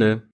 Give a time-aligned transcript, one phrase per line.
[0.00, 0.10] Moini.
[0.10, 0.30] Hallöle.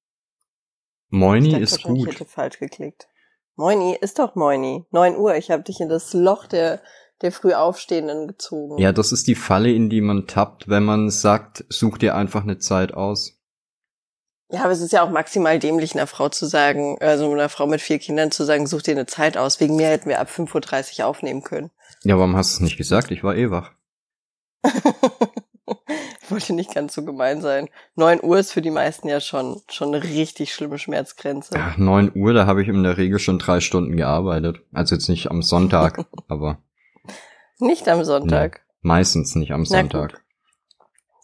[1.11, 2.09] Moini ich ist gut.
[2.09, 3.09] Ich hätte falsch geklickt.
[3.57, 4.85] Moini ist doch Moini.
[4.91, 5.37] 9 Uhr.
[5.37, 6.83] Ich habe dich in das Loch der,
[7.23, 8.79] der früh Aufstehenden gezogen.
[8.79, 12.43] Ja, das ist die Falle, in die man tappt, wenn man sagt, such dir einfach
[12.43, 13.33] eine Zeit aus.
[14.51, 17.67] Ja, aber es ist ja auch maximal dämlich, einer Frau zu sagen, also einer Frau
[17.67, 19.59] mit vier Kindern zu sagen, such dir eine Zeit aus.
[19.59, 21.71] Wegen mir hätten wir ab 5.30 Uhr aufnehmen können.
[22.05, 23.11] Ja, warum hast du es nicht gesagt?
[23.11, 23.73] Ich war eh wach.
[26.27, 27.69] ich wollte nicht ganz so gemein sein.
[27.95, 31.55] 9 Uhr ist für die meisten ja schon, schon eine richtig schlimme Schmerzgrenze.
[31.57, 34.59] Ach, 9 Uhr, da habe ich in der Regel schon drei Stunden gearbeitet.
[34.73, 36.59] Also jetzt nicht am Sonntag, aber
[37.61, 38.63] Nicht am Sonntag.
[38.81, 40.21] meistens nicht am Sonntag.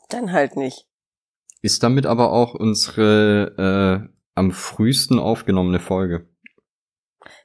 [0.08, 0.86] Dann halt nicht.
[1.62, 6.28] Ist damit aber auch unsere äh, am frühesten aufgenommene Folge.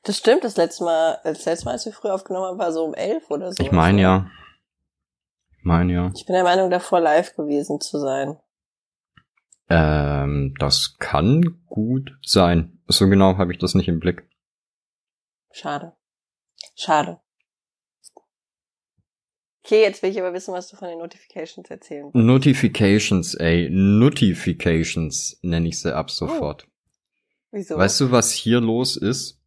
[0.04, 2.84] Das stimmt, das letzte Mal, das letzte Mal, als wir früh aufgenommen haben, war so
[2.86, 3.64] um elf oder so.
[3.64, 4.28] Ich meine ja.
[5.68, 6.12] Ich meine ja.
[6.16, 8.38] Ich bin der Meinung, davor live gewesen zu sein.
[9.68, 12.80] Ähm, das kann gut sein.
[12.88, 14.30] So genau habe ich das nicht im Blick.
[15.52, 15.92] Schade.
[16.74, 17.20] Schade.
[19.62, 22.16] Okay, jetzt will ich aber wissen, was du von den Notifications erzählen willst.
[22.16, 23.68] Notifications, ey.
[23.70, 26.66] Notifications nenne ich sie ab sofort.
[27.52, 27.76] Wieso?
[27.76, 29.42] Weißt du, was hier los ist?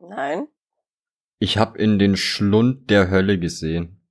[0.00, 0.48] Nein?
[1.38, 4.03] Ich habe in den Schlund der Hölle gesehen.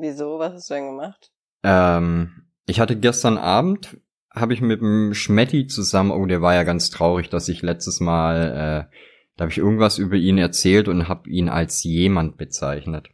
[0.00, 0.38] Wieso?
[0.38, 1.30] Was hast du denn gemacht?
[1.62, 3.98] Ähm, ich hatte gestern Abend,
[4.34, 8.00] habe ich mit dem Schmetti zusammen, oh, der war ja ganz traurig, dass ich letztes
[8.00, 8.96] Mal, äh,
[9.36, 13.08] da habe ich irgendwas über ihn erzählt und habe ihn als jemand bezeichnet.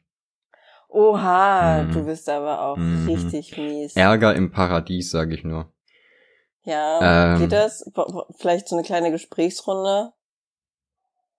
[0.89, 1.93] Oha, Mhm.
[1.93, 3.09] du bist aber auch Mhm.
[3.09, 3.97] richtig mies.
[3.97, 5.73] Ärger im Paradies, sage ich nur.
[6.63, 7.39] Ja, Ähm.
[7.39, 7.91] geht das?
[8.39, 10.13] Vielleicht so eine kleine Gesprächsrunde?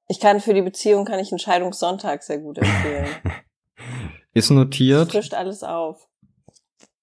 [0.10, 3.16] Ich kann für die Beziehung kann ich Entscheidungssonntag sehr gut empfehlen.
[4.38, 6.08] Ist notiert, frischt alles auf.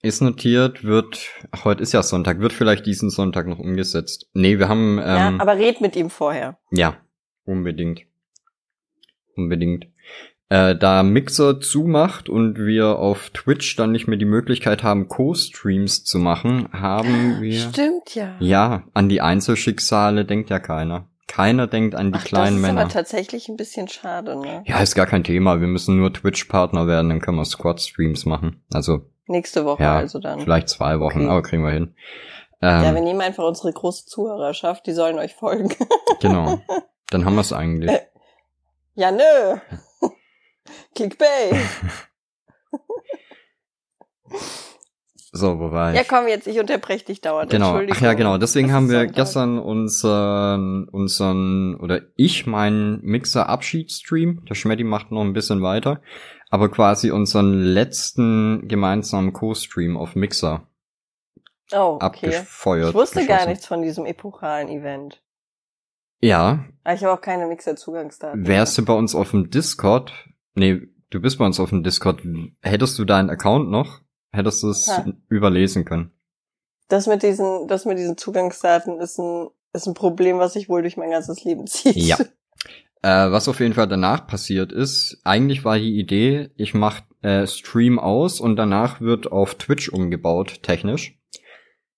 [0.02, 4.28] ist notiert, wird, ach, heute ist ja Sonntag, wird vielleicht diesen Sonntag noch umgesetzt.
[4.34, 6.58] Nee, wir haben, ja, ähm, aber red mit ihm vorher.
[6.70, 6.96] Ja,
[7.44, 8.02] unbedingt.
[9.34, 9.88] Unbedingt.
[10.48, 16.04] Äh, da Mixer zumacht und wir auf Twitch dann nicht mehr die Möglichkeit haben, Co-Streams
[16.04, 17.58] zu machen, haben wir.
[17.72, 18.36] Stimmt ja.
[18.38, 21.08] Ja, an die Einzelschicksale denkt ja keiner.
[21.26, 22.80] Keiner denkt an die Ach, kleinen das ist Männer.
[22.82, 24.62] aber tatsächlich ein bisschen schade, ne?
[24.66, 25.60] Ja, ist gar kein Thema.
[25.60, 28.62] Wir müssen nur Twitch-Partner werden, dann können wir Squad-Streams machen.
[28.72, 30.40] Also, Nächste Woche ja, also dann.
[30.40, 31.28] vielleicht zwei Wochen, Okay.
[31.30, 31.94] aber kriegen wir hin.
[32.60, 35.74] Ähm, Ja, wir nehmen einfach unsere große Zuhörerschaft, die sollen euch folgen.
[36.20, 36.60] genau.
[37.10, 37.90] Dann haben wir es eigentlich.
[37.90, 38.00] Äh,
[38.94, 39.58] ja, nö.
[40.94, 41.56] Clickbait.
[45.36, 45.96] So, wo war ich?
[45.98, 47.50] Ja, komm jetzt, ich unterbreche dich dauernd.
[47.50, 47.96] Genau, Entschuldigung.
[47.98, 48.38] ach ja, genau.
[48.38, 49.16] Deswegen haben wir Sonntag.
[49.16, 54.44] gestern unseren, unseren, oder ich meinen Mixer-Abschiedsstream.
[54.48, 56.00] Der Schmetti macht noch ein bisschen weiter.
[56.50, 60.68] Aber quasi unseren letzten gemeinsamen Co-Stream auf Mixer
[61.72, 62.26] Oh, okay.
[62.28, 62.90] abgefeuert.
[62.90, 65.20] Ich wusste gar nichts von diesem epochalen Event.
[66.20, 68.46] Ja, Aber ich habe auch keine Mixer-Zugangsdaten.
[68.46, 70.12] wärst du bei uns auf dem Discord,
[70.54, 70.80] nee,
[71.10, 72.20] du bist bei uns auf dem Discord,
[72.62, 74.00] hättest du deinen Account noch,
[74.34, 74.90] hättest du es
[75.28, 76.12] überlesen können.
[76.88, 80.82] Das mit diesen, das mit diesen Zugangsdaten ist ein, ist ein Problem, was sich wohl
[80.82, 81.96] durch mein ganzes Leben zieht.
[81.96, 82.18] Ja.
[83.02, 87.46] Äh, was auf jeden Fall danach passiert ist, eigentlich war die Idee, ich mach äh,
[87.46, 91.18] Stream aus und danach wird auf Twitch umgebaut, technisch.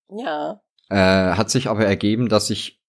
[0.09, 0.61] Ja.
[0.89, 2.81] Äh, hat sich aber ergeben, dass ich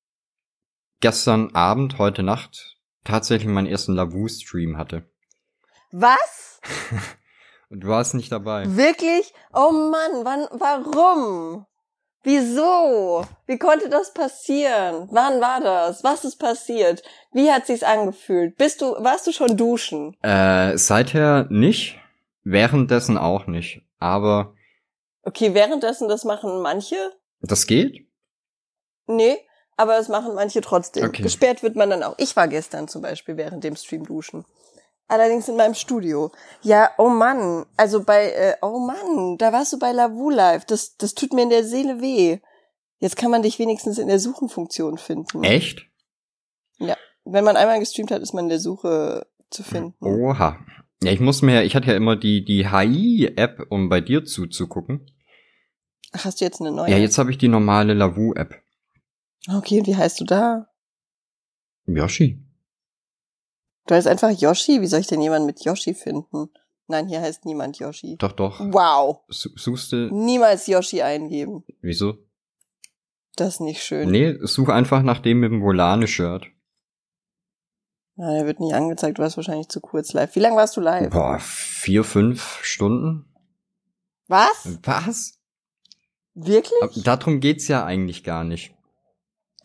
[1.00, 5.08] gestern Abend, heute Nacht, tatsächlich meinen ersten Lavu-Stream hatte.
[5.92, 6.60] Was?
[7.70, 8.64] Und du warst nicht dabei.
[8.66, 9.32] Wirklich?
[9.52, 11.66] Oh Mann, wann, warum?
[12.22, 13.24] Wieso?
[13.46, 15.08] Wie konnte das passieren?
[15.10, 16.02] Wann war das?
[16.02, 17.02] Was ist passiert?
[17.32, 18.56] Wie hat sich's angefühlt?
[18.56, 20.16] Bist du, warst du schon duschen?
[20.22, 21.98] Äh, seither nicht,
[22.42, 23.82] währenddessen auch nicht.
[23.98, 24.54] Aber
[25.22, 26.96] Okay, währenddessen, das machen manche?
[27.40, 28.06] das geht?
[29.06, 29.36] Nee,
[29.76, 31.04] aber das machen manche trotzdem.
[31.06, 31.22] Okay.
[31.22, 32.14] Gesperrt wird man dann auch.
[32.18, 34.44] Ich war gestern zum Beispiel während dem Stream duschen.
[35.08, 36.30] Allerdings in meinem Studio.
[36.62, 37.64] Ja, oh Mann.
[37.76, 40.66] Also bei, äh, oh Mann, da warst du bei Lavu Live.
[40.66, 42.38] Das, das tut mir in der Seele weh.
[42.98, 45.44] Jetzt kann man dich wenigstens in der Suchenfunktion finden.
[45.44, 45.88] Echt?
[47.30, 49.94] Wenn man einmal gestreamt hat, ist man in der Suche zu finden.
[50.04, 50.58] Oha.
[51.02, 55.06] Ja, ich muss mir, ich hatte ja immer die, die HI-App, um bei dir zuzugucken.
[56.12, 56.90] Ach, hast du jetzt eine neue?
[56.90, 58.54] Ja, jetzt habe ich die normale Lavu-App.
[59.46, 60.68] Okay, und wie heißt du da?
[61.86, 62.42] Yoshi.
[63.88, 64.80] Du heißt einfach Yoshi?
[64.80, 66.50] Wie soll ich denn jemanden mit Yoshi finden?
[66.86, 68.16] Nein, hier heißt niemand Yoshi.
[68.18, 68.60] Doch, doch.
[68.60, 69.20] Wow.
[69.28, 71.64] Su- Suchst du, Niemals Yoshi eingeben.
[71.80, 72.18] wieso?
[73.36, 74.10] Das ist nicht schön.
[74.10, 76.46] Nee, such einfach nach dem mit dem Volane-Shirt.
[78.16, 80.34] Ja, der wird nicht angezeigt, du warst wahrscheinlich zu kurz live.
[80.34, 81.10] Wie lange warst du live?
[81.10, 83.32] Boah, vier, fünf Stunden?
[84.26, 84.78] Was?
[84.82, 85.38] Was?
[86.34, 86.82] Wirklich?
[86.82, 88.74] Aber darum geht's ja eigentlich gar nicht.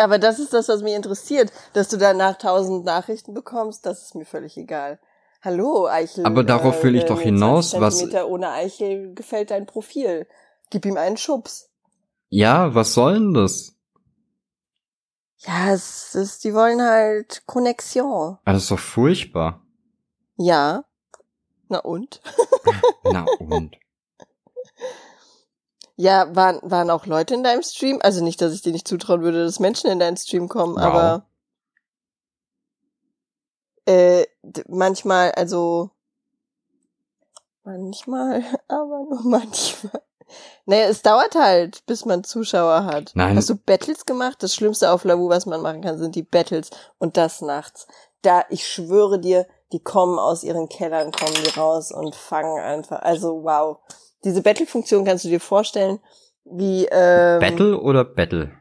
[0.04, 1.52] Aber das ist das, was mich interessiert.
[1.74, 5.00] Dass du danach tausend Nachrichten bekommst, das ist mir völlig egal.
[5.42, 6.26] Hallo, Eichel.
[6.26, 10.28] Aber darauf will ich äh, doch mit hinaus, 20 was- ohne Eichel gefällt dein Profil.
[10.70, 11.70] Gib ihm einen Schubs.
[12.30, 13.76] Ja, was soll denn das?
[15.40, 18.38] Ja, es ist, die wollen halt Connexion.
[18.46, 19.62] Ah, Das ist doch furchtbar.
[20.38, 20.86] Ja.
[21.68, 22.22] Na und?
[23.04, 23.76] Na und?
[25.96, 28.00] Ja, waren, waren auch Leute in deinem Stream?
[28.02, 30.82] Also nicht, dass ich dir nicht zutrauen würde, dass Menschen in deinen Stream kommen, Wow.
[30.84, 31.26] aber
[33.86, 34.26] äh,
[34.68, 35.92] manchmal, also
[37.64, 40.02] manchmal, aber nur manchmal.
[40.66, 43.12] Naja, es dauert halt, bis man Zuschauer hat.
[43.14, 43.38] Nein.
[43.38, 44.42] Hast du Battles gemacht?
[44.42, 46.72] Das Schlimmste auf Lavu, was man machen kann, sind die Battles.
[46.98, 47.86] Und das nachts.
[48.24, 53.02] Da, ich schwöre dir, die kommen aus ihren Kellern, kommen die raus und fangen einfach.
[53.02, 53.78] Also wow.
[54.24, 56.00] Diese Battle-Funktion kannst du dir vorstellen,
[56.46, 58.52] wie ähm, Battle oder Battle?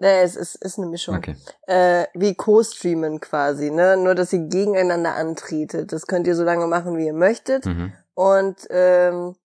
[0.00, 1.16] Nee, es ist, ist eine Mischung.
[1.16, 1.36] Okay.
[1.66, 3.98] Äh, wie Co-Streamen quasi, ne?
[3.98, 5.92] Nur, dass ihr gegeneinander antretet.
[5.92, 7.66] Das könnt ihr so lange machen, wie ihr möchtet.
[7.66, 7.92] Mhm.
[8.14, 9.36] Und ähm,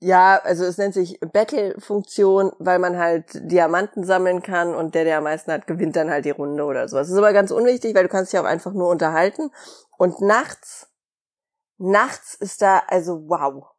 [0.00, 5.18] ja, also es nennt sich Battle-Funktion, weil man halt Diamanten sammeln kann und der, der
[5.18, 7.06] am meisten hat, gewinnt dann halt die Runde oder sowas.
[7.08, 9.50] Das ist aber ganz unwichtig, weil du kannst dich auch einfach nur unterhalten.
[9.98, 10.88] Und nachts,
[11.76, 13.73] nachts ist da, also wow.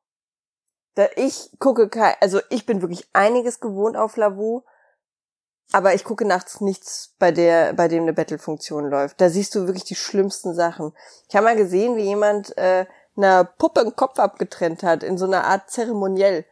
[0.95, 4.63] Da ich gucke kein, also ich bin wirklich einiges gewohnt auf Lavu,
[5.71, 9.19] aber ich gucke nachts nichts, bei der, bei dem eine Battle-Funktion läuft.
[9.19, 10.93] Da siehst du wirklich die schlimmsten Sachen.
[11.27, 12.85] Ich habe mal gesehen, wie jemand äh,
[13.17, 16.45] einer Puppe den Kopf abgetrennt hat, in so einer Art Zeremoniell.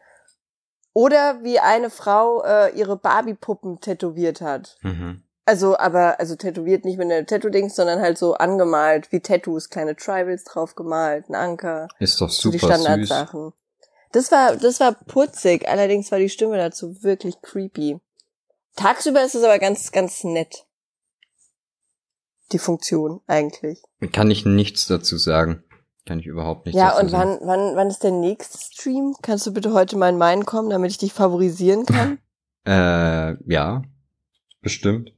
[0.92, 4.76] Oder wie eine Frau äh, ihre Barbie-Puppen tätowiert hat.
[4.82, 5.22] Mhm.
[5.46, 9.96] Also, aber, also tätowiert nicht mit einer Tattoo-Dings, sondern halt so angemalt, wie Tattoos, kleine
[9.96, 13.10] Tribals drauf gemalt, ein Anker, Ist doch so die super süß.
[14.14, 17.98] Das war, das war putzig, allerdings war die Stimme dazu wirklich creepy.
[18.76, 20.66] Tagsüber ist es aber ganz, ganz nett.
[22.52, 23.82] Die Funktion, eigentlich.
[24.12, 25.64] Kann ich nichts dazu sagen.
[26.06, 27.38] Kann ich überhaupt nichts ja, dazu und sagen.
[27.40, 29.16] wann, wann, wann ist der nächste Stream?
[29.20, 32.18] Kannst du bitte heute mal in meinen kommen, damit ich dich favorisieren kann?
[32.64, 33.82] Äh, ja.
[34.60, 35.12] Bestimmt.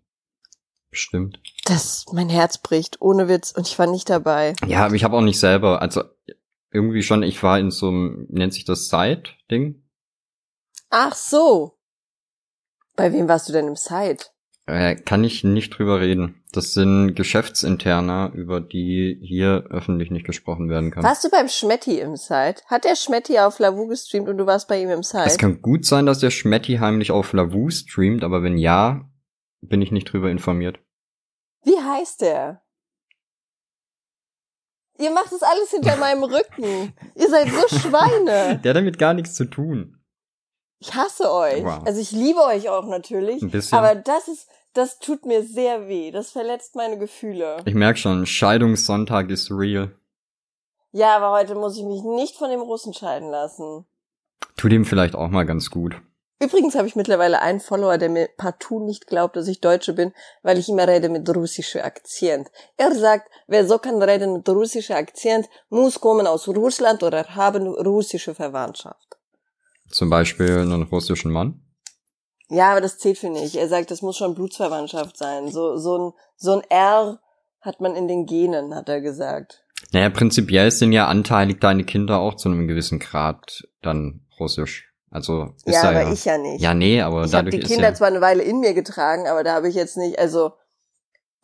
[0.90, 1.38] Bestimmt.
[1.66, 4.54] Das, mein Herz bricht, ohne Witz, und ich war nicht dabei.
[4.66, 6.02] Ja, aber ich habe auch nicht selber, also
[6.76, 9.82] irgendwie schon, ich war in so einem, nennt sich das Side-Ding?
[10.90, 11.78] Ach so.
[12.94, 14.26] Bei wem warst du denn im Site?
[14.66, 16.42] Äh, kann ich nicht drüber reden.
[16.52, 21.04] Das sind Geschäftsinterner, über die hier öffentlich nicht gesprochen werden kann.
[21.04, 22.62] Warst du beim Schmetti im Site?
[22.66, 25.24] Hat der Schmetti auf Lavu gestreamt und du warst bei ihm im Site?
[25.24, 29.08] Es kann gut sein, dass der Schmetti heimlich auf Lavu streamt, aber wenn ja,
[29.60, 30.80] bin ich nicht drüber informiert.
[31.62, 32.62] Wie heißt der?
[34.98, 36.92] Ihr macht das alles hinter meinem Rücken.
[37.14, 38.58] Ihr seid so Schweine.
[38.58, 39.98] Der hat damit gar nichts zu tun.
[40.78, 41.64] Ich hasse euch.
[41.64, 41.82] Wow.
[41.84, 43.42] Also ich liebe euch auch natürlich.
[43.42, 43.78] Ein bisschen.
[43.78, 46.10] Aber das ist, das tut mir sehr weh.
[46.10, 47.58] Das verletzt meine Gefühle.
[47.64, 49.94] Ich merk schon, Scheidungssonntag ist real.
[50.92, 53.86] Ja, aber heute muss ich mich nicht von dem Russen scheiden lassen.
[54.56, 56.00] Tut ihm vielleicht auch mal ganz gut.
[56.38, 60.12] Übrigens habe ich mittlerweile einen Follower, der mir partout nicht glaubt, dass ich Deutsche bin,
[60.42, 62.48] weil ich immer rede mit russischem Akzent.
[62.76, 67.66] Er sagt, wer so kann reden mit russischem Akzent, muss kommen aus Russland oder haben
[67.66, 69.16] russische Verwandtschaft.
[69.88, 71.62] Zum Beispiel einen russischen Mann.
[72.48, 73.56] Ja, aber das zählt für nicht.
[73.56, 75.50] Er sagt, das muss schon Blutsverwandtschaft sein.
[75.50, 77.18] So, so ein, so ein R
[77.60, 79.64] hat man in den Genen, hat er gesagt.
[79.92, 84.92] Naja, prinzipiell sind ja anteilig deine Kinder auch zu einem gewissen Grad dann russisch.
[85.10, 86.12] Also ist ja, aber ja.
[86.12, 86.60] ich ja nicht.
[86.60, 87.94] ja, nee, aber ich habe dadurch die ist Kinder ja.
[87.94, 90.52] zwar eine Weile in mir getragen, aber da habe ich jetzt nicht, also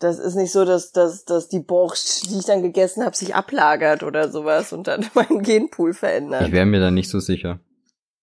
[0.02, 3.35] das ist nicht so, dass, dass, dass die Borscht, die ich dann gegessen habe, sich
[3.35, 6.42] ablagert oder sowas und dann meinen Genpool verändert.
[6.42, 7.61] Ich wäre mir da nicht so sicher.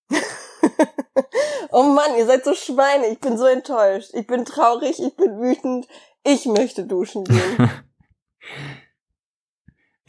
[1.71, 4.11] oh Mann, ihr seid so Schweine, ich bin so enttäuscht.
[4.13, 5.87] Ich bin traurig, ich bin wütend,
[6.23, 7.71] ich möchte duschen gehen.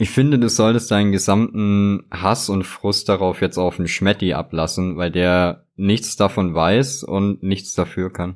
[0.01, 4.97] Ich finde, du solltest deinen gesamten Hass und Frust darauf jetzt auf den Schmetti ablassen,
[4.97, 8.35] weil der nichts davon weiß und nichts dafür kann.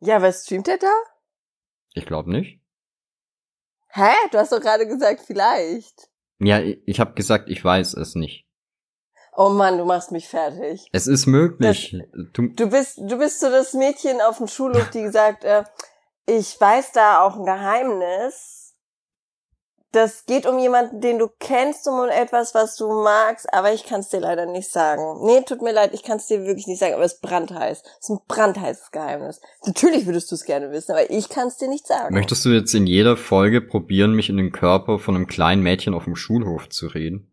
[0.00, 0.90] ja, was streamt er da?
[1.92, 2.58] Ich glaube nicht.
[3.88, 4.14] Hä?
[4.30, 6.08] Du hast doch gerade gesagt, vielleicht.
[6.38, 8.46] Ja, ich, habe gesagt, ich weiß es nicht.
[9.36, 10.88] Oh Mann, du machst mich fertig.
[10.92, 11.94] Es ist möglich.
[12.32, 15.64] du, Du bist, du bist so das Mädchen auf dem Schulhof, die gesagt, äh,
[16.24, 18.63] ich weiß da auch ein Geheimnis.
[19.94, 24.00] Das geht um jemanden, den du kennst, um etwas, was du magst, aber ich kann
[24.00, 25.24] es dir leider nicht sagen.
[25.24, 27.80] Nee, tut mir leid, ich kann es dir wirklich nicht sagen, aber es ist brandheiß.
[27.80, 29.40] Es ist ein brandheißes Geheimnis.
[29.64, 32.12] Natürlich würdest du es gerne wissen, aber ich kann es dir nicht sagen.
[32.12, 35.94] möchtest du jetzt in jeder Folge probieren, mich in den Körper von einem kleinen Mädchen
[35.94, 37.32] auf dem Schulhof zu reden?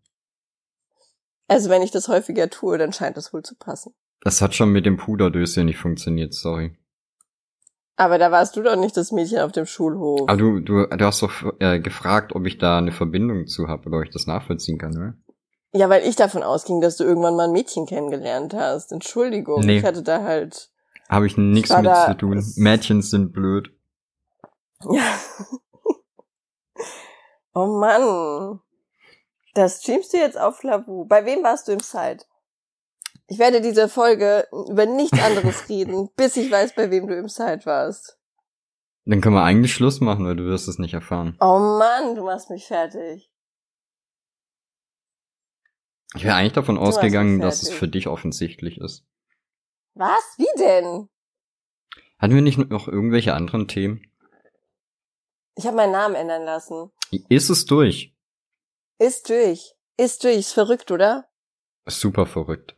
[1.47, 3.95] Also wenn ich das häufiger tue, dann scheint das wohl zu passen.
[4.21, 6.77] Das hat schon mit dem Puderdöschen nicht funktioniert, sorry.
[7.97, 10.21] Aber da warst du doch nicht das Mädchen auf dem Schulhof.
[10.27, 13.87] Aber du, du, du hast doch äh, gefragt, ob ich da eine Verbindung zu habe
[13.87, 15.13] oder ob ich das nachvollziehen kann, oder?
[15.73, 18.91] Ja, weil ich davon ausging, dass du irgendwann mal ein Mädchen kennengelernt hast.
[18.91, 19.77] Entschuldigung, Nee.
[19.79, 20.69] ich hatte da halt.
[21.09, 22.43] Habe ich nichts mit da- zu tun.
[22.57, 23.69] Mädchen sind blöd.
[24.89, 25.01] Ja.
[27.53, 28.59] oh Mann.
[29.53, 31.05] Das streamst du jetzt auf Lavu.
[31.05, 32.25] Bei wem warst du im Site?
[33.31, 37.29] Ich werde diese Folge über nichts anderes reden, bis ich weiß, bei wem du im
[37.29, 38.19] Site warst.
[39.05, 41.37] Dann können wir eigentlich Schluss machen, weil du wirst es nicht erfahren.
[41.39, 43.31] Oh Mann, du machst mich fertig.
[46.13, 49.05] Ich wäre eigentlich davon Du ausgegangen, dass es für dich offensichtlich ist.
[49.93, 50.35] Was?
[50.35, 51.07] Wie denn?
[52.19, 54.11] Hatten wir nicht noch irgendwelche anderen Themen?
[55.55, 56.91] Ich habe meinen Namen ändern lassen.
[57.29, 58.13] Ist es durch?
[58.99, 59.73] Ist durch.
[59.95, 60.35] Ist durch.
[60.35, 61.29] Ist verrückt, oder?
[61.87, 62.75] Super verrückt.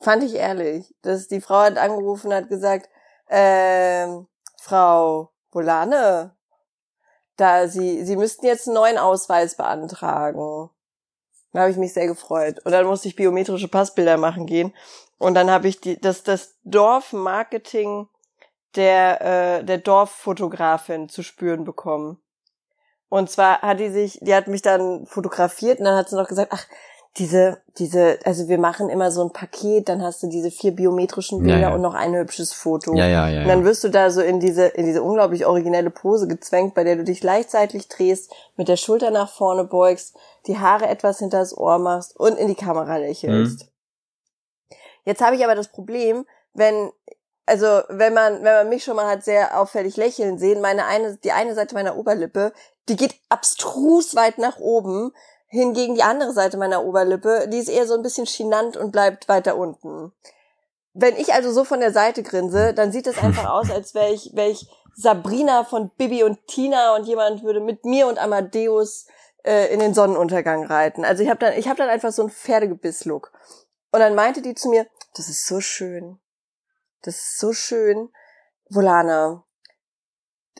[0.00, 0.94] Fand ich ehrlich.
[1.02, 2.88] Dass die Frau hat angerufen hat gesagt,
[3.28, 4.26] ähm,
[4.58, 6.36] Frau Volane,
[7.36, 10.70] da Sie, Sie müssten jetzt einen neuen Ausweis beantragen.
[11.52, 12.60] Da habe ich mich sehr gefreut.
[12.64, 14.74] Und dann musste ich biometrische Passbilder machen gehen.
[15.18, 18.08] Und dann habe ich die, das, das Dorfmarketing
[18.74, 19.20] der,
[19.60, 22.22] äh, der Dorffotografin zu spüren bekommen.
[23.08, 26.28] Und zwar hat die sich, die hat mich dann fotografiert und dann hat sie noch
[26.28, 26.66] gesagt, ach,
[27.18, 31.38] diese, diese, also wir machen immer so ein Paket, dann hast du diese vier biometrischen
[31.38, 31.74] Ja, Bilder ja.
[31.74, 32.94] und noch ein hübsches Foto.
[32.94, 33.42] Ja, ja, ja.
[33.42, 33.64] Und dann ja.
[33.64, 37.04] wirst du da so in diese, in diese unglaublich originelle Pose gezwängt, bei der du
[37.04, 40.14] dich gleichzeitig drehst, mit der Schulter nach vorne beugst,
[40.46, 43.60] die Haare etwas hinter das Ohr machst und in die Kamera lächelst.
[43.62, 43.68] Mhm.
[45.04, 46.90] Jetzt habe ich aber das Problem, wenn,
[47.46, 51.16] also wenn man, wenn man mich schon mal hat sehr auffällig lächeln sehen, meine eine,
[51.16, 52.52] die eine Seite meiner Oberlippe,
[52.88, 55.12] die geht abstrus weit nach oben,
[55.48, 59.28] hingegen die andere Seite meiner Oberlippe, die ist eher so ein bisschen chinant und bleibt
[59.28, 60.12] weiter unten.
[60.92, 64.12] Wenn ich also so von der Seite grinse, dann sieht es einfach aus, als wäre
[64.12, 69.06] ich, wäre ich Sabrina von Bibi und Tina und jemand würde mit mir und Amadeus
[69.44, 71.04] äh, in den Sonnenuntergang reiten.
[71.04, 73.32] Also ich habe dann, ich habe dann einfach so einen Pferdegebiss-Look.
[73.92, 76.18] Und dann meinte die zu mir, das ist so schön.
[77.02, 78.10] Das ist so schön.
[78.68, 79.44] Volana,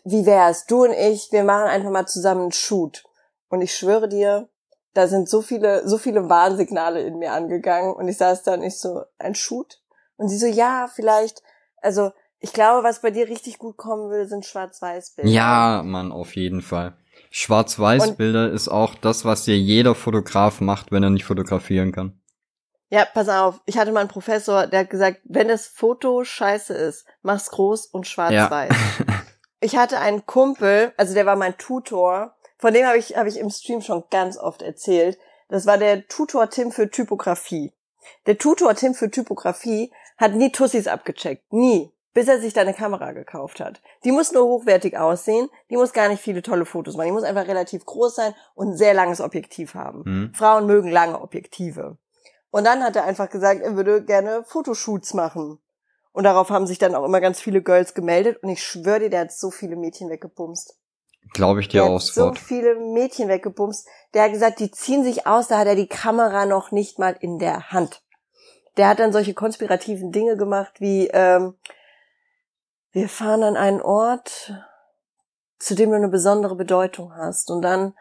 [0.05, 0.67] wie wär's?
[0.67, 3.05] Du und ich, wir machen einfach mal zusammen einen Shoot.
[3.49, 4.49] Und ich schwöre dir,
[4.97, 7.93] da sind so viele, so viele Warnsignale in mir angegangen.
[7.93, 9.81] Und ich saß da und ich so, ein Shoot?
[10.17, 11.43] Und sie so, ja, vielleicht,
[11.83, 15.31] also, ich glaube, was bei dir richtig gut kommen würde, sind Schwarz-Weiß-Bilder.
[15.31, 16.97] Ja, Mann, auf jeden Fall.
[17.31, 22.19] Schwarz-Weiß-Bilder ist auch das, was dir jeder Fotograf macht, wenn er nicht fotografieren kann.
[22.89, 23.61] Ja, pass auf.
[23.67, 27.87] Ich hatte mal einen Professor, der hat gesagt, wenn das Foto scheiße ist, mach's groß
[27.87, 28.73] und schwarz-weiß.
[29.61, 33.39] Ich hatte einen Kumpel, also der war mein Tutor, von dem habe ich, habe ich
[33.39, 35.19] im Stream schon ganz oft erzählt.
[35.49, 37.73] Das war der Tutor Tim für Typografie.
[38.27, 41.53] Der Tutor Tim für Typografie hat nie Tussis abgecheckt.
[41.53, 41.93] Nie.
[42.15, 43.83] Bis er sich da eine Kamera gekauft hat.
[44.05, 45.51] Die muss nur hochwertig aussehen.
[45.69, 47.09] Die muss gar nicht viele tolle Fotos machen.
[47.09, 50.05] Die muss einfach relativ groß sein und ein sehr langes Objektiv haben.
[50.05, 50.35] Hm?
[50.35, 51.99] Frauen mögen lange Objektive.
[52.51, 55.59] Und dann hat er einfach gesagt, er würde gerne Fotoshoots machen.
[56.13, 58.43] Und darauf haben sich dann auch immer ganz viele Girls gemeldet.
[58.43, 60.75] Und ich schwöre dir, der hat so viele Mädchen weggepumst.
[61.33, 62.39] Glaube ich dir Der hat aufs so Wort.
[62.39, 63.87] viele Mädchen weggepumst.
[64.15, 67.17] Der hat gesagt, die ziehen sich aus, da hat er die Kamera noch nicht mal
[67.21, 68.03] in der Hand.
[68.77, 71.55] Der hat dann solche konspirativen Dinge gemacht wie, ähm,
[72.93, 74.55] wir fahren an einen Ort,
[75.59, 77.51] zu dem du eine besondere Bedeutung hast.
[77.51, 77.95] Und dann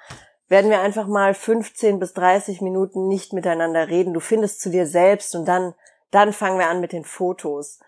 [0.48, 4.13] werden wir einfach mal 15 bis 30 Minuten nicht miteinander reden.
[4.13, 5.74] Du findest zu dir selbst und dann,
[6.12, 7.79] dann fangen wir an mit den Fotos.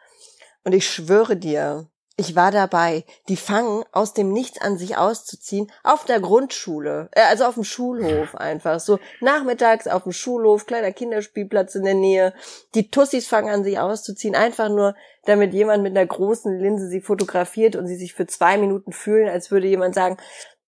[0.64, 1.88] Und ich schwöre dir,
[2.20, 3.06] ich war dabei.
[3.30, 7.64] Die fangen aus dem Nichts an, sich auszuziehen, auf der Grundschule, äh, also auf dem
[7.64, 8.80] Schulhof einfach.
[8.80, 12.34] So nachmittags auf dem Schulhof, kleiner Kinderspielplatz in der Nähe.
[12.74, 14.96] Die Tussis fangen an, sich auszuziehen, einfach nur,
[15.26, 19.30] damit jemand mit einer großen Linse sie fotografiert und sie sich für zwei Minuten fühlen,
[19.30, 20.18] als würde jemand sagen,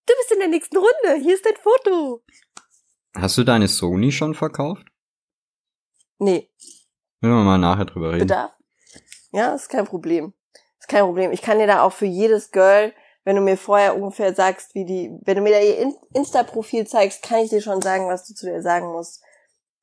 [0.06, 2.24] du bist in der nächsten Runde, hier ist dein Foto.
[3.16, 4.86] Hast du deine Sony schon verkauft?
[6.20, 6.52] Nee,
[7.22, 8.28] Wenn wir mal nachher drüber reden.
[8.28, 8.52] Bedarf?
[9.32, 10.34] Ja, ist kein Problem.
[10.90, 11.32] Kein Problem.
[11.32, 12.92] Ich kann dir da auch für jedes Girl,
[13.24, 16.88] wenn du mir vorher ungefähr sagst, wie die, wenn du mir da ihr In- Insta-Profil
[16.88, 19.24] zeigst, kann ich dir schon sagen, was du zu dir sagen musst,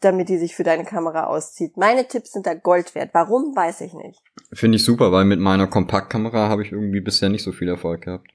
[0.00, 1.76] damit die sich für deine Kamera auszieht.
[1.76, 3.10] Meine Tipps sind da Gold wert.
[3.14, 4.20] Warum, weiß ich nicht.
[4.52, 8.02] Finde ich super, weil mit meiner Kompaktkamera habe ich irgendwie bisher nicht so viel Erfolg
[8.02, 8.28] gehabt.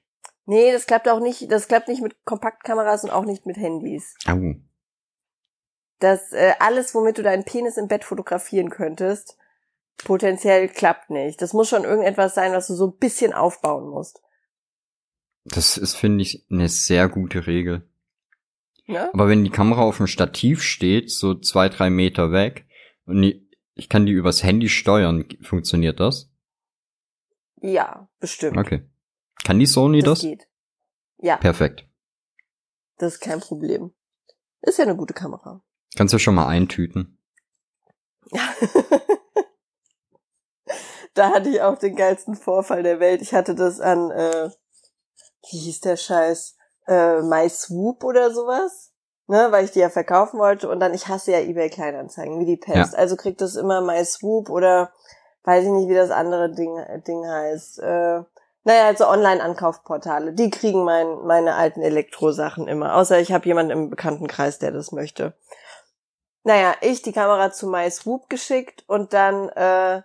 [0.46, 4.14] Nee, das klappt auch nicht, das klappt nicht mit Kompaktkameras und auch nicht mit Handys.
[4.26, 4.54] Au.
[6.00, 9.36] Das, äh, alles, womit du deinen Penis im Bett fotografieren könntest,
[10.04, 11.40] potenziell klappt nicht.
[11.40, 14.20] Das muss schon irgendetwas sein, was du so ein bisschen aufbauen musst.
[15.44, 17.88] Das ist, finde ich, eine sehr gute Regel.
[18.86, 19.12] Ne?
[19.12, 22.66] Aber wenn die Kamera auf dem Stativ steht, so zwei, drei Meter weg,
[23.06, 23.22] und
[23.74, 25.26] ich kann die übers Handy steuern.
[25.42, 26.30] Funktioniert das?
[27.60, 28.56] Ja, bestimmt.
[28.56, 28.88] Okay.
[29.44, 30.20] Kann die Sony das?
[30.20, 30.48] das geht.
[31.18, 31.86] Ja, Perfekt.
[32.98, 33.92] das ist kein Problem.
[34.60, 35.62] Ist ja eine gute Kamera.
[35.96, 37.18] Kannst du schon mal eintüten.
[41.14, 43.22] da hatte ich auch den geilsten Vorfall der Welt.
[43.22, 44.50] Ich hatte das an, äh,
[45.50, 48.92] wie hieß der Scheiß, äh, MySwoop oder sowas,
[49.26, 52.46] ne, weil ich die ja verkaufen wollte und dann, ich hasse ja eBay Kleinanzeigen, wie
[52.46, 52.96] die Pest.
[52.96, 54.92] Also kriegt das immer MySwoop oder
[55.44, 56.76] weiß ich nicht, wie das andere Ding,
[57.06, 57.80] Ding heißt.
[57.80, 58.22] Äh,
[58.64, 62.94] naja, also Online-Ankaufportale, die kriegen mein, meine alten Elektrosachen immer.
[62.94, 65.34] Außer ich habe jemanden im Bekanntenkreis, der das möchte.
[66.44, 70.02] Naja, ich die Kamera zu MySwoop geschickt und dann äh,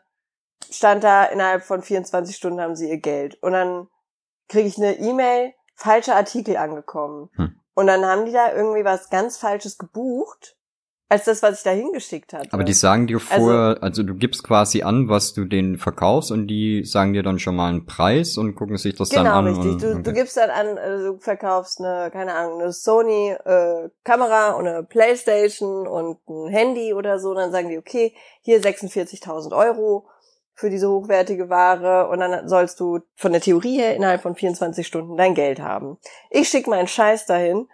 [0.69, 3.41] stand da, innerhalb von 24 Stunden haben sie ihr Geld.
[3.41, 3.87] Und dann
[4.49, 7.29] kriege ich eine E-Mail, falscher Artikel angekommen.
[7.35, 7.59] Hm.
[7.75, 10.57] Und dann haben die da irgendwie was ganz Falsches gebucht,
[11.09, 12.51] als das, was ich da hingeschickt hatte.
[12.51, 16.47] Aber die sagen dir vorher, also, du gibst quasi an, was du denen verkaufst und
[16.47, 19.47] die sagen dir dann schon mal einen Preis und gucken sich das dann Genau, an.
[19.47, 19.71] richtig.
[19.73, 20.03] Und, Du, okay.
[20.03, 24.67] du gibst dann an, äh, du verkaufst eine, keine Ahnung, eine Sony äh, Kamera und
[24.67, 27.29] eine Playstation und ein Handy oder so.
[27.29, 30.07] Und dann sagen die, okay, hier 46.000 Euro
[30.57, 34.85] für diese hochwertige Ware und dann sollst du von der Theorie her innerhalb von 24
[34.85, 35.99] Stunden dein Geld haben.
[36.31, 37.69] Ich schicke meinen Scheiß dahin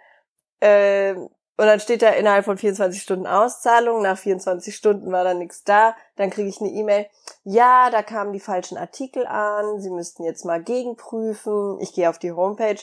[0.60, 1.14] äh,
[1.56, 4.02] und dann steht da innerhalb von 24 Stunden Auszahlung.
[4.02, 5.96] Nach 24 Stunden war dann nichts da.
[6.16, 7.06] Dann kriege ich eine E-Mail.
[7.44, 9.80] Ja, da kamen die falschen Artikel an.
[9.80, 11.78] Sie müssten jetzt mal gegenprüfen.
[11.80, 12.80] Ich gehe auf die Homepage.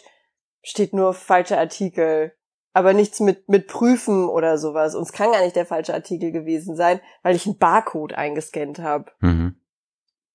[0.64, 2.34] Steht nur falsche Artikel.
[2.74, 4.96] Aber nichts mit, mit Prüfen oder sowas.
[4.96, 8.80] Und es kann gar nicht der falsche Artikel gewesen sein, weil ich einen Barcode eingescannt
[8.80, 9.12] habe.
[9.20, 9.61] Mhm.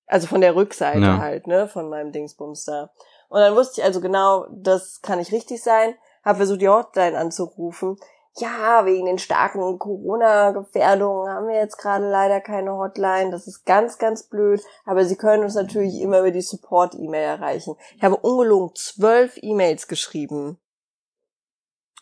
[0.07, 1.17] Also von der Rückseite Ja.
[1.19, 2.89] halt, ne, von meinem Dingsbums da.
[3.29, 5.95] Und dann wusste ich also genau, das kann nicht richtig sein.
[6.23, 7.97] Hab versucht, die Hotline anzurufen.
[8.39, 13.31] Ja, wegen den starken Corona-Gefährdungen haben wir jetzt gerade leider keine Hotline.
[13.31, 14.61] Das ist ganz, ganz blöd.
[14.85, 17.75] Aber Sie können uns natürlich immer über die Support-E-Mail erreichen.
[17.95, 20.59] Ich habe ungelogen zwölf E-Mails geschrieben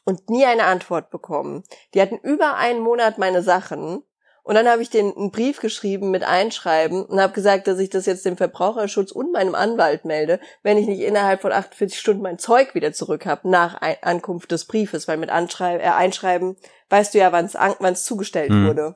[0.03, 1.63] und nie eine Antwort bekommen.
[1.93, 4.03] Die hatten über einen Monat meine Sachen.
[4.45, 7.89] Und dann habe ich den einen Brief geschrieben mit Einschreiben und habe gesagt, dass ich
[7.89, 12.21] das jetzt dem Verbraucherschutz und meinem Anwalt melde, wenn ich nicht innerhalb von 48 Stunden
[12.21, 16.57] mein Zeug wieder zurück habe nach Ein Ankunft des Briefes, weil mit Anschrei äh, Einschreiben
[16.89, 17.45] weißt du ja, wann
[17.91, 18.67] es zugestellt Mhm.
[18.67, 18.95] wurde.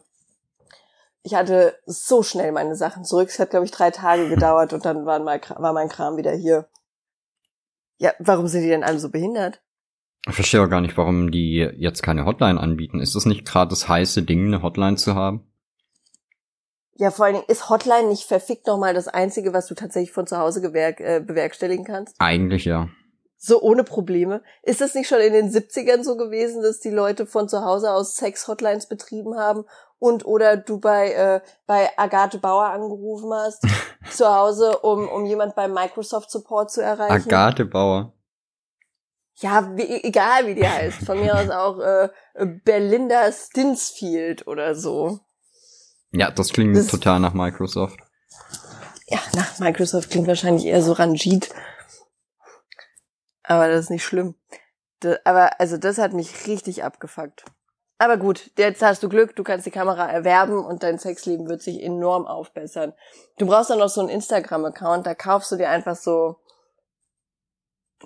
[1.24, 3.30] Ich hatte so schnell meine Sachen zurück.
[3.30, 6.32] Es hat, glaube ich, drei Tage gedauert und dann waren mein, war mein Kram wieder
[6.32, 6.70] hier.
[7.98, 9.64] Ja, warum sind die denn alle so behindert?
[10.28, 13.00] Ich verstehe auch gar nicht, warum die jetzt keine Hotline anbieten.
[13.00, 15.46] Ist das nicht gerade das heiße Ding, eine Hotline zu haben?
[17.00, 20.28] Ja, vor allen Dingen ist Hotline nicht verfickt nochmal das Einzige, was du tatsächlich von
[20.28, 22.16] zu Hause gewerk äh, bewerkstelligen kannst?
[22.20, 22.90] Eigentlich ja.
[23.38, 24.44] So ohne Probleme.
[24.64, 27.94] Ist das nicht schon in den 70ern so gewesen, dass die Leute von zu Hause
[27.94, 29.64] aus Sex-Hotlines betrieben haben
[29.98, 33.66] und oder du bei, äh, bei Agathe Bauer angerufen hast
[34.12, 37.14] zu Hause, um, um jemand beim Microsoft Support zu erreichen?
[37.14, 38.12] Agathe Bauer.
[39.42, 41.06] Ja, wie, egal wie die heißt.
[41.06, 42.10] Von mir aus auch äh,
[42.66, 45.20] Belinda Stinsfield oder so.
[46.12, 48.00] Ja, das klingt Das- total nach Microsoft.
[49.08, 51.50] Ja, nach Microsoft klingt wahrscheinlich eher so Ranjit.
[53.44, 54.36] Aber das ist nicht schlimm.
[55.00, 57.46] Da, aber also das hat mich richtig abgefuckt.
[57.98, 61.62] Aber gut, jetzt hast du Glück, du kannst die Kamera erwerben und dein Sexleben wird
[61.62, 62.94] sich enorm aufbessern.
[63.38, 66.38] Du brauchst dann noch so einen Instagram-Account, da kaufst du dir einfach so,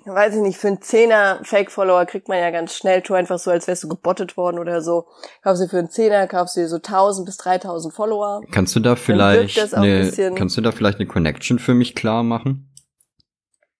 [0.04, 3.50] weiß ich nicht, für einen Zehner Fake-Follower kriegt man ja ganz schnell, tu einfach so,
[3.50, 5.06] als wärst du gebottet worden oder so.
[5.42, 8.42] Kaufst du für einen Zehner, kaufst du so 1000 bis 3000 Follower.
[8.50, 12.70] Kannst du da vielleicht eine, kannst du da vielleicht eine Connection für mich klar machen?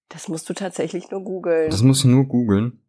[0.09, 1.71] Das musst du tatsächlich nur googeln.
[1.71, 2.81] Das muss ich nur googeln.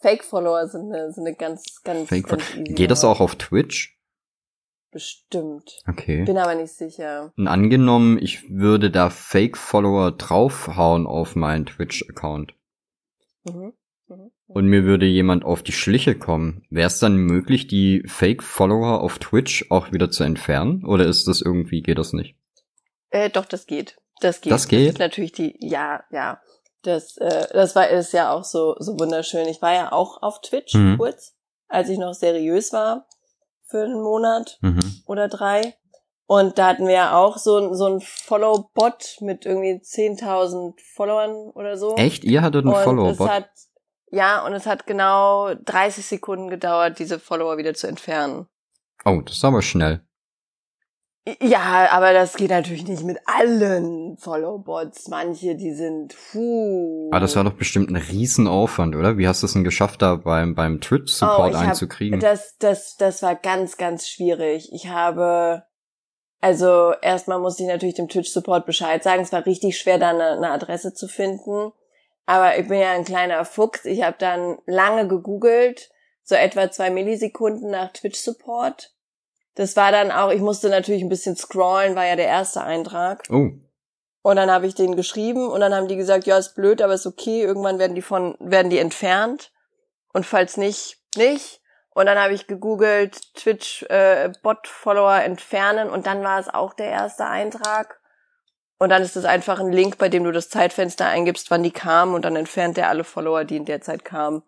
[0.00, 3.98] Fake-Follower sind eine, sind eine ganz, ganz, Fake ganz Geht das auch auf Twitch?
[4.92, 5.78] Bestimmt.
[5.86, 6.24] Okay.
[6.24, 7.32] Bin aber nicht sicher.
[7.36, 12.54] Und angenommen, ich würde da Fake-Follower draufhauen auf meinen Twitch-Account
[13.44, 13.72] Mhm.
[14.08, 14.32] Mhm.
[14.48, 19.18] und mir würde jemand auf die Schliche kommen, wäre es dann möglich, die Fake-Follower auf
[19.20, 20.84] Twitch auch wieder zu entfernen?
[20.84, 22.34] Oder ist das irgendwie, geht das nicht?
[23.10, 23.96] Äh, doch, das geht.
[24.20, 24.52] Das geht.
[24.52, 24.88] Das geht?
[24.90, 26.40] ist natürlich die, ja, ja.
[26.82, 29.46] Das, äh, das war, ist ja auch so, so wunderschön.
[29.48, 30.96] Ich war ja auch auf Twitch Mhm.
[30.98, 31.36] kurz,
[31.68, 33.06] als ich noch seriös war,
[33.66, 34.80] für einen Monat Mhm.
[35.06, 35.74] oder drei.
[36.32, 41.32] Und da hatten wir ja auch so, ein- so ein Follow-Bot mit irgendwie 10.000 Followern
[41.56, 41.96] oder so.
[41.96, 42.22] Echt?
[42.22, 42.72] Ihr hattet einen
[43.28, 43.48] hat,
[44.12, 48.46] ja, und es hat genau 30 Sekunden gedauert, diese Follower wieder zu entfernen.
[49.04, 50.02] Oh, das ist aber schnell.
[51.40, 55.08] Ja, aber das geht natürlich nicht mit allen Follow-Bots.
[55.08, 57.08] Manche, die sind, puh.
[57.10, 59.18] Aber Ah, das war doch bestimmt ein Riesenaufwand, oder?
[59.18, 62.20] Wie hast du es denn geschafft, da beim, beim Twitch-Support Oh, ich hab- einzukriegen?
[62.20, 64.70] Das, das, das war ganz, ganz schwierig.
[64.72, 65.64] Ich habe
[66.40, 69.22] Also erstmal musste ich natürlich dem Twitch-Support Bescheid sagen.
[69.22, 71.72] Es war richtig schwer, da eine, eine Adresse zu finden.
[72.24, 73.84] Aber ich bin ja ein kleiner Fuchs.
[73.84, 75.90] Ich habe dann lange gegoogelt,
[76.22, 78.94] so etwa zwei Millisekunden nach Twitch-Support.
[79.54, 83.24] Das war dann auch, ich musste natürlich ein bisschen scrollen, war ja der erste Eintrag.
[83.30, 83.50] Oh.
[84.22, 86.94] Und dann habe ich den geschrieben und dann haben die gesagt, ja, ist blöd, aber
[86.94, 89.50] ist okay, irgendwann werden die von, werden die entfernt.
[90.12, 91.59] Und falls nicht, nicht.
[92.00, 97.26] Und dann habe ich gegoogelt, Twitch äh, entfernen und dann war es auch der erste
[97.26, 98.00] Eintrag.
[98.78, 101.72] Und dann ist es einfach ein Link, bei dem du das Zeitfenster eingibst, wann die
[101.72, 104.42] kamen und dann entfernt der alle Follower, die in der Zeit kamen.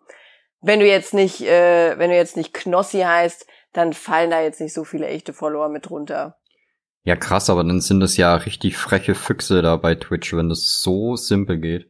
[0.61, 4.59] Wenn du jetzt nicht, äh, wenn du jetzt nicht Knossi heißt, dann fallen da jetzt
[4.59, 6.39] nicht so viele echte Follower mit runter.
[7.03, 10.79] Ja, krass, aber dann sind das ja richtig freche Füchse da bei Twitch, wenn das
[10.81, 11.87] so simpel geht.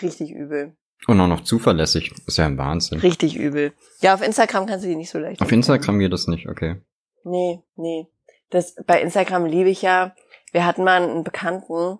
[0.00, 0.76] Richtig übel.
[1.06, 2.12] Und auch noch zuverlässig.
[2.26, 3.00] Ist ja ein Wahnsinn.
[3.00, 3.72] Richtig übel.
[4.00, 5.40] Ja, auf Instagram kannst du die nicht so leicht.
[5.40, 6.76] Auf Instagram geht das nicht, okay.
[7.24, 8.06] Nee, nee.
[8.50, 10.14] Das, bei Instagram liebe ich ja.
[10.52, 11.98] Wir hatten mal einen Bekannten.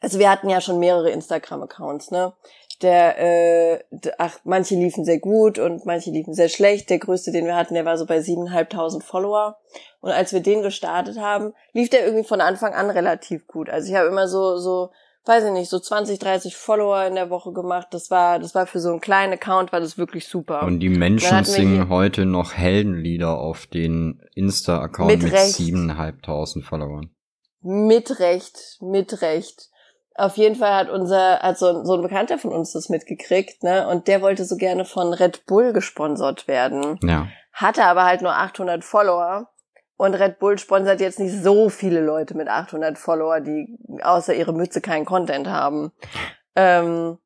[0.00, 2.32] Also wir hatten ja schon mehrere Instagram-Accounts, ne?
[2.80, 3.84] Der, äh,
[4.18, 6.90] ach, manche liefen sehr gut und manche liefen sehr schlecht.
[6.90, 9.58] Der größte, den wir hatten, der war so bei siebeneinhalbtausend Follower.
[10.00, 13.70] Und als wir den gestartet haben, lief der irgendwie von Anfang an relativ gut.
[13.70, 14.90] Also ich habe immer so, so
[15.24, 17.88] weiß ich nicht, so 20, 30 Follower in der Woche gemacht.
[17.92, 20.62] Das war, das war für so einen kleinen Account war das wirklich super.
[20.64, 27.10] Und die Menschen singen heute noch Heldenlieder auf den Insta-Account mit, 7.500 Followern.
[27.60, 29.68] Mit Recht, mit Recht.
[30.14, 34.08] Auf jeden Fall hat unser, also so ein Bekannter von uns das mitgekriegt, ne, und
[34.08, 36.98] der wollte so gerne von Red Bull gesponsert werden.
[37.02, 37.28] Ja.
[37.52, 39.48] Hatte aber halt nur 800 Follower.
[40.02, 44.52] Und Red Bull sponsert jetzt nicht so viele Leute mit 800 Follower, die außer ihre
[44.52, 45.92] Mütze keinen Content haben.
[46.56, 47.18] Ähm,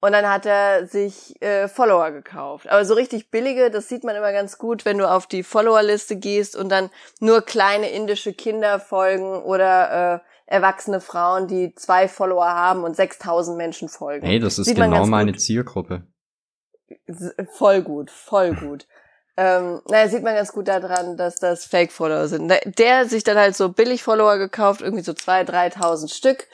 [0.00, 2.68] und dann hat er sich äh, Follower gekauft.
[2.68, 6.16] Aber so richtig billige, das sieht man immer ganz gut, wenn du auf die Followerliste
[6.16, 12.48] gehst und dann nur kleine indische Kinder folgen oder äh, erwachsene Frauen, die zwei Follower
[12.48, 14.26] haben und 6000 Menschen folgen.
[14.26, 16.08] Hey, das ist sieht genau meine Zielgruppe.
[17.52, 18.88] Voll gut, voll gut.
[19.40, 22.52] Ähm, naja, sieht man ganz gut daran, dass das Fake-Follower sind.
[22.78, 26.46] Der sich dann halt so Billig-Follower gekauft, irgendwie so zwei, dreitausend Stück.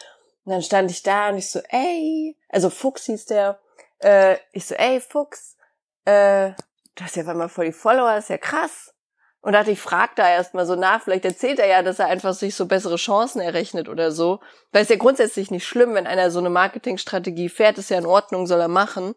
[0.45, 3.59] Und dann stand ich da und ich so, ey, also Fuchs hieß der.
[3.99, 5.57] Äh, ich so, ey, Fuchs,
[6.05, 6.53] äh,
[6.95, 8.95] du hast ja auf einmal voll die Follower, ist ja krass.
[9.41, 12.35] Und dachte, ich frag da erstmal so nach, vielleicht erzählt er ja, dass er einfach
[12.35, 14.39] sich so bessere Chancen errechnet oder so.
[14.71, 18.07] Weil es ja grundsätzlich nicht schlimm, wenn einer so eine Marketingstrategie fährt, ist ja in
[18.07, 19.17] Ordnung, soll er machen.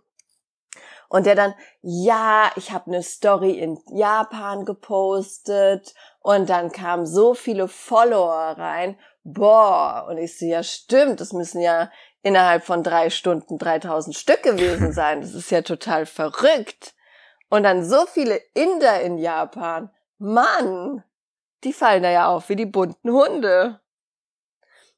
[1.09, 7.33] Und der dann, ja, ich habe eine Story in Japan gepostet und dann kamen so
[7.33, 8.97] viele Follower rein.
[9.23, 11.89] Boah, und ich so, ja stimmt, das müssen ja
[12.21, 15.21] innerhalb von drei Stunden 3000 Stück gewesen sein.
[15.21, 16.93] Das ist ja total verrückt.
[17.49, 19.89] Und dann so viele Inder in Japan.
[20.19, 21.03] Mann,
[21.63, 23.79] die fallen da ja auf wie die bunten Hunde.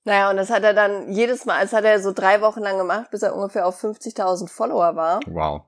[0.03, 2.77] Naja, und das hat er dann jedes Mal, das hat er so drei Wochen lang
[2.77, 5.19] gemacht, bis er ungefähr auf 50.000 Follower war.
[5.27, 5.61] Wow.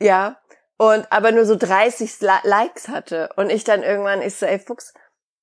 [0.00, 0.38] Ja.
[0.76, 3.30] Und aber nur so 30 Likes hatte.
[3.36, 4.94] Und ich dann irgendwann, ich so, ey Fuchs,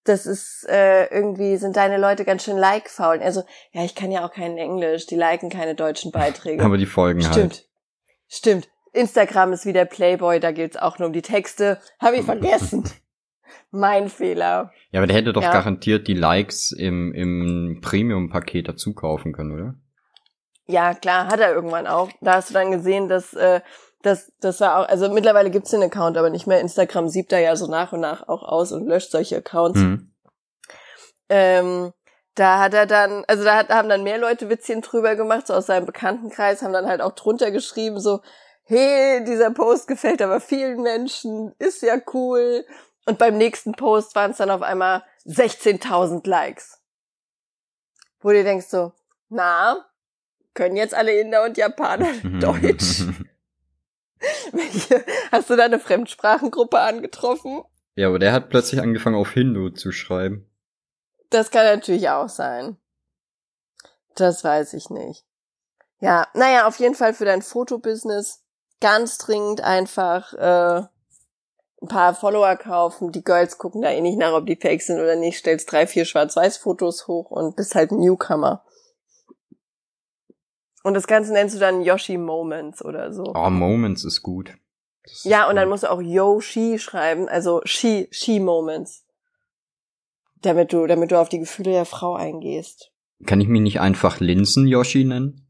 [0.05, 3.21] das ist äh, irgendwie, sind deine Leute ganz schön like-faul.
[3.21, 6.63] Also, ja, ich kann ja auch kein Englisch, die liken keine deutschen Beiträge.
[6.63, 7.35] Aber die folgen Stimmt.
[7.35, 7.53] halt.
[8.27, 8.63] Stimmt.
[8.63, 8.69] Stimmt.
[8.93, 11.81] Instagram ist wie der Playboy, da geht's auch nur um die Texte.
[11.99, 12.89] Habe ich vergessen.
[13.71, 14.71] mein Fehler.
[14.91, 15.51] Ja, aber der hätte doch ja.
[15.51, 19.75] garantiert die Likes im, im Premium-Paket dazu kaufen können, oder?
[20.67, 22.09] Ja, klar, hat er irgendwann auch.
[22.21, 23.61] Da hast du dann gesehen, dass äh,
[24.05, 26.61] das, das war auch, also mittlerweile gibt's den Account, aber nicht mehr.
[26.61, 29.79] Instagram siebt da ja so nach und nach auch aus und löscht solche Accounts.
[29.79, 30.11] Mhm.
[31.29, 31.91] Ähm,
[32.35, 35.55] da hat er dann, also da hat, haben dann mehr Leute Witzchen drüber gemacht, so
[35.55, 38.21] aus seinem Bekanntenkreis, haben dann halt auch drunter geschrieben, so,
[38.65, 42.63] hey, dieser Post gefällt aber vielen Menschen, ist ja cool.
[43.07, 46.79] Und beim nächsten Post waren es dann auf einmal 16.000 Likes.
[48.19, 48.91] Wo du denkst so,
[49.29, 49.83] na,
[50.53, 53.03] können jetzt alle Inder und Japaner Deutsch?
[55.31, 57.63] Hast du da eine Fremdsprachengruppe angetroffen?
[57.95, 60.49] Ja, aber der hat plötzlich angefangen auf Hindu zu schreiben.
[61.29, 62.77] Das kann natürlich auch sein.
[64.15, 65.25] Das weiß ich nicht.
[65.99, 68.43] Ja, naja, auf jeden Fall für dein Fotobusiness
[68.81, 70.88] ganz dringend einfach äh,
[71.81, 73.11] ein paar Follower kaufen.
[73.11, 75.38] Die Girls gucken da eh nicht nach, ob die fake sind oder nicht.
[75.38, 78.63] Stellst drei, vier Schwarz-Weiß-Fotos hoch und bist halt ein Newcomer.
[80.86, 83.34] Und das Ganze nennst du dann Yoshi Moments oder so.
[83.34, 84.54] Oh, Moments ist gut.
[85.02, 89.04] Ist ja, und dann musst du auch Yoshi schreiben, also She, She Moments.
[90.43, 92.91] Damit du, damit du auf die Gefühle der Frau eingehst.
[93.26, 95.48] Kann ich mich nicht einfach Linsen Yoshi nennen?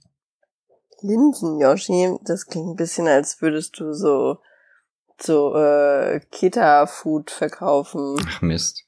[1.01, 2.15] Linsen Yoshi?
[2.21, 4.37] Das klingt ein bisschen, als würdest du so,
[5.17, 8.15] so, äh, Kita-Food verkaufen.
[8.25, 8.85] Ach Mist.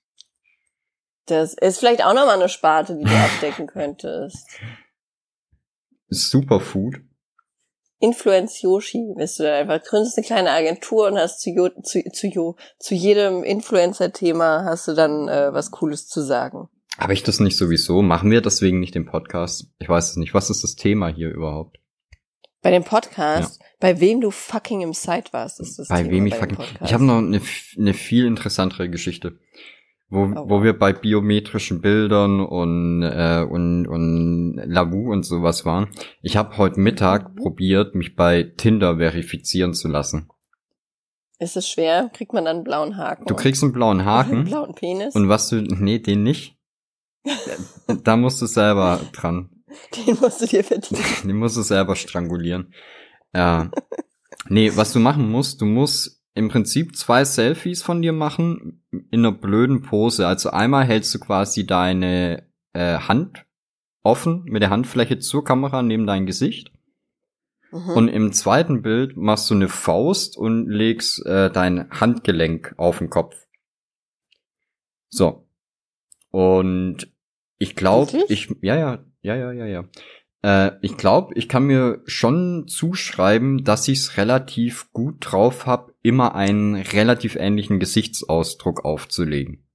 [1.26, 4.48] Das ist vielleicht auch nochmal eine Sparte, die du abdecken könntest.
[6.10, 7.02] Superfood.
[8.00, 12.04] Influence Yoshi, bist du da einfach gründest eine kleine Agentur und hast zu, jo, zu,
[12.12, 16.70] zu, jo, zu jedem Influencer-Thema hast du dann äh, was Cooles zu sagen.
[17.00, 18.02] Habe ich das nicht sowieso?
[18.02, 19.72] Machen wir deswegen nicht den Podcast?
[19.80, 20.34] Ich weiß es nicht.
[20.34, 21.78] Was ist das Thema hier überhaupt?
[22.62, 23.65] Bei dem Podcast, ja.
[23.80, 26.58] bei wem du fucking im Site warst, ist das bei Thema wem ich fucking.
[26.84, 27.41] Ich habe noch eine,
[27.78, 29.39] eine viel interessantere Geschichte,
[30.10, 30.50] wo oh.
[30.50, 35.89] wo wir bei biometrischen Bildern und äh, und und Lavu und sowas waren.
[36.22, 37.36] Ich habe heute Mittag mhm.
[37.36, 40.30] probiert, mich bei Tinder verifizieren zu lassen.
[41.39, 42.10] Ist es schwer?
[42.13, 43.26] Kriegt man dann einen blauen Haken?
[43.26, 44.36] Du kriegst einen blauen Haken.
[44.36, 45.15] einen blauen Penis.
[45.15, 46.58] Und was du, nee, den nicht.
[48.04, 49.50] da musst du selber dran.
[50.08, 51.04] Den musst du dir verdienen.
[51.26, 52.74] Den musst du selber strangulieren.
[53.34, 53.70] Ja.
[54.48, 59.26] Nee, was du machen musst, du musst im Prinzip zwei Selfies von dir machen in
[59.26, 60.28] einer blöden Pose.
[60.28, 63.45] Also einmal hältst du quasi deine äh, Hand
[64.04, 66.71] offen mit der Handfläche zur Kamera neben dein Gesicht.
[67.71, 67.89] Mhm.
[67.89, 73.10] Und im zweiten Bild machst du eine Faust und legst äh, dein Handgelenk auf den
[73.10, 73.36] Kopf.
[75.10, 75.47] So.
[76.30, 77.12] Und
[77.58, 79.86] ich glaube, ich, ja, ja, ja, ja, ja, ja.
[80.48, 85.94] Äh, ich glaube, ich kann mir schon zuschreiben, dass ich es relativ gut drauf habe,
[86.02, 89.68] immer einen relativ ähnlichen Gesichtsausdruck aufzulegen.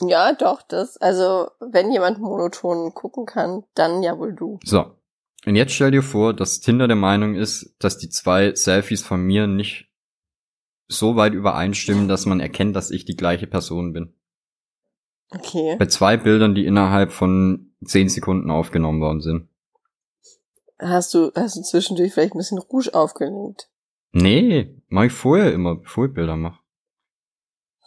[0.00, 0.96] Ja, doch, das.
[0.96, 4.58] Also, wenn jemand monoton gucken kann, dann ja wohl du.
[4.64, 4.96] So.
[5.44, 9.20] Und jetzt stell dir vor, dass Tinder der Meinung ist, dass die zwei Selfies von
[9.20, 9.90] mir nicht
[10.88, 14.14] so weit übereinstimmen, dass man erkennt, dass ich die gleiche Person bin.
[15.30, 15.76] Okay.
[15.78, 19.51] Bei zwei Bildern, die innerhalb von zehn Sekunden aufgenommen worden sind.
[20.82, 23.68] Hast du, hast du zwischendurch vielleicht ein bisschen Rouge aufgelegt?
[24.12, 26.58] Nee, mach ich vorher immer, bevor ich Bilder mache.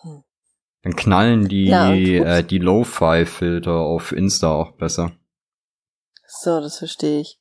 [0.02, 0.24] Hm.
[0.84, 5.12] Dann knallen die, ja, äh, die Lo-Fi-Filter auf Insta auch besser.
[6.28, 7.40] So, das verstehe ich.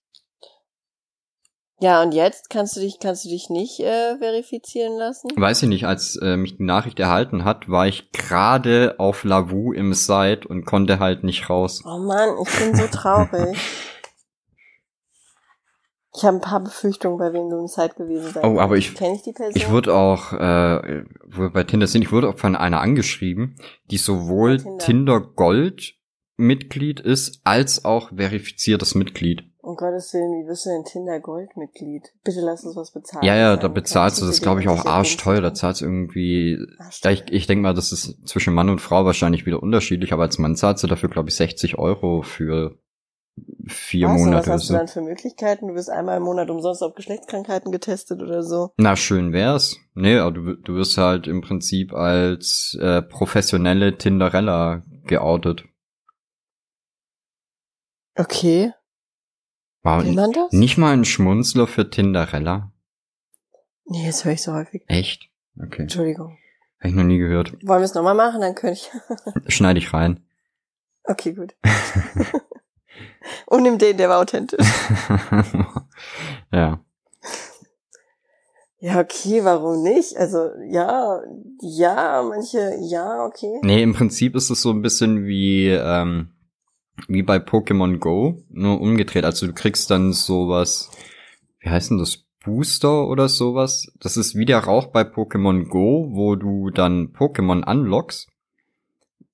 [1.80, 5.28] Ja, und jetzt kannst du dich, kannst du dich nicht äh, verifizieren lassen?
[5.36, 9.72] Weiß ich nicht, als äh, mich die Nachricht erhalten hat, war ich gerade auf Lavu
[9.72, 11.82] im Site und konnte halt nicht raus.
[11.84, 13.58] Oh Mann, ich bin so traurig.
[16.16, 18.94] ich habe ein paar Befürchtungen, bei wem du im Site gewesen sein Oh, aber ich
[18.94, 19.56] kenne ich die Person.
[19.56, 23.56] Ich wurde auch, äh, wo wir bei Tinder sind, ich wurde auch von einer angeschrieben,
[23.90, 24.78] die sowohl Tinder.
[24.78, 25.94] Tinder Gold
[26.36, 29.44] Mitglied ist, als auch verifiziertes Mitglied.
[29.60, 32.12] Um Gottes Willen, wie bist du denn Tinder Gold-Mitglied?
[32.22, 33.24] Bitte lass uns was bezahlen.
[33.24, 36.58] Ja, ja, da bezahlst du, das glaube ich auch arschteuer, da zahlst du irgendwie,
[37.02, 40.24] ja, ich, ich denke mal, das ist zwischen Mann und Frau wahrscheinlich wieder unterschiedlich, aber
[40.24, 42.78] als Mann zahlst du dafür, glaube ich, 60 Euro für
[43.68, 44.46] vier was, Monate.
[44.46, 45.68] Was hast du dann für Möglichkeiten?
[45.68, 48.72] Du wirst einmal im Monat umsonst auf Geschlechtskrankheiten getestet oder so?
[48.76, 49.76] Na, schön wär's.
[49.94, 55.64] Nee, aber du, du wirst halt im Prinzip als äh, professionelle Tinderella geoutet.
[58.16, 58.72] Okay.
[59.82, 60.02] Wow,
[60.50, 62.72] nicht mal ein Schmunzler für Tinderella?
[63.84, 64.82] Nee, das höre ich so häufig.
[64.86, 65.28] Echt?
[65.60, 65.82] Okay.
[65.82, 66.38] Entschuldigung.
[66.80, 67.52] Habe ich noch nie gehört.
[67.66, 68.40] Wollen wir es nochmal machen?
[68.40, 68.90] Dann könnte ich.
[69.52, 70.24] Schneide ich rein.
[71.04, 71.54] Okay, gut.
[73.46, 74.66] Und nimm den, der war authentisch.
[76.52, 76.80] ja.
[78.80, 80.14] Ja, okay, warum nicht?
[80.16, 81.22] Also, ja,
[81.62, 83.58] ja, manche, ja, okay.
[83.62, 86.34] Nee, im Prinzip ist es so ein bisschen wie, ähm,
[87.08, 89.24] wie bei Pokémon Go, nur umgedreht.
[89.24, 90.90] Also du kriegst dann sowas,
[91.60, 92.24] wie heißt denn das?
[92.44, 93.90] Booster oder sowas.
[94.00, 98.28] Das ist wie der Rauch bei Pokémon Go, wo du dann Pokémon unlockst.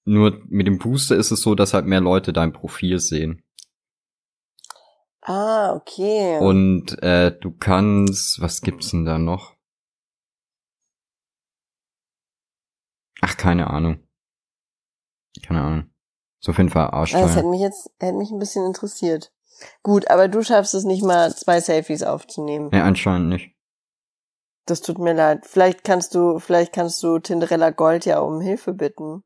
[0.04, 3.42] Nur mit dem Booster ist es so, dass halt mehr Leute dein Profil sehen.
[5.22, 6.38] Ah, okay.
[6.38, 9.56] Und äh, du kannst, was gibt's denn da noch?
[13.20, 14.06] Ach, keine Ahnung.
[15.42, 15.90] Keine Ahnung.
[16.40, 17.22] So auf jeden Fall arschteuer.
[17.22, 19.32] Das hätte mich jetzt, hätte mich ein bisschen interessiert.
[19.82, 22.70] Gut, aber du schaffst es nicht mal, zwei Selfies aufzunehmen.
[22.72, 23.54] Ja, anscheinend nicht.
[24.64, 25.46] Das tut mir leid.
[25.46, 29.22] Vielleicht kannst du, vielleicht kannst du Tinderella Gold ja um Hilfe bitten.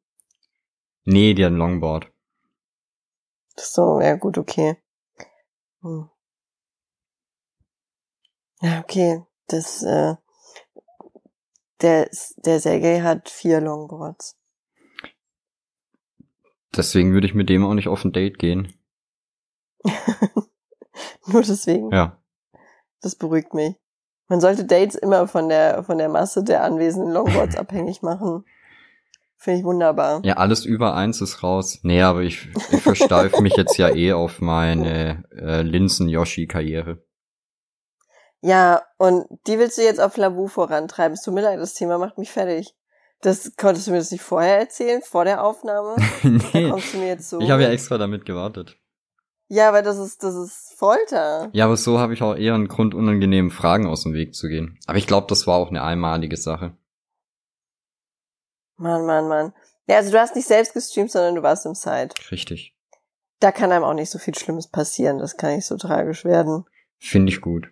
[1.04, 2.11] Nee, die hat ein Longboard.
[3.57, 4.76] So, ja gut, okay.
[5.85, 6.09] Hm.
[8.62, 9.23] Ja, okay.
[9.49, 10.14] Das, äh,
[11.83, 14.38] der, der Sergei hat vier Longboards.
[16.75, 18.73] Deswegen würde ich mit dem auch nicht auf ein Date gehen.
[21.27, 21.92] Nur deswegen?
[21.92, 22.20] Ja.
[23.03, 23.77] Das beruhigt mich.
[24.29, 28.47] Man sollte Dates immer von der, von der Masse der anwesenden Longboards abhängig machen.
[29.37, 30.23] Finde ich wunderbar.
[30.25, 31.81] Ja, alles über eins ist raus.
[31.83, 37.05] Nee, aber ich, ich versteife mich jetzt ja eh auf meine äh, Linsen-Yoshi-Karriere.
[38.40, 41.14] Ja, und die willst du jetzt auf Lavu vorantreiben.
[41.14, 42.75] Es tut mir leid, das Thema macht mich fertig.
[43.23, 45.97] Das konntest du mir das nicht vorher erzählen, vor der Aufnahme?
[46.23, 47.40] Da nee, kommst du mir jetzt so.
[47.40, 48.77] ich habe ja extra damit gewartet.
[49.49, 51.49] Ja, aber das ist, das ist Folter.
[51.53, 54.49] Ja, aber so habe ich auch eher einen Grund, unangenehmen Fragen aus dem Weg zu
[54.49, 54.79] gehen.
[54.87, 56.77] Aber ich glaube, das war auch eine einmalige Sache.
[58.76, 59.52] Mann, Mann, Mann.
[59.87, 62.14] Ja, also du hast nicht selbst gestreamt, sondern du warst im Site.
[62.30, 62.74] Richtig.
[63.40, 65.18] Da kann einem auch nicht so viel Schlimmes passieren.
[65.18, 66.64] Das kann nicht so tragisch werden.
[66.98, 67.70] Finde ich gut.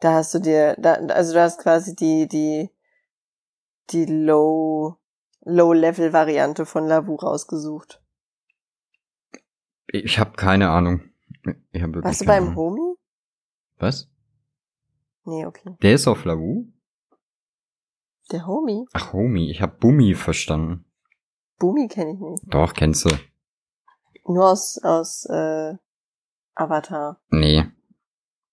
[0.00, 2.70] Da hast du dir, da, also du hast quasi die, die,
[3.90, 4.96] die Low,
[5.44, 8.00] Low-Level-Variante von Lavu rausgesucht.
[9.88, 11.02] Ich habe keine Ahnung.
[11.72, 12.54] Ich hab wirklich Warst du beim.
[12.54, 12.94] Homie?
[13.78, 14.08] Was?
[15.24, 15.76] Nee, okay.
[15.82, 16.66] Der ist auf Lavu?
[18.30, 18.86] Der Homie?
[18.92, 19.50] Ach, Homie.
[19.50, 20.84] Ich habe Bumi verstanden.
[21.58, 22.42] Boomy kenne ich nicht.
[22.46, 23.10] Doch, kennst du.
[24.26, 25.74] Nur aus, aus äh,
[26.54, 27.20] Avatar.
[27.30, 27.64] Nee.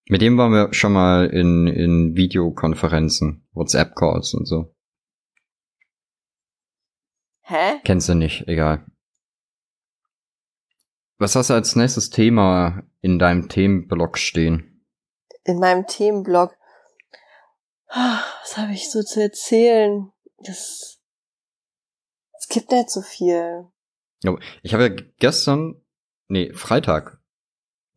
[0.07, 4.73] Mit dem waren wir schon mal in, in Videokonferenzen, WhatsApp-Calls und so.
[7.41, 7.79] Hä?
[7.83, 8.85] Kennst du nicht, egal.
[11.17, 14.85] Was hast du als nächstes Thema in deinem Themenblock stehen?
[15.43, 16.55] In meinem Themenblog.
[17.95, 20.11] Was habe ich so zu erzählen?
[20.39, 20.99] Das,
[22.39, 23.65] es gibt nicht so viel.
[24.63, 25.81] Ich habe ja gestern,
[26.27, 27.21] nee, Freitag.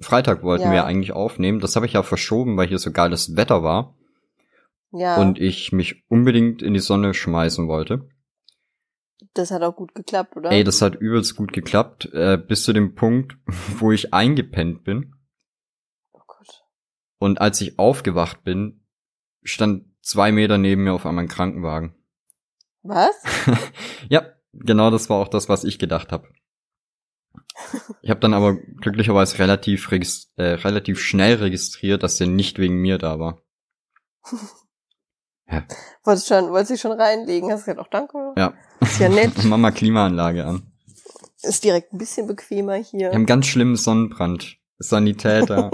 [0.00, 0.72] Freitag wollten Ja.
[0.72, 1.58] wir eigentlich aufnehmen.
[1.58, 3.96] Das habe ich ja verschoben, weil hier so geiles Wetter war
[4.92, 8.08] Ja, und ich mich unbedingt in die Sonne schmeißen wollte.
[9.34, 10.50] das hat auch gut geklappt, oder?
[10.52, 13.36] Ey, das hat übelst gut geklappt, äh, bis zu dem Punkt,
[13.78, 15.16] wo ich eingepennt bin.
[16.12, 16.64] oh Gott.
[17.18, 18.84] Und als ich aufgewacht bin,
[19.42, 21.94] stand zwei Meter neben mir auf einmal ein Krankenwagen.
[22.82, 23.14] Was?
[24.08, 26.28] ja, genau das war auch das, was ich gedacht habe.
[28.02, 32.98] Ich habe dann aber glücklicherweise relativ, äh, relativ schnell registriert, dass der nicht wegen mir
[32.98, 33.42] da war.
[36.04, 37.50] Wolltest schon, wolltest dich schon reinlegen?
[37.50, 38.34] Hast gesagt, auch danke.
[38.36, 38.52] Ja.
[38.80, 39.32] Ist ja nett.
[39.44, 40.70] Mach mal Klimaanlage an.
[41.40, 43.10] Ist direkt ein bisschen bequemer hier.
[43.10, 44.58] Wir haben ganz schlimmen Sonnenbrand.
[44.78, 45.70] Sanitäter.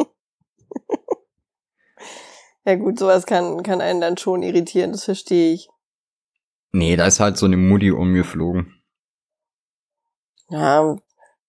[2.64, 5.68] Ja gut, sowas kann, kann einen dann schon irritieren, das verstehe ich.
[6.72, 8.82] nee, da ist halt so eine Mutti umgeflogen.
[10.48, 10.96] Ja,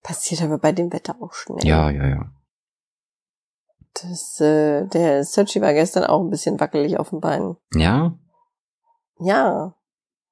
[0.02, 1.66] passiert aber bei dem Wetter auch schnell.
[1.66, 2.32] Ja, ja, ja.
[3.94, 7.56] Das, äh, der Searchy war gestern auch ein bisschen wackelig auf den Beinen.
[7.74, 8.18] Ja?
[9.18, 9.74] Ja.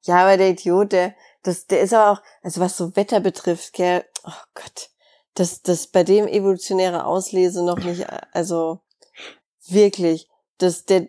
[0.02, 3.72] Ja, aber der Idiot, der, das, der ist aber auch, also was so Wetter betrifft,
[3.72, 4.90] gell, oh Gott,
[5.34, 8.80] das, das bei dem evolutionäre Auslese noch nicht, also
[9.66, 11.08] wirklich, das, der,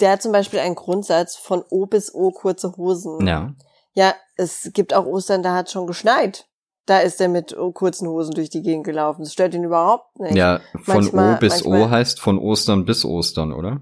[0.00, 3.26] der hat zum Beispiel einen Grundsatz von O bis O kurze Hosen.
[3.26, 3.54] Ja.
[3.92, 6.48] Ja, es gibt auch Ostern, da hat schon geschneit.
[6.86, 9.22] Da ist er mit oh, kurzen Hosen durch die Gegend gelaufen.
[9.22, 10.34] Das stört ihn überhaupt nicht.
[10.34, 13.80] Ja, von Manchmal- O bis O heißt von Ostern bis Ostern, oder?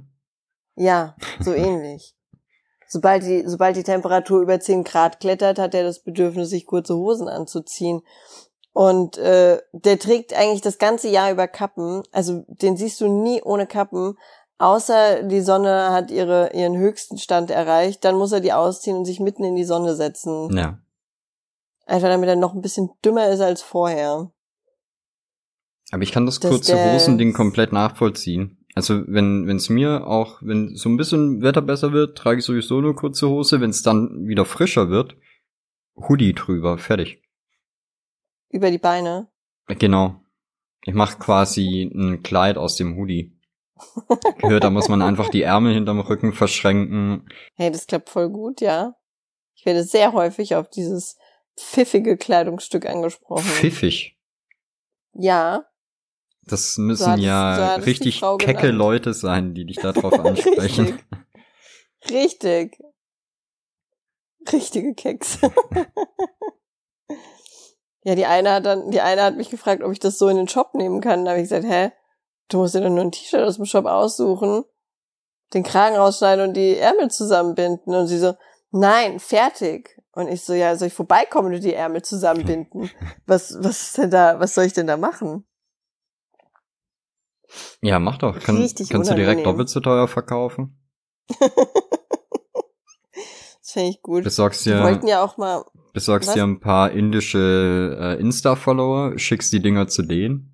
[0.77, 2.15] Ja, so ähnlich.
[2.89, 6.95] Sobald die, sobald die Temperatur über 10 Grad klettert, hat er das Bedürfnis, sich kurze
[6.95, 8.03] Hosen anzuziehen.
[8.75, 12.03] Und äh, der trägt eigentlich das ganze Jahr über Kappen.
[12.13, 14.17] Also den siehst du nie ohne Kappen.
[14.63, 19.07] Außer die Sonne hat ihre, ihren höchsten Stand erreicht, dann muss er die ausziehen und
[19.07, 20.57] sich mitten in die Sonne setzen.
[20.57, 20.79] Ja.
[21.85, 24.31] Einfach damit er noch ein bisschen dümmer ist als vorher.
[25.91, 28.65] Aber ich kann das Dass kurze Hosending komplett nachvollziehen.
[28.77, 32.45] Also wenn wenn es mir auch, wenn so ein bisschen Wetter besser wird, trage ich
[32.45, 33.61] sowieso nur kurze Hose.
[33.61, 35.17] Wenn es dann wieder frischer wird,
[35.97, 37.21] Hoodie drüber, fertig.
[38.49, 39.27] Über die Beine.
[39.67, 40.21] Genau.
[40.85, 43.37] Ich mache quasi ein Kleid aus dem Hoodie.
[44.39, 47.29] Gehört, da muss man einfach die Ärmel hinterm Rücken verschränken.
[47.55, 48.95] Hey, das klappt voll gut, ja.
[49.55, 51.17] Ich werde sehr häufig auf dieses
[51.59, 53.45] pfiffige Kleidungsstück angesprochen.
[53.45, 54.17] Pfiffig.
[55.15, 55.67] Ja,
[56.45, 58.79] Das So müssen hat es- ja so richtig kecke genannt.
[58.79, 60.99] Leute sein, die dich darauf ansprechen.
[62.11, 62.79] Richtig.
[64.53, 65.39] Richtige Keks.
[68.03, 70.37] ja, die eine hat dann, die eine hat mich gefragt, ob ich das so in
[70.37, 71.25] den Shop nehmen kann.
[71.25, 71.93] Da habe ich gesagt, hä?
[72.49, 74.65] Du musst dir doch nur ein T-Shirt aus dem Shop aussuchen,
[75.55, 77.95] den Kragen rausschneiden und die Ärmel zusammenbinden.
[77.95, 78.35] Und sie so,
[78.71, 79.99] nein, fertig.
[80.13, 82.91] Und ich so, ja, soll ich vorbeikommen und die Ärmel zusammenbinden?
[83.27, 85.47] Was, was ist denn da, was soll ich denn da machen?
[87.81, 88.39] Ja, mach doch.
[88.41, 89.45] Kann, Richtig kannst du direkt unangenehm.
[89.45, 90.79] doppelt so teuer verkaufen?
[93.63, 94.25] Das finde ich gut.
[94.25, 96.35] Besorgst dir, wollten ja auch mal, besorgst Was?
[96.35, 100.52] dir ein paar indische äh, Insta-Follower, schickst die Dinger zu denen.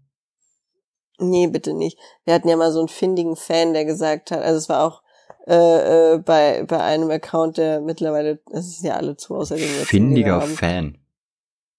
[1.19, 1.99] Nee, bitte nicht.
[2.25, 5.03] Wir hatten ja mal so einen findigen Fan, der gesagt hat, also es war auch
[5.49, 9.57] äh, äh, bei, bei einem Account, der mittlerweile, das sind ja alle zu, außer.
[9.57, 10.43] Findiger.
[10.43, 10.99] Fan.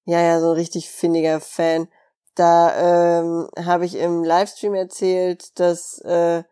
[0.05, 1.87] Ja, ja, so ein richtig findiger Fan.
[2.33, 6.43] Da ähm, habe ich im Livestream erzählt, dass, äh,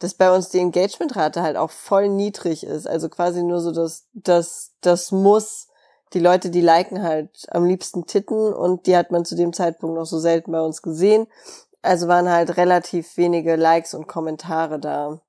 [0.00, 2.88] dass bei uns die Engagementrate halt auch voll niedrig ist.
[2.88, 5.68] Also quasi nur so das, das, das muss.
[6.12, 9.96] Die Leute, die liken halt am liebsten Titten und die hat man zu dem Zeitpunkt
[9.96, 11.26] noch so selten bei uns gesehen.
[11.84, 15.20] Also waren halt relativ wenige Likes und Kommentare da.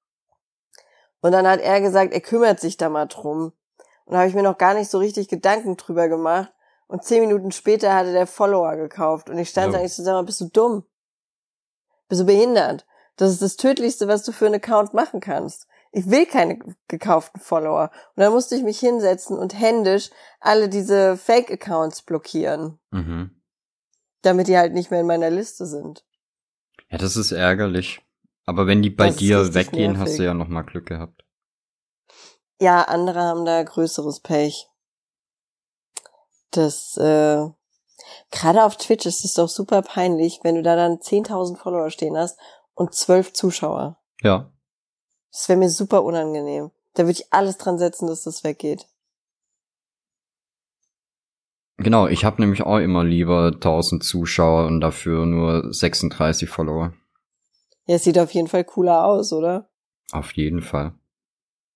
[1.19, 3.51] Und dann hat er gesagt, er kümmert sich da mal drum.
[4.05, 6.53] Und da habe ich mir noch gar nicht so richtig Gedanken drüber gemacht.
[6.87, 9.29] Und zehn Minuten später hatte der Follower gekauft.
[9.29, 10.85] Und ich stand da eigentlich zusammen, bist du dumm?
[12.07, 12.85] Bist du behindert?
[13.17, 15.67] Das ist das Tödlichste, was du für einen Account machen kannst.
[15.91, 17.91] Ich will keine gekauften Follower.
[18.15, 22.79] Und dann musste ich mich hinsetzen und händisch alle diese Fake-Accounts blockieren.
[22.91, 23.41] Mhm.
[24.21, 26.05] Damit die halt nicht mehr in meiner Liste sind.
[26.89, 28.01] Ja, das ist ärgerlich.
[28.45, 30.07] Aber wenn die bei Das dir weggehen, nervig.
[30.11, 31.23] hast du ja noch mal Glück gehabt.
[32.61, 34.67] Ja, andere haben da größeres Pech.
[36.51, 37.43] Das, äh,
[38.31, 42.15] gerade auf Twitch ist es doch super peinlich, wenn du da dann 10.000 Follower stehen
[42.17, 42.39] hast
[42.75, 43.97] und 12 Zuschauer.
[44.21, 44.51] Ja.
[45.31, 46.71] Das wäre mir super unangenehm.
[46.93, 48.87] Da würde ich alles dran setzen, dass das weggeht.
[51.77, 56.93] Genau, ich habe nämlich auch immer lieber 1000 Zuschauer und dafür nur 36 Follower.
[57.85, 59.69] Ja, sieht auf jeden Fall cooler aus, oder?
[60.11, 60.93] Auf jeden Fall.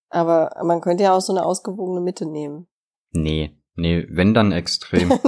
[0.09, 2.67] Aber man könnte ja auch so eine ausgewogene Mitte nehmen.
[3.11, 5.09] Nee, nee, wenn dann extrem.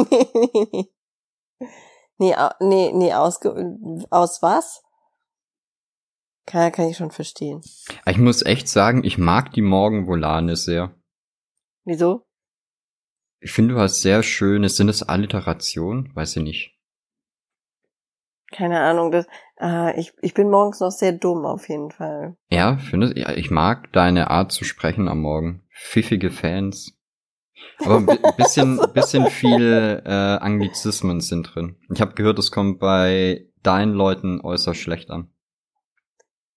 [2.17, 3.77] nee, nee, nee, ausge
[4.09, 4.81] aus was?
[6.45, 7.61] Kann, kann ich schon verstehen.
[8.07, 10.95] ich muss echt sagen, ich mag die Morgenvolane sehr.
[11.83, 12.25] Wieso?
[13.43, 16.11] Ich finde, du hast sehr schöne, sind es Alliteration?
[16.13, 16.77] Weiß ich nicht.
[18.51, 19.11] Keine Ahnung.
[19.11, 19.25] Das,
[19.59, 22.35] äh, ich, ich bin morgens noch sehr dumm auf jeden Fall.
[22.49, 25.63] Ja, findest, ja, ich mag deine Art zu sprechen am Morgen.
[25.73, 26.93] Pfiffige Fans.
[27.79, 31.77] Aber ein bi- bisschen, bisschen viel äh, Anglizismen sind drin.
[31.93, 35.31] Ich habe gehört, das kommt bei deinen Leuten äußerst schlecht an.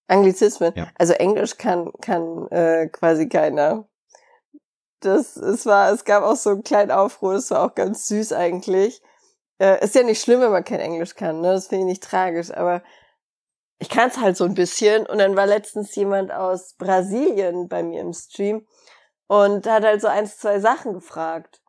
[0.06, 0.72] Anglizismen.
[0.74, 0.88] Ja.
[0.96, 3.88] Also Englisch kann, kann äh, quasi keiner.
[5.04, 8.32] Das, es war, es gab auch so einen kleinen Aufruhr, das war auch ganz süß
[8.32, 9.02] eigentlich.
[9.58, 11.52] Äh, ist ja nicht schlimm, wenn man kein Englisch kann, ne?
[11.52, 12.82] Das finde ich nicht tragisch, aber
[13.78, 15.06] ich kann es halt so ein bisschen.
[15.06, 18.66] Und dann war letztens jemand aus Brasilien bei mir im Stream
[19.26, 21.60] und hat halt so eins, zwei Sachen gefragt.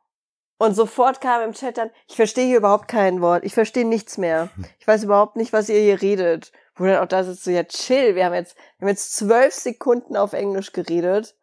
[0.58, 4.16] Und sofort kam im Chat dann, ich verstehe hier überhaupt kein Wort, ich verstehe nichts
[4.16, 4.48] mehr.
[4.78, 6.52] Ich weiß überhaupt nicht, was ihr hier redet.
[6.76, 9.54] Wo dann auch da sitzt so, ja chill, wir haben jetzt, wir haben jetzt zwölf
[9.54, 11.36] Sekunden auf Englisch geredet.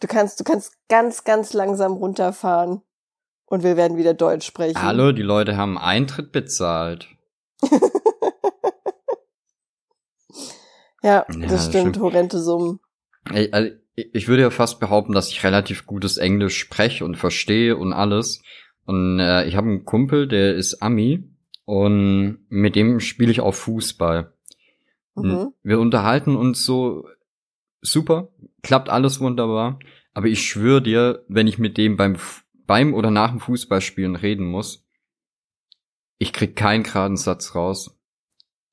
[0.00, 2.82] Du kannst, du kannst ganz, ganz langsam runterfahren
[3.46, 4.80] und wir werden wieder Deutsch sprechen.
[4.82, 7.08] Hallo, die Leute haben Eintritt bezahlt.
[11.02, 12.00] Ja, Ja, das das stimmt, stimmt.
[12.00, 12.80] horrende Summen.
[13.32, 17.76] Ey, also, Ich würde ja fast behaupten, dass ich relativ gutes Englisch spreche und verstehe
[17.76, 18.42] und alles.
[18.86, 21.30] Und äh, ich habe einen Kumpel, der ist Ami
[21.64, 24.32] und mit dem spiele ich auch Fußball.
[25.14, 25.52] Mhm.
[25.62, 27.06] Wir unterhalten uns so
[27.80, 28.28] super,
[28.66, 29.78] klappt alles wunderbar.
[30.12, 32.16] Aber ich schwöre dir, wenn ich mit dem beim,
[32.66, 34.84] beim oder nach dem Fußballspielen reden muss,
[36.18, 37.96] ich krieg keinen geraden Satz raus.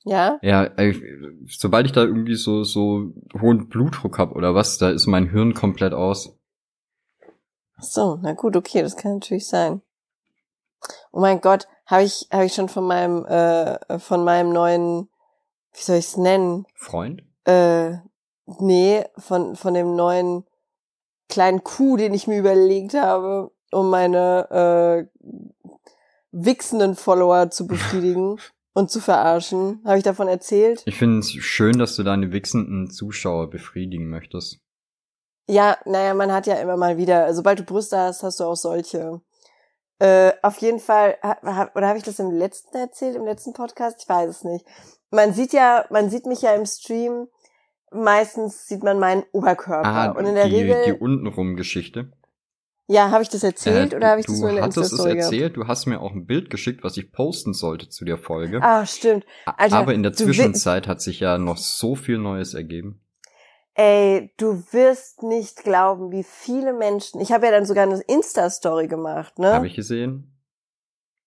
[0.03, 0.39] Ja?
[0.41, 0.99] Ja, ey,
[1.47, 5.53] sobald ich da irgendwie so, so hohen Blutdruck hab oder was, da ist mein Hirn
[5.53, 6.39] komplett aus.
[7.77, 9.81] Ach so, na gut, okay, das kann natürlich sein.
[11.11, 15.09] Oh mein Gott, habe ich, habe ich schon von meinem, äh, von meinem neuen,
[15.73, 16.65] wie soll ich's nennen?
[16.75, 17.21] Freund?
[17.45, 17.97] Äh,
[18.45, 20.45] nee, von, von dem neuen
[21.29, 25.23] kleinen Coup, den ich mir überlegt habe, um meine äh,
[26.31, 28.39] wichsenden Follower zu befriedigen
[28.73, 29.81] und zu verarschen.
[29.85, 30.83] Habe ich davon erzählt?
[30.85, 34.59] Ich finde es schön, dass du deine wichsenden Zuschauer befriedigen möchtest.
[35.47, 38.55] Ja, naja, man hat ja immer mal wieder, sobald du Brüste hast, hast du auch
[38.55, 39.21] solche.
[39.99, 41.17] Äh, auf jeden Fall,
[41.75, 44.01] oder habe ich das im letzten erzählt, im letzten Podcast?
[44.01, 44.65] Ich weiß es nicht.
[45.11, 47.27] Man sieht ja, man sieht mich ja im Stream,
[47.93, 49.87] meistens sieht man meinen Oberkörper.
[49.87, 52.11] Ah, und in der die, Regel, die untenrum Geschichte.
[52.87, 54.93] ja, habe ich das erzählt Äh, oder habe ich du das nur in der hattest
[54.93, 58.17] es erzählt, du hast mir auch ein Bild geschickt, was ich posten sollte zu der
[58.17, 58.61] Folge.
[58.61, 59.25] Ah, stimmt.
[59.45, 62.99] Alter, Aber in der du wi- Zwischenzeit hat sich ja noch so viel Neues ergeben.
[63.75, 67.19] Ey, du wirst nicht glauben, wie viele Menschen.
[67.21, 69.51] Ich habe ja dann sogar eine Insta-Story gemacht, ne?
[69.53, 70.29] Habe ich gesehen?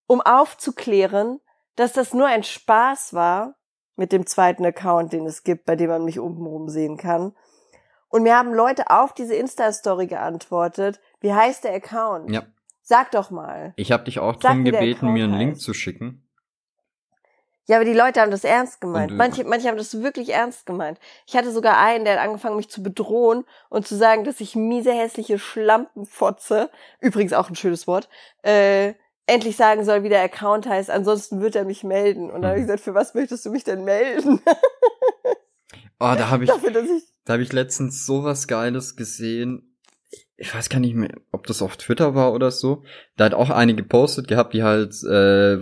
[0.08, 1.40] um aufzuklären,
[1.74, 3.56] dass das nur ein Spaß war
[3.96, 7.34] mit dem zweiten Account, den es gibt, bei dem man mich obenrum sehen kann.
[8.08, 11.00] Und mir haben Leute auf diese Insta-Story geantwortet.
[11.20, 12.30] Wie heißt der Account?
[12.30, 12.42] Ja.
[12.82, 13.72] Sag doch mal.
[13.76, 15.62] Ich habe dich auch Sag, gebeten, mir einen Account Link heißt.
[15.62, 16.22] zu schicken.
[17.68, 19.10] Ja, aber die Leute haben das ernst gemeint.
[19.10, 21.00] Und, Manche, manche haben das wirklich ernst gemeint.
[21.26, 24.54] Ich hatte sogar einen, der hat angefangen, mich zu bedrohen und zu sagen, dass ich
[24.54, 26.70] miese, hässliche Schlampenfotze,
[27.00, 28.08] übrigens auch ein schönes Wort,
[28.42, 28.94] äh,
[29.26, 32.30] endlich sagen soll, wie der Account heißt, ansonsten wird er mich melden.
[32.30, 32.66] Und dann habe ich Hm.
[32.68, 34.40] gesagt, für was möchtest du mich denn melden?
[35.98, 39.74] Oh, da habe ich, Dafür, ich, Da habe ich letztens sowas Geiles gesehen.
[40.36, 42.84] Ich weiß gar nicht mehr, ob das auf Twitter war oder so.
[43.16, 45.54] Da hat auch eine gepostet gehabt, die halt, äh,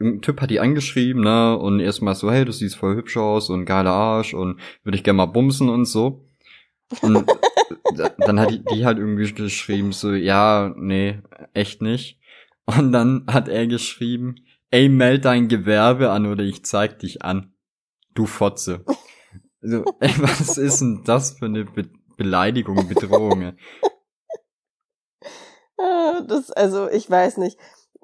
[0.00, 3.50] ein Typ hat die angeschrieben, ne, und erstmal so, hey, du siehst voll hübsch aus
[3.50, 6.24] und geiler Arsch und würde ich gerne mal bumsen und so.
[7.02, 7.26] Und
[8.18, 11.18] dann hat die, die halt irgendwie geschrieben, so, ja, nee,
[11.52, 12.18] echt nicht.
[12.66, 14.36] Und dann hat er geschrieben,
[14.70, 17.54] ey, meld dein Gewerbe an oder ich zeig dich an.
[18.14, 18.84] Du Fotze.
[19.62, 23.56] Also, ey, was ist denn das für eine Be Beleidigung, Bedrohung?
[25.76, 27.58] Ah, das, also, ich weiß nicht.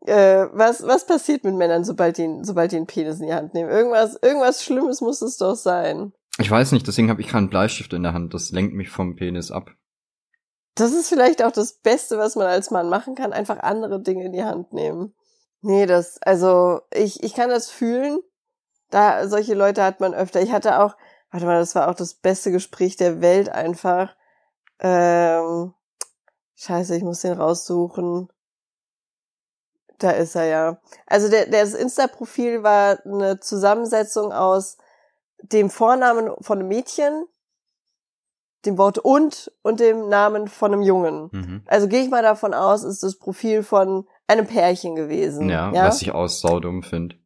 [0.07, 3.55] Äh, was, was passiert mit Männern, sobald die, sobald die einen Penis in die Hand
[3.55, 3.71] nehmen?
[3.71, 6.13] Irgendwas, irgendwas Schlimmes muss es doch sein.
[6.39, 8.35] Ich weiß nicht, deswegen habe ich keinen Bleistift in der Hand.
[8.35, 9.71] Das lenkt mich vom Penis ab.
[10.81, 14.25] Das ist vielleicht auch das Beste, was man als Mann machen kann, einfach andere Dinge
[14.25, 15.15] in die Hand nehmen.
[15.61, 18.19] Nee, das, also, ich, ich kann das fühlen.
[18.89, 20.41] Da, solche Leute hat man öfter.
[20.41, 20.97] Ich hatte auch,
[21.31, 24.17] warte mal, das war auch das beste Gespräch der Welt einfach.
[24.79, 25.75] Ähm,
[26.57, 28.29] scheiße, ich muss den raussuchen.
[29.99, 30.81] Da ist er ja.
[31.07, 34.79] Also der, das Insta-Profil war eine Zusammensetzung aus
[35.43, 37.27] dem Vornamen von einem Mädchen,
[38.67, 41.29] dem Wort und und dem Namen von einem Jungen.
[41.33, 41.63] Mhm.
[41.67, 45.49] Also gehe ich mal davon aus, ist das Profil von einem Pärchen gewesen.
[45.49, 45.87] Ja, ja?
[45.87, 47.17] was ich aus saudum finde.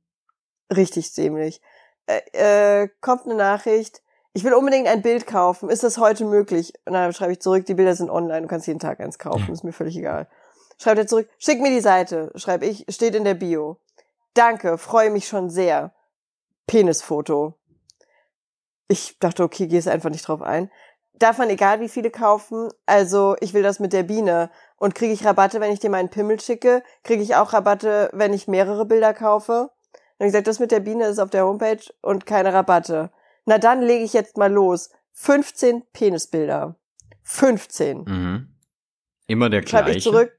[0.74, 1.60] Richtig dämlich.
[2.06, 4.02] Äh, äh, kommt eine Nachricht,
[4.34, 5.70] ich will unbedingt ein Bild kaufen.
[5.70, 6.72] Ist das heute möglich?
[6.84, 9.52] Und dann schreibe ich zurück, die Bilder sind online, du kannst jeden Tag eins kaufen,
[9.52, 10.28] ist mir völlig egal.
[10.76, 13.78] Schreibt er zurück, schick mir die Seite, schreibe ich, steht in der Bio.
[14.34, 15.94] Danke, freue mich schon sehr.
[16.66, 17.54] Penisfoto.
[18.88, 20.70] Ich dachte, okay, gehst einfach nicht drauf ein.
[21.18, 22.68] Darf man egal wie viele kaufen?
[22.86, 24.50] Also, ich will das mit der Biene.
[24.76, 26.82] Und kriege ich Rabatte, wenn ich dir meinen Pimmel schicke?
[27.04, 29.70] Kriege ich auch Rabatte, wenn ich mehrere Bilder kaufe?
[30.18, 33.10] Dann habe ich gesagt, das mit der Biene ist auf der Homepage und keine Rabatte.
[33.46, 34.90] Na dann lege ich jetzt mal los.
[35.12, 36.76] 15 Penisbilder.
[37.22, 38.04] 15.
[38.04, 38.48] Mhm.
[39.26, 39.98] Immer der gleiche.
[39.98, 40.32] ich zurück.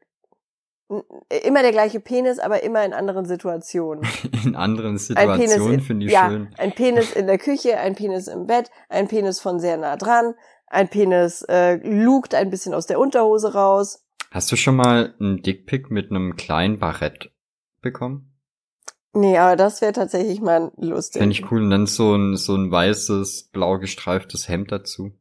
[0.89, 1.03] N-
[1.43, 4.05] Immer der gleiche Penis, aber immer in anderen Situationen.
[4.45, 6.53] In anderen Situationen in- finde ich ja, schön.
[6.59, 10.35] Ein Penis in der Küche, ein Penis im Bett, ein Penis von sehr nah dran,
[10.67, 14.03] ein Penis äh, lugt ein bisschen aus der Unterhose raus.
[14.31, 17.31] Hast du schon mal einen Dickpick mit einem kleinen Barett
[17.81, 18.31] bekommen?
[19.13, 21.21] Nee, aber das wäre tatsächlich mal lustig.
[21.21, 21.61] Fände ich cool.
[21.61, 25.13] Und dann so ein, so ein weißes, blau gestreiftes Hemd dazu.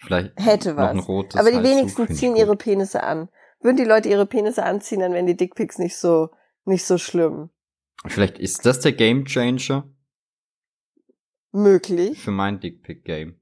[0.00, 1.08] Vielleicht Hätte noch ein was.
[1.08, 3.28] rotes aber die wenigsten ziehen ihre Penisse an.
[3.60, 6.30] Würden die Leute ihre Penisse anziehen, dann wären die Dickpics nicht so
[6.64, 7.50] nicht so schlimm.
[8.06, 9.88] Vielleicht ist das der Game Changer
[11.50, 13.37] Möglich, für mein Dickpick-Game.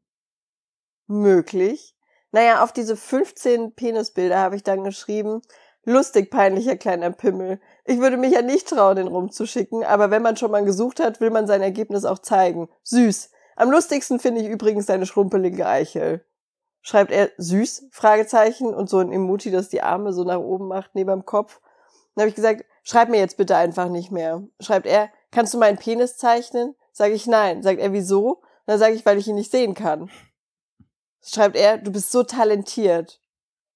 [1.07, 1.94] Möglich.
[2.32, 5.42] Naja, auf diese 15 Penisbilder habe ich dann geschrieben,
[5.84, 7.61] lustig peinlicher kleiner Pimmel.
[7.84, 11.20] Ich würde mich ja nicht trauen, den rumzuschicken, aber wenn man schon mal gesucht hat,
[11.20, 12.68] will man sein Ergebnis auch zeigen.
[12.82, 13.30] Süß.
[13.54, 16.24] Am lustigsten finde ich übrigens seine schrumpelige Eichel.
[16.82, 17.88] Schreibt er süß?
[17.90, 21.61] Fragezeichen und so ein Emoji, das die Arme so nach oben macht neben dem Kopf.
[22.14, 24.42] Dann habe ich gesagt, schreib mir jetzt bitte einfach nicht mehr.
[24.61, 26.74] Schreibt er, kannst du meinen Penis zeichnen?
[26.92, 27.62] Sage ich nein.
[27.62, 28.42] Sagt er, wieso?
[28.66, 30.11] Dann sage ich, weil ich ihn nicht sehen kann.
[31.26, 33.20] Schreibt er, du bist so talentiert.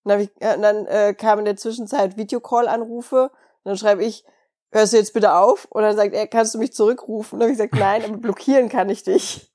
[0.05, 3.25] Und dann, ich, und dann äh, kam in der Zwischenzeit Videocall-Anrufe.
[3.25, 4.25] Und dann schreibe ich,
[4.71, 5.67] hörst du jetzt bitte auf?
[5.67, 7.37] Und dann sagt er, kannst du mich zurückrufen?
[7.37, 9.53] Und dann habe ich gesagt, nein, aber blockieren kann ich dich.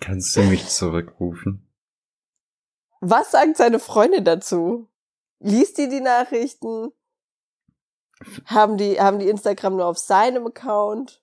[0.00, 1.68] Kannst du mich zurückrufen?
[3.00, 4.88] Was sagt seine Freundin dazu?
[5.40, 6.92] Liest die die Nachrichten?
[8.46, 11.20] Haben die, haben die Instagram nur auf seinem Account?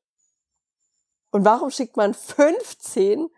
[1.31, 3.29] Und warum schickt man 15?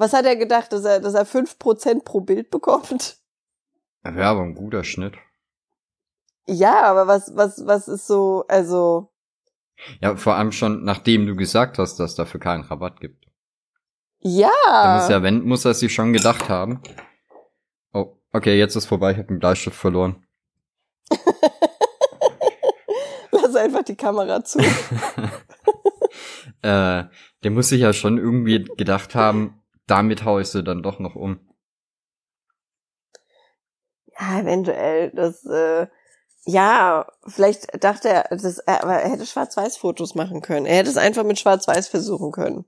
[0.00, 3.18] Was hat er gedacht, dass er, dass er 5% pro Bild bekommt?
[4.02, 5.12] Wäre aber ein guter Schnitt.
[6.46, 9.12] Ja, aber was, was, was ist so, also,
[10.00, 13.26] Ja, vor allem schon, nachdem du gesagt hast, dass dafür keinen Rabatt gibt.
[14.20, 14.50] ja.
[14.64, 16.80] Da muss ja, wenn, muss er sich schon gedacht haben.
[17.92, 20.26] Oh, okay, jetzt ist vorbei, ich habe den Bleistift verloren.
[23.32, 24.60] Lass einfach die Kamera zu.
[26.62, 27.04] äh,
[27.42, 29.59] der muss sich ja schon irgendwie gedacht haben,
[29.90, 31.40] damit hau ich sie dann doch noch um.
[34.18, 35.86] Ja, eventuell, das, äh,
[36.44, 40.66] ja, vielleicht dachte er, das, er, aber er hätte Schwarz-Weiß-Fotos machen können.
[40.66, 42.64] Er hätte es einfach mit Schwarz-Weiß versuchen können.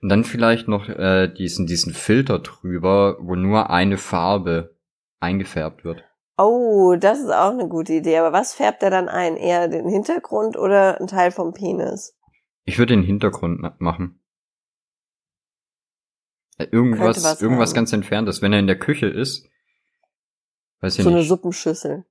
[0.00, 4.76] Und dann vielleicht noch äh, diesen, diesen Filter drüber, wo nur eine Farbe
[5.20, 6.04] eingefärbt wird.
[6.36, 8.18] Oh, das ist auch eine gute Idee.
[8.18, 9.36] Aber was färbt er dann ein?
[9.36, 12.16] Eher den Hintergrund oder ein Teil vom Penis?
[12.64, 14.20] Ich würde den Hintergrund ma- machen.
[16.58, 17.74] Äh, Irgendwas, was irgendwas haben.
[17.76, 18.42] ganz entferntes.
[18.42, 19.48] Wenn er in der Küche ist,
[20.80, 22.04] weiß ich so eine nicht, Suppenschüssel, eine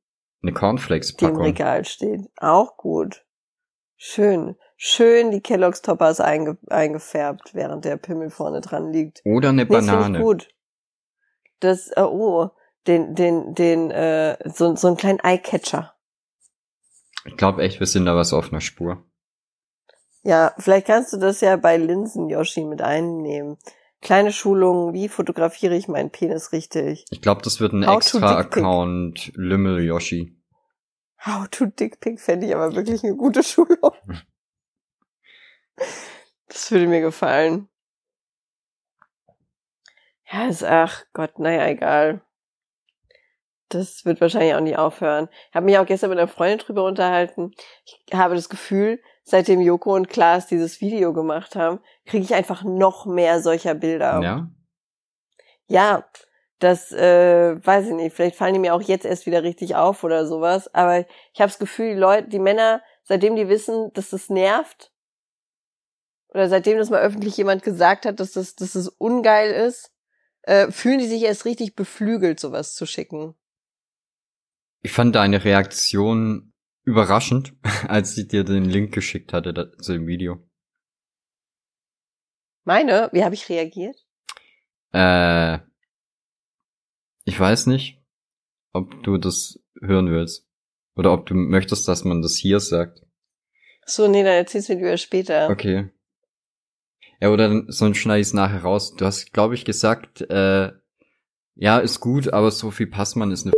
[0.43, 1.41] die im Cornflakes-Packung.
[1.41, 2.21] Regal steht.
[2.37, 3.25] Auch gut.
[3.95, 4.55] Schön.
[4.75, 9.21] Schön die Kellogg's Toppers einge eingefärbt, während der Pimmel vorne dran liegt.
[9.23, 10.17] Oder eine Nee, das Banane.
[10.17, 10.49] ich gut.
[11.61, 12.49] Das, äh, oh,
[12.87, 15.93] den, den, den, äh, so, so einen kleinen Eyecatcher.
[17.25, 19.05] Ich glaube echt, wir sind da was auf einer Spur.
[20.23, 23.57] Ja, vielleicht kannst du das ja bei Linsen, Yoshi, mit einnehmen.
[24.04, 27.06] Kleine Schulungen, wie fotografiere ich meinen Penis richtig?
[27.10, 28.38] Ich glaube, das wird ein How extra.
[28.38, 30.38] Account Lümmel Yoshi.
[31.26, 33.93] How to Dick Pic fände ich aber wirklich eine gute Schulung.
[36.49, 37.70] Das würde mir gefallen.
[40.30, 42.22] Ja, ist, ach Gott, naja, egal.
[43.70, 45.30] Das wird wahrscheinlich auch nicht aufhören.
[45.49, 47.51] Ich habe mich auch gestern mit einer Freundin drüber unterhalten.
[47.86, 52.63] Ich habe das Gefühl, seitdem Joko und Klaas dieses Video gemacht haben, kriege ich einfach
[52.63, 54.21] noch mehr solcher Bilder.
[54.21, 54.51] Ja?
[55.67, 56.05] Ja,
[56.59, 58.15] das äh, weiß ich nicht.
[58.15, 60.74] Vielleicht fallen die mir auch jetzt erst wieder richtig auf oder sowas.
[60.74, 64.91] Aber ich habe das Gefühl, die Leute, die Männer, seitdem die wissen, dass das nervt,
[66.30, 69.91] oder seitdem das mal öffentlich jemand gesagt hat, dass das, dass das ungeil ist,
[70.43, 73.36] äh, fühlen die sich erst richtig beflügelt, sowas zu schicken.
[74.82, 76.53] Ich fand deine Reaktion
[76.84, 77.53] überraschend,
[77.88, 80.43] als ich dir den Link geschickt hatte da- zu dem Video.
[82.65, 83.97] Meine, wie habe ich reagiert?
[84.93, 85.59] Äh,
[87.25, 88.01] ich weiß nicht,
[88.71, 90.47] ob du das hören willst.
[90.95, 93.01] Oder ob du möchtest, dass man das hier sagt.
[93.86, 95.49] So, nee, dann erzählst du mir lieber später.
[95.49, 95.89] Okay.
[97.19, 98.93] Ja, oder dann- sonst schneide ich es nachher raus.
[98.95, 100.71] Du hast, glaube ich, gesagt, äh,
[101.55, 103.53] ja, ist gut, aber Sophie Passmann ist eine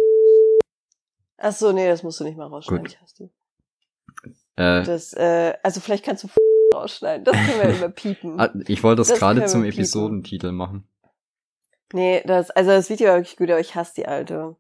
[1.38, 2.84] Ach so, nee, das musst du nicht mal rausschneiden.
[2.86, 2.94] Gut.
[2.94, 3.30] Ich hasse
[4.56, 6.30] äh, Das, äh, also vielleicht kannst du
[6.74, 7.26] rausschneiden.
[7.26, 8.40] Das können wir überpiepen.
[8.40, 9.74] ah, Ich wollte das, Das gerade zum piepen.
[9.80, 10.88] Episodentitel machen.
[11.94, 14.56] Nee, das, also das Video war wirklich gut, aber ich hasse die alte.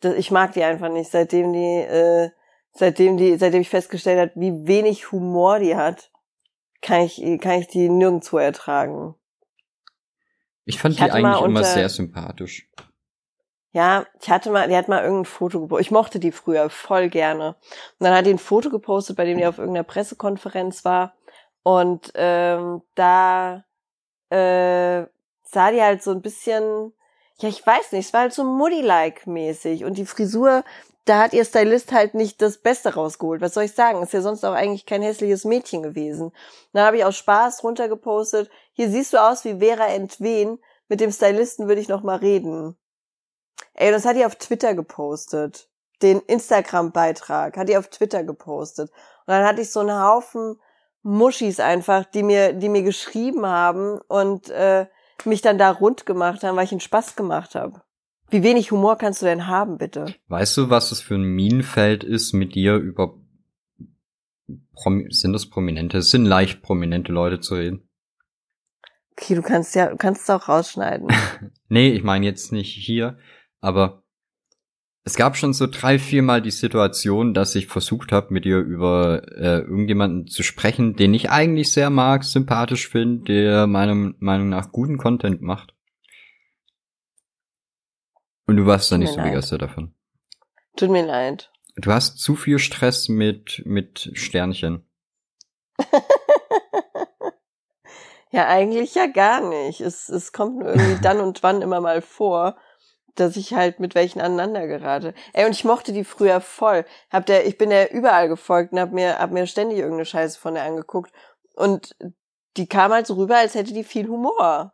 [0.00, 2.30] Das, ich mag die einfach nicht, seitdem die, äh,
[2.72, 6.10] seitdem die, seitdem ich festgestellt habe, wie wenig Humor die hat,
[6.82, 9.14] kann ich, kann ich die nirgendwo ertragen.
[10.64, 12.68] Ich fand Ich die eigentlich immer unter- sehr sympathisch.
[13.72, 15.86] Ja, ich hatte mal, die hat mal irgendein Foto gepostet.
[15.86, 17.50] Ich mochte die früher voll gerne.
[17.98, 21.14] Und dann hat die ein Foto gepostet, bei dem die auf irgendeiner Pressekonferenz war.
[21.62, 23.64] Und ähm, da
[24.30, 25.06] äh,
[25.44, 26.92] sah die halt so ein bisschen,
[27.38, 29.84] ja, ich weiß nicht, es war halt so Muddy-like mäßig.
[29.84, 30.64] Und die Frisur,
[31.04, 33.40] da hat ihr Stylist halt nicht das Beste rausgeholt.
[33.40, 34.02] Was soll ich sagen?
[34.02, 36.32] Ist ja sonst auch eigentlich kein hässliches Mädchen gewesen.
[36.72, 40.58] Dann habe ich aus Spaß runtergepostet, hier siehst du aus wie Vera Entwen.
[40.88, 42.76] Mit dem Stylisten würde ich noch mal reden.
[43.74, 45.68] Ey, das hat die auf Twitter gepostet.
[46.02, 48.90] Den Instagram-Beitrag hat die auf Twitter gepostet.
[48.90, 50.56] Und dann hatte ich so einen Haufen
[51.02, 54.86] Muschis einfach, die mir, die mir geschrieben haben und äh,
[55.24, 57.82] mich dann da rund gemacht haben, weil ich einen Spaß gemacht habe.
[58.30, 60.14] Wie wenig Humor kannst du denn haben, bitte?
[60.28, 63.18] Weißt du, was das für ein Minenfeld ist, mit dir über
[64.74, 65.98] Promi sind das Prominente?
[65.98, 67.88] Es sind leicht prominente Leute zu reden.
[69.12, 71.08] Okay, du kannst ja, du kannst es auch rausschneiden.
[71.72, 73.16] Nee, ich meine jetzt nicht hier,
[73.60, 74.02] aber
[75.02, 79.22] es gab schon so drei, viermal die Situation, dass ich versucht habe, mit ihr über
[79.34, 84.72] äh, irgendjemanden zu sprechen, den ich eigentlich sehr mag, sympathisch finde, der meiner Meinung nach
[84.72, 85.74] guten Content macht.
[88.46, 89.30] Und du warst da nicht so leid.
[89.30, 89.94] begeistert davon.
[90.76, 91.50] Tut mir leid.
[91.76, 94.84] Du hast zu viel Stress mit, mit Sternchen.
[98.32, 99.80] Ja, eigentlich ja gar nicht.
[99.80, 102.56] Es, es kommt nur irgendwie dann und wann immer mal vor,
[103.14, 105.14] dass ich halt mit welchen aneinander gerate.
[105.32, 106.84] Ey, und ich mochte die früher voll.
[107.10, 110.38] Hab der, ich bin der überall gefolgt und hab mir, hab mir ständig irgendeine Scheiße
[110.38, 111.12] von der angeguckt.
[111.54, 111.96] Und
[112.56, 114.72] die kam halt so rüber, als hätte die viel Humor.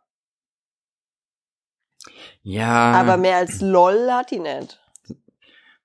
[2.41, 4.79] Ja, Aber mehr als LOL hat die nicht.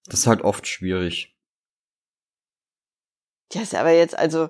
[0.06, 1.36] das ist halt oft schwierig.
[3.52, 4.48] Ja, ist aber jetzt, also,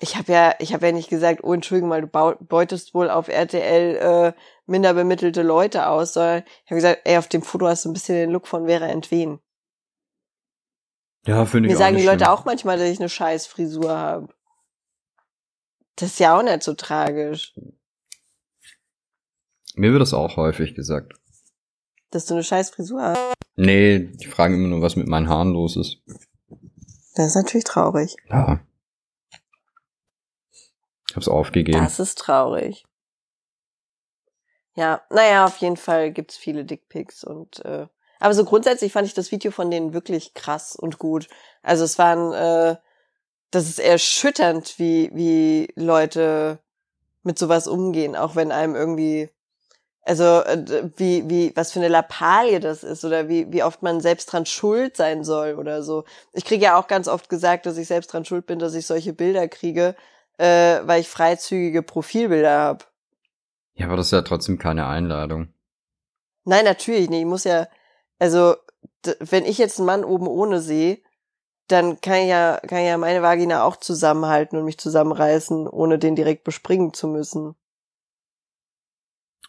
[0.00, 3.28] ich habe ja, ich habe ja nicht gesagt, oh, Entschuldigung mal, du beutest wohl auf
[3.28, 4.32] RTL äh,
[4.66, 7.94] minder bemittelte Leute aus, sondern ich habe gesagt, ey, auf dem Foto hast du ein
[7.94, 9.38] bisschen den Look von Vera Entwen.
[11.26, 12.30] Ja, finde ich Mir auch sagen die Leute schlimm.
[12.34, 14.28] auch manchmal, dass ich eine scheiß Frisur habe.
[15.96, 17.54] Das ist ja auch nicht so tragisch,
[19.76, 21.14] Mir wird das auch häufig gesagt.
[22.10, 23.18] dass du eine scheiß Frisur hast.
[23.56, 26.02] Nee, die fragen immer nur, was mit meinen Haaren los ist.
[27.14, 28.16] Das ist natürlich traurig.
[28.28, 28.60] Ja.
[31.14, 31.78] Ich hab's aufgegeben.
[31.78, 32.84] Das ist traurig.
[34.74, 37.86] Ja, naja, auf jeden Fall gibt's viele Dickpics und äh,
[38.18, 41.28] aber so grundsätzlich fand ich das Video von denen wirklich krass und gut.
[41.62, 42.76] Also es waren, äh,
[43.52, 46.58] das ist erschütternd, wie wie Leute
[47.22, 49.30] mit sowas umgehen, auch wenn einem irgendwie
[50.02, 54.00] Also äh, wie, wie, was für eine Lappalie das ist oder wie, wie oft man
[54.00, 56.04] selbst dran schuld sein soll oder so.
[56.32, 58.86] Ich kriege ja auch ganz oft gesagt, dass ich selbst dran schuld bin, dass ich
[58.86, 59.94] solche Bilder kriege,
[60.38, 62.84] äh, weil ich freizügige Profilbilder habe.
[63.74, 65.48] Ja, aber das ist ja trotzdem keine Einladung.
[66.44, 67.20] Nein, natürlich nicht.
[67.20, 67.66] Ich muss ja,
[68.18, 68.56] also
[69.20, 70.98] wenn ich jetzt einen Mann oben ohne sehe,
[71.68, 75.98] dann kann ich ja, kann ich ja meine Vagina auch zusammenhalten und mich zusammenreißen, ohne
[75.98, 77.54] den direkt bespringen zu müssen.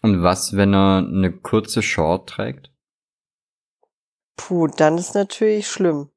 [0.01, 2.71] Und was, wenn er eine kurze Short trägt?
[4.37, 6.09] Puh, dann ist natürlich schlimm.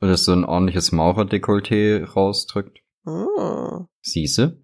[0.00, 2.83] Oder so ein ordentliches Maurerdekolleté rausdrückt.
[3.04, 3.86] Hm.
[4.02, 4.62] Siehste?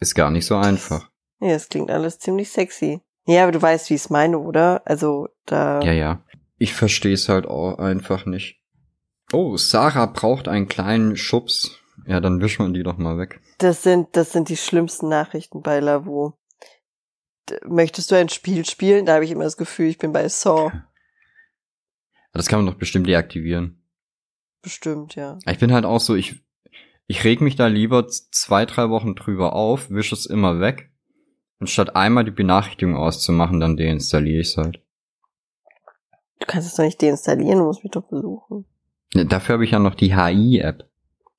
[0.00, 1.10] Ist gar nicht so einfach.
[1.40, 3.00] Ja, es klingt alles ziemlich sexy.
[3.26, 4.82] Ja, aber du weißt, wie ich es meine, oder?
[4.84, 5.80] Also, da.
[5.80, 6.24] Ja, ja.
[6.58, 8.60] Ich verstehe es halt auch einfach nicht.
[9.32, 11.80] Oh, Sarah braucht einen kleinen Schubs.
[12.06, 13.40] Ja, dann wischen wir die doch mal weg.
[13.58, 16.32] Das sind, das sind die schlimmsten Nachrichten bei Lavu.
[17.64, 19.06] Möchtest du ein Spiel spielen?
[19.06, 20.72] Da habe ich immer das Gefühl, ich bin bei Saw.
[22.32, 23.82] Das kann man doch bestimmt deaktivieren.
[24.62, 25.38] Bestimmt, ja.
[25.46, 26.44] Ich bin halt auch so, ich,
[27.06, 30.90] ich reg mich da lieber zwei, drei Wochen drüber auf, wische es immer weg.
[31.58, 34.82] Und statt einmal die Benachrichtigung auszumachen, dann deinstalliere ich es halt.
[36.40, 38.66] Du kannst es doch nicht deinstallieren, du musst mich doch besuchen.
[39.14, 40.88] Ja, dafür habe ich ja noch die HI-App.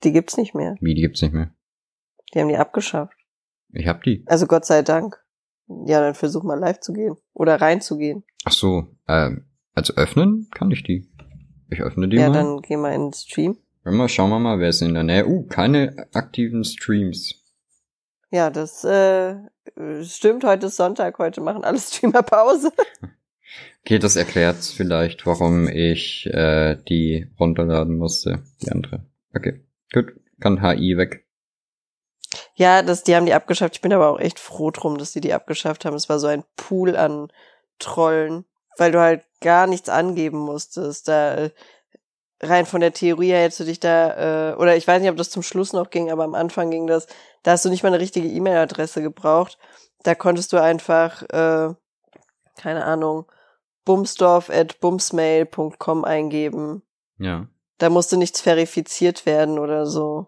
[0.03, 0.75] Die gibt's nicht mehr.
[0.79, 1.51] Wie, die gibt's nicht mehr?
[2.33, 3.13] Die haben die abgeschafft.
[3.73, 4.23] Ich hab die.
[4.25, 5.23] Also Gott sei Dank.
[5.67, 7.17] Ja, dann versuch mal live zu gehen.
[7.33, 8.23] Oder reinzugehen.
[8.45, 11.07] Ach so, ähm, also öffnen kann ich die.
[11.69, 12.35] Ich öffne die ja, mal.
[12.35, 13.57] Ja, dann geh mal in den Stream.
[13.91, 15.27] Mal schauen wir mal, wer ist in der Nähe.
[15.27, 17.35] Uh, keine aktiven Streams.
[18.31, 19.35] Ja, das äh,
[20.03, 20.43] stimmt.
[20.43, 21.17] Heute ist Sonntag.
[21.19, 22.71] Heute machen alle Streamer Pause.
[23.87, 29.05] Okay, das erklärt vielleicht, warum ich äh, die runterladen musste, die andere.
[29.33, 29.61] Okay,
[29.93, 30.11] gut,
[30.41, 31.25] kann HI weg.
[32.55, 33.75] Ja, das, die haben die abgeschafft.
[33.75, 35.95] Ich bin aber auch echt froh drum, dass die die abgeschafft haben.
[35.95, 37.31] Es war so ein Pool an
[37.79, 38.43] Trollen,
[38.77, 41.07] weil du halt gar nichts angeben musstest.
[41.07, 41.49] Da äh,
[42.41, 45.17] rein von der Theorie her hättest du dich da, äh, oder ich weiß nicht, ob
[45.17, 47.07] das zum Schluss noch ging, aber am Anfang ging das,
[47.43, 49.57] da hast du nicht mal eine richtige E-Mail-Adresse gebraucht.
[50.03, 51.73] Da konntest du einfach, äh,
[52.57, 53.25] keine Ahnung,
[53.85, 56.83] bumsdorf at bumsmail.com eingeben.
[57.17, 57.47] Ja.
[57.77, 60.27] Da musste nichts verifiziert werden oder so.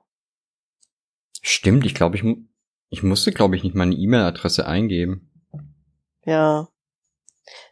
[1.42, 2.24] Stimmt, ich glaube, ich,
[2.90, 5.32] ich musste, glaube ich, nicht meine E-Mail-Adresse eingeben.
[6.26, 6.68] Ja.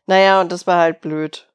[0.06, 1.47] Naja, und das war halt blöd.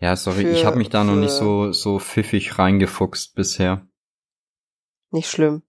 [0.00, 3.86] Ja, sorry, für, ich habe mich da noch nicht so, so pfiffig reingefuchst bisher.
[5.10, 5.62] Nicht schlimm.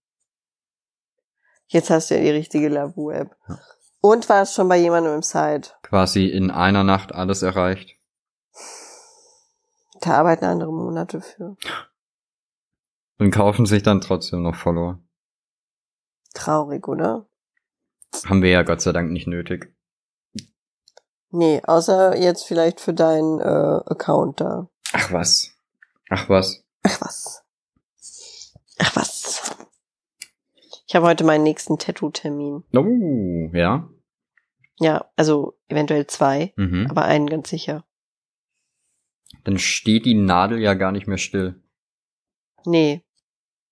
[1.66, 3.36] Jetzt hast du ja die richtige Lavu-App.
[3.48, 3.58] Ja.
[4.00, 5.70] Und war es schon bei jemandem im Site?
[5.82, 7.96] Quasi in einer Nacht alles erreicht.
[10.00, 11.56] Da arbeiten andere Monate für.
[13.18, 14.98] Und kaufen sich dann trotzdem noch Follower.
[16.34, 17.26] Traurig, oder?
[18.26, 19.74] Haben wir ja Gott sei Dank nicht nötig.
[21.32, 23.42] Nee, außer jetzt vielleicht für deinen äh,
[23.90, 24.68] Account da.
[24.92, 25.50] Ach was.
[26.10, 26.62] Ach was.
[26.82, 27.42] Ach was.
[28.78, 29.56] Ach was.
[30.86, 32.64] Ich habe heute meinen nächsten Tattoo-Termin.
[32.76, 33.88] Oh, ja.
[34.78, 36.86] Ja, also eventuell zwei, Mhm.
[36.90, 37.84] aber einen ganz sicher.
[39.44, 41.62] Dann steht die Nadel ja gar nicht mehr still.
[42.66, 43.02] Nee,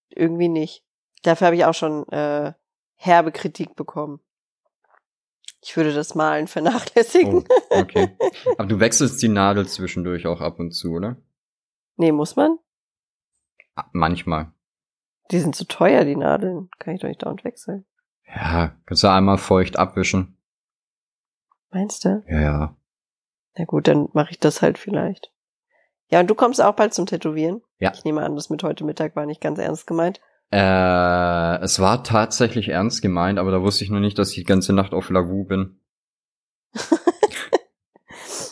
[0.08, 0.82] irgendwie nicht.
[1.22, 2.54] Dafür habe ich auch schon äh,
[2.96, 4.20] herbe Kritik bekommen.
[5.62, 7.44] Ich würde das Malen vernachlässigen.
[7.70, 8.16] Oh, okay.
[8.56, 11.16] Aber du wechselst die Nadel zwischendurch auch ab und zu, oder?
[11.96, 12.58] Nee, muss man?
[13.74, 14.52] Ah, Manchmal.
[15.30, 16.70] Die sind zu teuer, die Nadeln.
[16.78, 17.84] Kann ich doch nicht dauernd wechseln.
[18.26, 20.36] Ja, kannst du einmal feucht abwischen.
[21.70, 22.24] Meinst du?
[22.28, 22.76] Ja, ja.
[23.56, 25.32] Na gut, dann mache ich das halt vielleicht.
[26.08, 27.62] Ja, und du kommst auch bald zum Tätowieren?
[27.78, 27.92] Ja.
[27.94, 30.20] Ich nehme an, das mit heute Mittag war nicht ganz ernst gemeint.
[30.52, 34.44] Äh, es war tatsächlich ernst gemeint, aber da wusste ich noch nicht, dass ich die
[34.44, 35.80] ganze Nacht auf Lavu bin.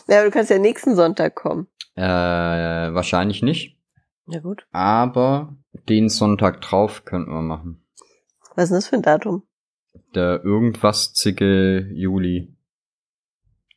[0.07, 1.67] ja, aber du kannst ja nächsten Sonntag kommen.
[1.95, 3.77] Äh, wahrscheinlich nicht.
[4.27, 4.65] Ja gut.
[4.71, 5.57] Aber
[5.89, 7.83] den Sonntag drauf könnten wir machen.
[8.55, 9.43] Was ist denn das für ein Datum?
[10.15, 12.55] Der irgendwas zicke Juli.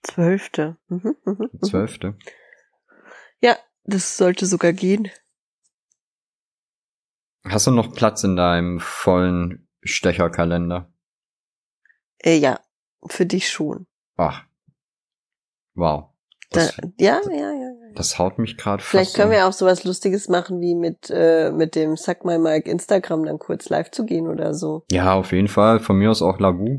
[0.03, 0.77] Zwölfte.
[0.89, 1.63] Mhm, mhm, mhm.
[1.63, 2.17] Zwölfte.
[3.41, 5.11] Ja, das sollte sogar gehen.
[7.45, 10.93] Hast du noch Platz in deinem vollen Stecherkalender?
[12.19, 12.61] Äh, ja,
[13.07, 13.87] für dich schon.
[14.17, 14.45] Ach.
[15.75, 16.11] Wow.
[16.51, 17.53] Da, Das, ja, ja, ja.
[17.53, 17.93] ja.
[17.95, 21.75] das haut mich gerade Vielleicht können wir auch sowas Lustiges machen, wie mit, äh, mit
[21.75, 24.85] dem Sack My Mike Instagram dann kurz live zu gehen oder so.
[24.91, 25.81] Ja, auf jeden Fall.
[25.81, 26.79] Von mir aus auch Lavu.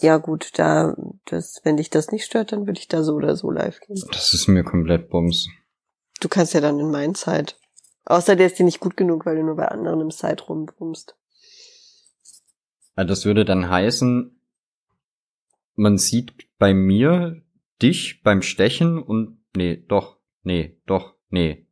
[0.00, 0.94] Ja, gut, da,
[1.24, 4.00] das, wenn dich das nicht stört, dann würde ich da so oder so live gehen.
[4.12, 5.48] Das ist mir komplett Bums.
[6.20, 7.54] Du kannst ja dann in meinen Site.
[8.08, 11.14] Außer der ist dir nicht gut genug, weil du nur bei anderen im Site rumbrummst.
[12.96, 14.40] Das würde dann heißen,
[15.74, 17.42] man sieht bei mir
[17.82, 21.66] dich beim Stechen und nee, doch, nee, doch, nee.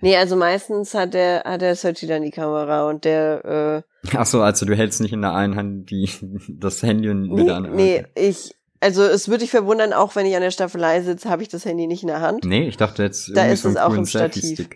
[0.00, 4.26] Nee, also meistens hat der, hat der Searchy dann die Kamera und der, äh, Ach
[4.26, 6.10] so, also du hältst nicht in der einen Hand die,
[6.48, 10.26] das Handy und mit der anderen Nee, ich, also es würde dich verwundern, auch wenn
[10.26, 12.44] ich an der Staffelei sitze, habe ich das Handy nicht in der Hand.
[12.44, 14.68] Nee, ich dachte jetzt Da ist so es auch im Stativ.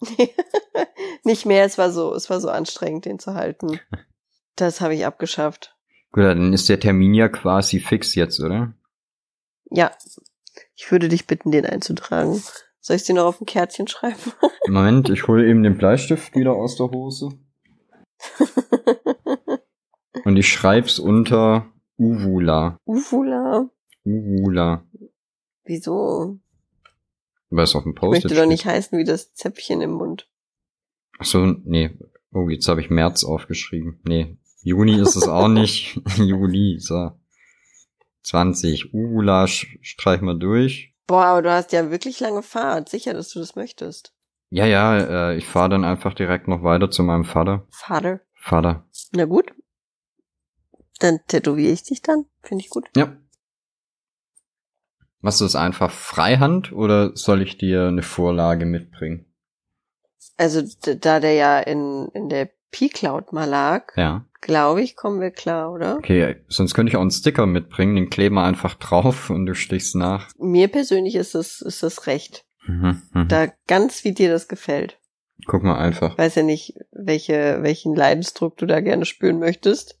[1.24, 3.80] Nicht mehr, es war so, es war so anstrengend, den zu halten.
[4.58, 5.76] Das habe ich abgeschafft.
[6.12, 8.72] Gut, dann ist der Termin ja quasi fix jetzt, oder?
[9.70, 9.90] Ja.
[10.74, 12.42] Ich würde dich bitten, den einzutragen.
[12.80, 14.32] Soll ich dir noch auf ein Kärtchen schreiben?
[14.66, 17.28] Moment, ich hole eben den Bleistift wieder aus der Hose.
[20.24, 21.66] Und ich schreib's unter
[21.98, 22.78] Uvula.
[22.86, 23.68] Ufula.
[24.04, 24.86] Uvula.
[25.64, 26.38] Wieso?
[27.50, 30.28] Es auf dem Ich Post möchte doch nicht heißen wie das Zäpfchen im Mund.
[31.18, 31.96] Ach so, nee.
[32.32, 34.00] Oh, jetzt habe ich März aufgeschrieben.
[34.04, 36.00] Nee, Juni ist es auch nicht.
[36.18, 37.12] Juli, so.
[38.22, 38.92] 20.
[38.92, 40.92] Uvula, sch- streich mal durch.
[41.06, 42.88] Boah, aber du hast ja wirklich lange Fahrt.
[42.88, 44.12] Sicher, dass du das möchtest.
[44.50, 47.66] Ja, ja, äh, ich fahre dann einfach direkt noch weiter zu meinem Vater.
[47.70, 48.20] Vater.
[48.34, 48.88] Vater.
[49.12, 49.52] Na gut.
[50.98, 52.26] Dann tätowiere ich dich dann.
[52.42, 52.86] Finde ich gut.
[52.96, 53.16] Ja.
[55.20, 59.26] Was ist einfach Freihand oder soll ich dir eine Vorlage mitbringen?
[60.36, 60.62] Also,
[61.00, 64.26] da der ja in, in der P-Cloud mal lag, Ja.
[64.42, 65.96] glaube ich, kommen wir klar, oder?
[65.96, 69.54] Okay, sonst könnte ich auch einen Sticker mitbringen, den kleben wir einfach drauf und du
[69.54, 70.28] stichst nach.
[70.38, 72.44] Mir persönlich ist das, ist das recht.
[72.66, 73.28] Mhm, mhm.
[73.28, 74.98] Da ganz wie dir das gefällt.
[75.46, 76.18] Guck mal einfach.
[76.18, 79.98] Weiß ja nicht, welche, welchen Leidensdruck du da gerne spüren möchtest.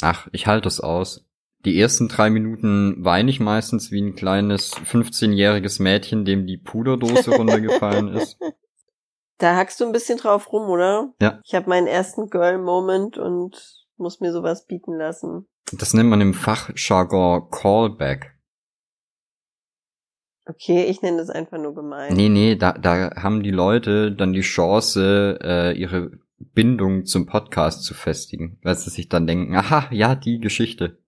[0.00, 1.27] Ach, ich halte das aus.
[1.64, 7.32] Die ersten drei Minuten weine ich meistens wie ein kleines 15-jähriges Mädchen, dem die Puderdose
[7.32, 8.38] runtergefallen ist.
[9.38, 11.12] Da hackst du ein bisschen drauf rum, oder?
[11.20, 11.40] Ja.
[11.44, 15.46] Ich habe meinen ersten Girl-Moment und muss mir sowas bieten lassen.
[15.72, 18.34] Das nennt man im Fachjargon Callback.
[20.46, 22.14] Okay, ich nenne das einfach nur gemein.
[22.14, 27.84] Nee, nee, da, da haben die Leute dann die Chance, äh, ihre Bindung zum Podcast
[27.84, 30.98] zu festigen, weil sie sich dann denken, aha, ja, die Geschichte.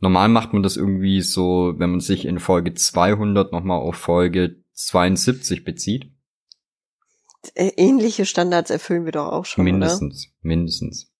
[0.00, 4.62] Normal macht man das irgendwie so, wenn man sich in Folge 200 nochmal auf Folge
[4.72, 6.10] 72 bezieht.
[7.54, 11.04] Äh, Ähnliche Standards erfüllen wir doch auch schon, mindestens, mindestens.
[11.04, 11.10] oder?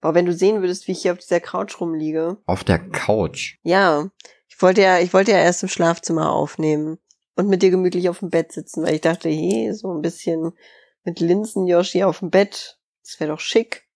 [0.00, 2.38] Boah, wenn du sehen würdest, wie ich hier auf dieser Couch rumliege.
[2.46, 3.56] Auf der Couch.
[3.62, 4.10] Ja,
[4.48, 6.98] ich wollte ja, ich wollte ja erst im Schlafzimmer aufnehmen
[7.34, 10.52] und mit dir gemütlich auf dem Bett sitzen, weil ich dachte, hey, so ein bisschen
[11.04, 13.88] mit Linsen Yoshi auf dem Bett, das wäre doch schick.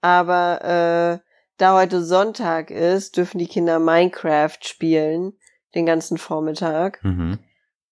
[0.00, 1.25] Aber äh,
[1.56, 5.32] da heute Sonntag ist, dürfen die Kinder Minecraft spielen
[5.74, 7.02] den ganzen Vormittag.
[7.04, 7.38] Mhm.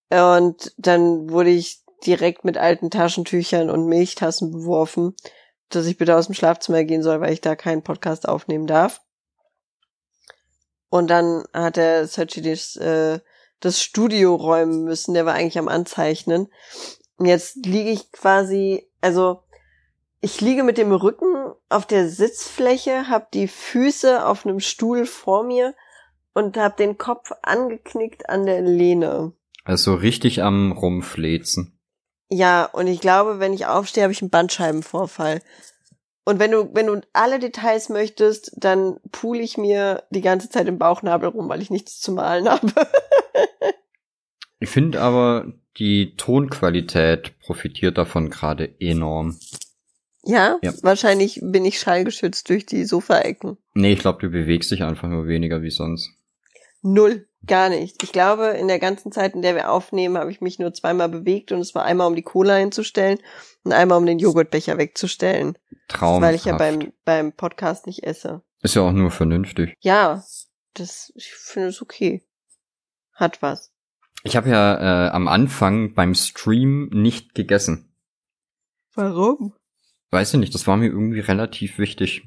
[0.09, 5.15] Und dann wurde ich direkt mit alten Taschentüchern und Milchtassen beworfen,
[5.69, 9.01] dass ich bitte aus dem Schlafzimmer gehen soll, weil ich da keinen Podcast aufnehmen darf.
[10.89, 13.19] Und dann hat der Sergi das, äh,
[13.59, 15.13] das Studio räumen müssen.
[15.13, 16.47] Der war eigentlich am Anzeichnen.
[17.17, 19.41] Und jetzt liege ich quasi, also
[20.21, 25.43] ich liege mit dem Rücken auf der Sitzfläche, habe die Füße auf einem Stuhl vor
[25.43, 25.75] mir
[26.33, 29.33] und habe den Kopf angeknickt an der Lehne.
[29.63, 31.79] Also richtig am Rumflezen.
[32.29, 35.41] Ja, und ich glaube, wenn ich aufstehe, habe ich einen Bandscheibenvorfall.
[36.25, 40.67] Und wenn du, wenn du alle Details möchtest, dann pool ich mir die ganze Zeit
[40.67, 42.73] im Bauchnabel rum, weil ich nichts zu malen habe.
[44.59, 49.37] Ich finde aber, die Tonqualität profitiert davon gerade enorm.
[50.25, 50.57] Ja?
[50.61, 50.73] Ja.
[50.81, 53.57] wahrscheinlich bin ich schallgeschützt durch die Sofaecken.
[53.73, 56.11] Nee, ich glaube, du bewegst dich einfach nur weniger wie sonst.
[56.81, 58.03] Null, gar nicht.
[58.03, 61.09] Ich glaube, in der ganzen Zeit, in der wir aufnehmen, habe ich mich nur zweimal
[61.09, 63.19] bewegt und es war einmal, um die Cola hinzustellen
[63.63, 65.57] und einmal, um den Joghurtbecher wegzustellen,
[65.87, 66.21] Traumhaft.
[66.21, 68.43] weil ich ja beim, beim Podcast nicht esse.
[68.61, 69.75] Ist ja auch nur vernünftig.
[69.79, 70.23] Ja,
[70.73, 72.23] das, ich finde es okay.
[73.13, 73.71] Hat was.
[74.23, 77.95] Ich habe ja äh, am Anfang beim Stream nicht gegessen.
[78.93, 79.53] Warum?
[80.15, 82.25] Weiß ich nicht, das war mir irgendwie relativ wichtig.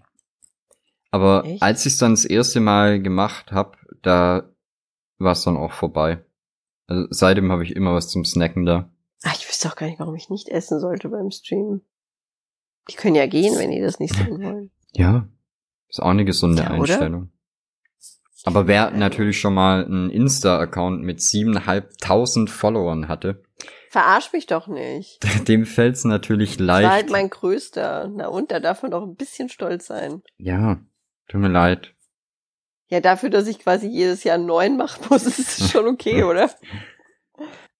[1.11, 1.63] Aber Echt?
[1.63, 4.53] als ich es dann das erste Mal gemacht habe, da
[5.17, 6.23] war es dann auch vorbei.
[6.87, 8.91] Also seitdem habe ich immer was zum Snacken da.
[9.25, 11.81] Ach, ich wüsste auch gar nicht, warum ich nicht essen sollte beim Stream.
[12.91, 14.71] Die können ja gehen, wenn die das nicht sehen wollen.
[14.93, 15.27] Ja,
[15.89, 16.81] ist auch eine gesunde Ja, oder?
[16.81, 17.31] Einstellung.
[18.45, 23.43] Aber wer natürlich schon mal einen Insta-Account mit siebeneinhalbtausend Followern hatte,
[23.91, 25.19] Verarsch mich doch nicht.
[25.49, 27.11] dem fällt's natürlich Das war halt leicht.
[27.11, 28.11] mein größter.
[28.15, 30.23] Na und, da darf man doch ein bisschen stolz sein.
[30.37, 30.79] ja,
[31.29, 31.95] tut mir leid.
[32.91, 36.23] Ja, dafür, dass ich quasi jedes Jahr einen neuen machen muss, ist es schon okay,
[36.25, 36.51] oder?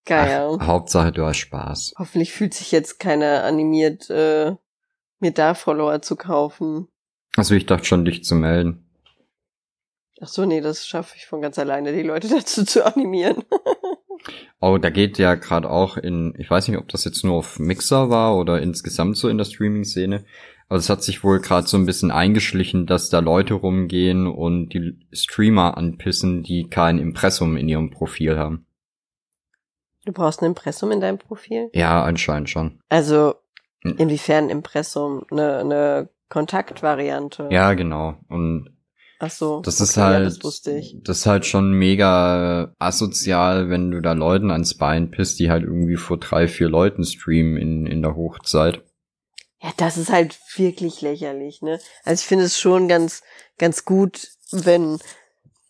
[0.05, 0.57] Geil.
[0.59, 1.93] Ach, Hauptsache du hast Spaß.
[1.97, 4.55] Hoffentlich fühlt sich jetzt keiner animiert, äh,
[5.19, 6.87] mir da Follower zu kaufen.
[7.35, 8.85] Also ich dachte schon, dich zu melden.
[10.21, 13.43] Ach so, nee, das schaffe ich von ganz alleine, die Leute dazu zu animieren.
[14.59, 17.59] Oh, da geht ja gerade auch in, ich weiß nicht, ob das jetzt nur auf
[17.59, 20.25] Mixer war oder insgesamt so in der Streaming-Szene,
[20.67, 24.69] aber es hat sich wohl gerade so ein bisschen eingeschlichen, dass da Leute rumgehen und
[24.69, 28.65] die Streamer anpissen, die kein Impressum in ihrem Profil haben.
[30.05, 31.69] Du brauchst ein Impressum in deinem Profil?
[31.73, 32.79] Ja, anscheinend schon.
[32.89, 33.35] Also
[33.81, 33.95] hm.
[33.97, 35.23] inwiefern Impressum?
[35.31, 37.49] Eine, eine Kontaktvariante?
[37.51, 38.17] Ja, genau.
[38.27, 38.69] Und
[39.19, 39.61] Ach so.
[39.61, 40.61] Das ist halt, ja, das,
[41.03, 45.63] das ist halt schon mega asozial, wenn du da Leuten ans Bein pisst, die halt
[45.63, 48.81] irgendwie vor drei, vier Leuten streamen in, in der Hochzeit.
[49.61, 51.81] Ja, das ist halt wirklich lächerlich, ne?
[52.05, 53.21] Also ich finde es schon ganz,
[53.57, 54.99] ganz gut, wenn,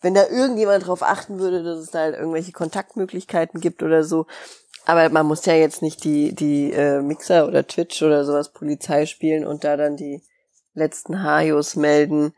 [0.01, 4.27] wenn da irgendjemand drauf achten würde, dass es da halt irgendwelche Kontaktmöglichkeiten gibt oder so.
[4.85, 9.07] Aber man muss ja jetzt nicht die, die äh, Mixer oder Twitch oder sowas Polizei
[9.07, 10.21] spielen und da dann die
[10.75, 12.33] letzten Hajos melden,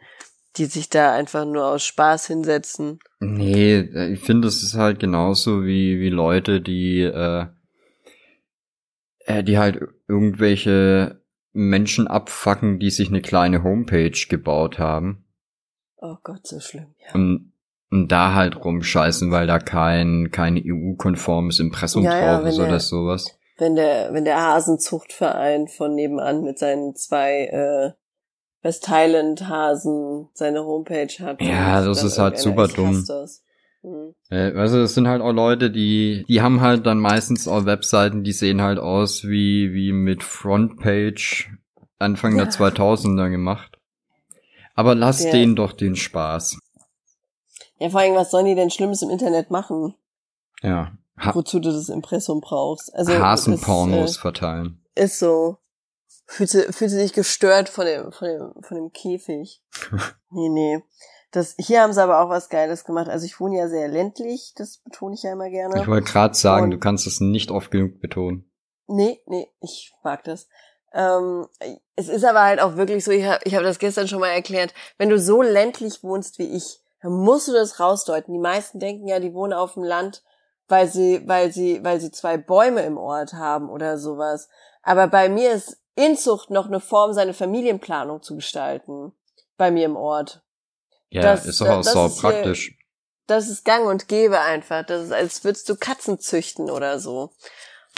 [0.57, 2.99] die sich da einfach nur aus Spaß hinsetzen.
[3.19, 7.45] Nee, äh, ich finde, es ist halt genauso wie, wie Leute, die, äh,
[9.25, 11.21] äh, die halt irgendwelche
[11.53, 15.25] Menschen abfacken, die sich eine kleine Homepage gebaut haben.
[15.97, 17.13] Oh Gott, so schlimm, ja.
[17.13, 17.53] Und,
[17.89, 22.79] und da halt rumscheißen, weil da kein, kein EU-konformes Impressum ja, drauf ja, ist oder
[22.79, 23.37] sowas.
[23.57, 27.91] Wenn der, wenn der Hasenzuchtverein von nebenan mit seinen zwei äh,
[28.61, 31.41] West Thailand Hasen seine Homepage hat.
[31.41, 33.05] Ja, das ist halt super dumm.
[33.83, 34.13] Mhm.
[34.29, 38.31] Also es sind halt auch Leute, die, die haben halt dann meistens auch Webseiten, die
[38.31, 41.49] sehen halt aus wie, wie mit Frontpage
[41.97, 42.45] Anfang ja.
[42.45, 43.77] der 2000er gemacht.
[44.75, 45.31] Aber lass ja.
[45.31, 46.57] denen doch den Spaß.
[47.79, 49.95] Ja, vor allem, was sollen die denn Schlimmes im Internet machen?
[50.61, 50.91] Ja.
[51.17, 52.93] Ha Wozu du das Impressum brauchst.
[52.95, 54.81] Also Hasenpornos äh, verteilen.
[54.95, 55.57] Ist so
[56.31, 59.61] fühlte, fühlte sich gestört von dem, von dem, von dem Käfig.
[60.29, 60.83] nee, nee.
[61.31, 63.07] Das, hier haben sie aber auch was Geiles gemacht.
[63.07, 65.81] Also ich wohne ja sehr ländlich, das betone ich ja immer gerne.
[65.81, 68.49] Ich wollte gerade sagen, Und du kannst es nicht oft genug betonen.
[68.87, 70.47] Nee, nee, ich mag das.
[70.93, 71.47] Ähm,
[71.95, 74.27] es ist aber halt auch wirklich so, ich habe ich hab das gestern schon mal
[74.27, 78.33] erklärt, wenn du so ländlich wohnst wie ich, dann musst du das rausdeuten.
[78.33, 80.23] Die meisten denken ja, die wohnen auf dem Land,
[80.67, 84.49] weil sie, weil sie, weil sie zwei Bäume im Ort haben oder sowas.
[84.83, 89.11] Aber bei mir ist Inzucht noch eine Form, seine Familienplanung zu gestalten.
[89.57, 90.43] Bei mir im Ort.
[91.09, 92.67] Ja, das, ist doch auch so praktisch.
[92.67, 92.77] Hier,
[93.27, 94.85] das ist gang und gäbe einfach.
[94.85, 97.31] Das ist, als würdest du Katzen züchten oder so.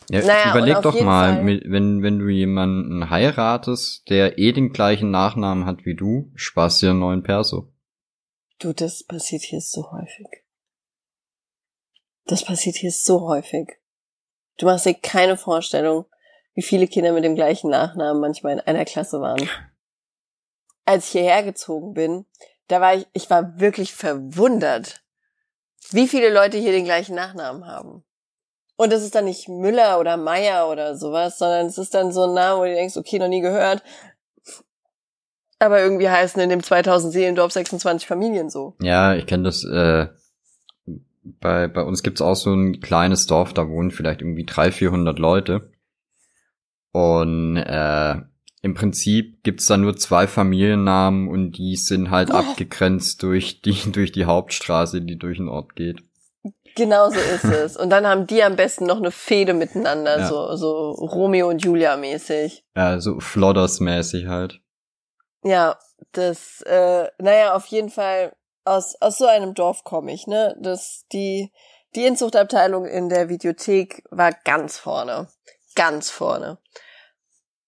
[0.10, 5.12] Ja, naja, überleg doch mal, Fall, wenn, wenn du jemanden heiratest, der eh den gleichen
[5.12, 7.72] Nachnamen hat wie du, sparst dir einen neuen Perso.
[8.60, 10.28] Du, das passiert hier so häufig.
[12.26, 13.68] Das passiert hier so häufig.
[14.58, 16.06] Du machst dir keine Vorstellung,
[16.56, 19.50] wie viele Kinder mit dem gleichen Nachnamen manchmal in einer Klasse waren.
[20.86, 22.26] Als ich hierher gezogen bin,
[22.68, 25.04] da war ich, ich war wirklich verwundert,
[25.92, 28.04] wie viele Leute hier den gleichen Nachnamen haben.
[28.76, 32.24] Und es ist dann nicht Müller oder Meier oder sowas, sondern es ist dann so
[32.24, 33.84] ein Name, wo du denkst, okay, noch nie gehört.
[35.60, 38.76] Aber irgendwie heißen in dem 2000 Seelendorf 26 Familien so.
[38.82, 40.08] Ja, ich kenne das, äh,
[41.24, 45.20] bei, bei uns gibt's auch so ein kleines Dorf, da wohnen vielleicht irgendwie 300, 400
[45.20, 45.73] Leute.
[46.94, 48.16] Und äh,
[48.62, 52.36] im Prinzip gibt's da nur zwei Familiennamen und die sind halt oh.
[52.36, 56.02] abgegrenzt durch die, durch die Hauptstraße, die durch den Ort geht.
[56.76, 57.76] Genau so ist es.
[57.76, 60.28] Und dann haben die am besten noch eine Fehde miteinander, ja.
[60.28, 62.64] so, so Romeo und Julia mäßig.
[62.76, 64.62] Ja, so Flodders mäßig halt.
[65.44, 65.78] Ja,
[66.14, 68.34] das, äh, naja, auf jeden Fall
[68.66, 70.56] aus, aus so einem Dorf komme ich, ne?
[70.62, 71.52] Das, die,
[71.96, 75.28] die Inzuchtabteilung in der Videothek war ganz vorne.
[75.76, 76.58] Ganz vorne.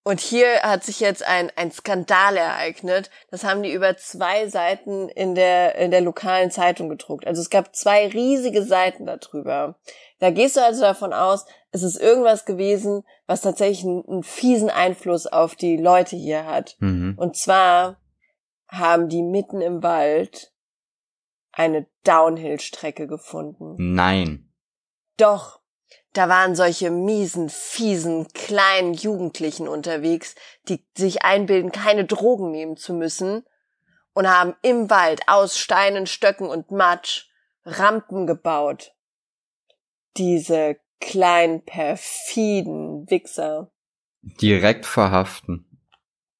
[0.07, 3.09] Und hier hat sich jetzt ein, ein Skandal ereignet.
[3.31, 7.25] Das haben die über zwei Seiten in der, in der lokalen Zeitung gedruckt.
[7.25, 9.79] Also es gab zwei riesige Seiten darüber.
[10.19, 14.69] Da gehst du also davon aus, es ist irgendwas gewesen, was tatsächlich einen, einen fiesen
[14.69, 16.75] Einfluss auf die Leute hier hat.
[16.79, 17.15] Mhm.
[17.17, 17.99] Und zwar
[18.67, 20.53] haben die mitten im Wald
[21.51, 23.75] eine Downhill-Strecke gefunden.
[23.77, 24.51] Nein.
[25.17, 25.61] Doch.
[26.15, 30.35] Da waren solche miesen, fiesen, kleinen Jugendlichen unterwegs,
[30.69, 33.43] die sich einbilden, keine Drogen nehmen zu müssen
[34.13, 37.27] und haben im Wald aus Steinen, Stöcken und Matsch
[37.65, 38.93] Rampen gebaut.
[40.15, 43.69] Diese kleinen, perfiden Wichser.
[44.21, 45.74] Direkt verhaften.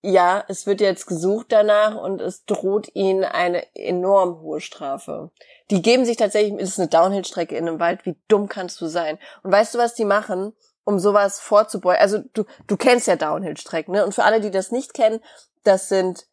[0.07, 5.31] Ja, es wird jetzt gesucht danach und es droht ihnen eine enorm hohe Strafe.
[5.71, 8.85] Die geben sich tatsächlich, es ist eine Downhill-Strecke in einem Wald, wie dumm kannst du
[8.85, 9.17] sein?
[9.41, 10.53] Und weißt du, was die machen,
[10.83, 11.99] um sowas vorzubeugen?
[11.99, 14.05] Also du, du kennst ja Downhill-Strecken, ne?
[14.05, 15.21] Und für alle, die das nicht kennen,
[15.63, 16.27] das sind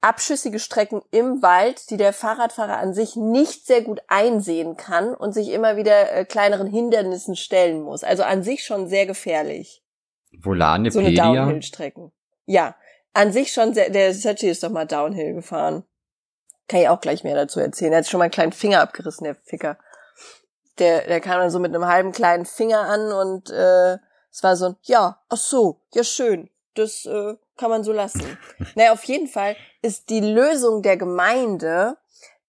[0.00, 5.32] abschüssige Strecken im Wald, die der Fahrradfahrer an sich nicht sehr gut einsehen kann und
[5.32, 8.02] sich immer wieder äh, kleineren Hindernissen stellen muss.
[8.02, 9.84] Also an sich schon sehr gefährlich.
[10.32, 12.10] Volane So eine Downhill-Strecken.
[12.46, 12.74] Ja,
[13.16, 15.84] an sich schon sehr, der Sergi ist doch mal Downhill gefahren.
[16.68, 17.92] Kann ich auch gleich mehr dazu erzählen.
[17.92, 19.78] Er hat schon mal einen kleinen Finger abgerissen, der Ficker.
[20.78, 23.94] Der, der kam dann so mit einem halben kleinen Finger an und äh,
[24.30, 28.36] es war so ein, ja, ach so, ja schön, das äh, kann man so lassen.
[28.74, 31.96] naja, auf jeden Fall ist die Lösung der Gemeinde,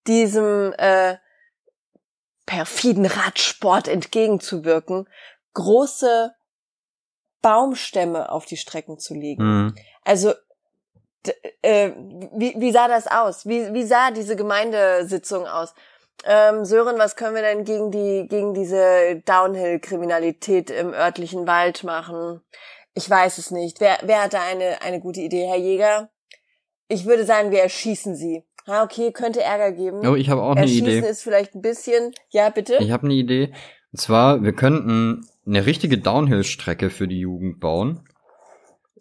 [0.05, 1.15] diesem äh,
[2.45, 5.07] perfiden Radsport entgegenzuwirken,
[5.53, 6.35] große
[7.41, 9.43] Baumstämme auf die Strecken zu legen.
[9.43, 9.75] Mhm.
[10.03, 10.33] Also
[11.61, 11.91] äh,
[12.33, 13.45] wie, wie sah das aus?
[13.45, 15.73] Wie, wie sah diese Gemeindesitzung aus?
[16.25, 22.41] Ähm, Sören, was können wir denn gegen die gegen diese Downhill-Kriminalität im örtlichen Wald machen?
[22.95, 23.79] Ich weiß es nicht.
[23.79, 26.09] Wer, wer hat da eine eine gute Idee, Herr Jäger?
[26.87, 28.43] Ich würde sagen, wir erschießen sie.
[28.65, 30.05] Ah, okay, könnte Ärger geben.
[30.05, 31.07] Oh, ich habe auch eine Erschießen Idee.
[31.07, 32.11] ist vielleicht ein bisschen.
[32.29, 32.77] Ja, bitte.
[32.79, 33.53] Ich habe eine Idee.
[33.93, 38.03] Und zwar, wir könnten eine richtige Downhill-Strecke für die Jugend bauen,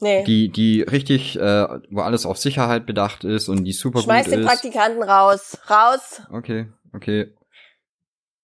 [0.00, 0.24] nee.
[0.24, 4.34] die die richtig, äh, wo alles auf Sicherheit bedacht ist und die super Schmeiß gut
[4.34, 4.46] den ist.
[4.46, 5.58] Praktikanten raus.
[5.68, 6.22] Raus.
[6.32, 7.34] Okay, okay.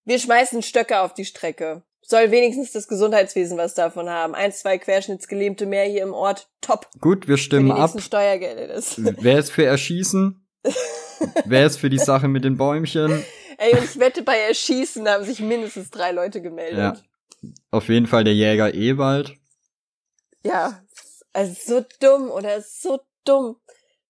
[0.04, 1.82] Wir schmeißen Stöcke auf die Strecke.
[2.00, 4.34] Soll wenigstens das Gesundheitswesen was davon haben.
[4.34, 6.48] Eins, zwei Querschnittsgelähmte mehr hier im Ort.
[6.60, 6.88] Top.
[7.00, 7.92] Gut, wir stimmen ab.
[8.00, 8.66] Steuergelder.
[8.66, 8.96] Das.
[8.98, 10.44] Wer ist für Erschießen?
[11.44, 13.24] Wer ist für die Sache mit den Bäumchen?
[13.58, 16.78] Ey, und ich wette, bei Erschießen haben sich mindestens drei Leute gemeldet.
[16.78, 17.50] Ja.
[17.70, 19.34] Auf jeden Fall der Jäger Ewald.
[20.44, 20.82] Ja.
[21.32, 23.56] Also so dumm oder so dumm.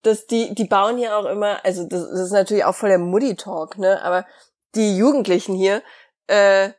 [0.03, 2.99] Dass die, die bauen hier auch immer, also das, das ist natürlich auch voll der
[2.99, 4.03] Muddy-Talk, ne?
[4.03, 4.27] Aber
[4.75, 5.81] die Jugendlichen hier,
[6.27, 6.71] äh,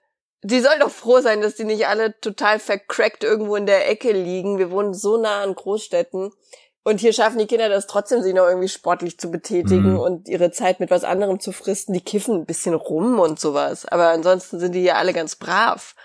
[0.41, 4.11] die sollen doch froh sein, dass die nicht alle total vercrackt irgendwo in der Ecke
[4.11, 4.57] liegen.
[4.57, 6.33] Wir wohnen so nah an Großstädten.
[6.83, 9.99] Und hier schaffen die Kinder das trotzdem, sich noch irgendwie sportlich zu betätigen Mhm.
[9.99, 11.93] und ihre Zeit mit was anderem zu fristen.
[11.93, 13.85] Die kiffen ein bisschen rum und sowas.
[13.85, 15.95] Aber ansonsten sind die hier alle ganz brav.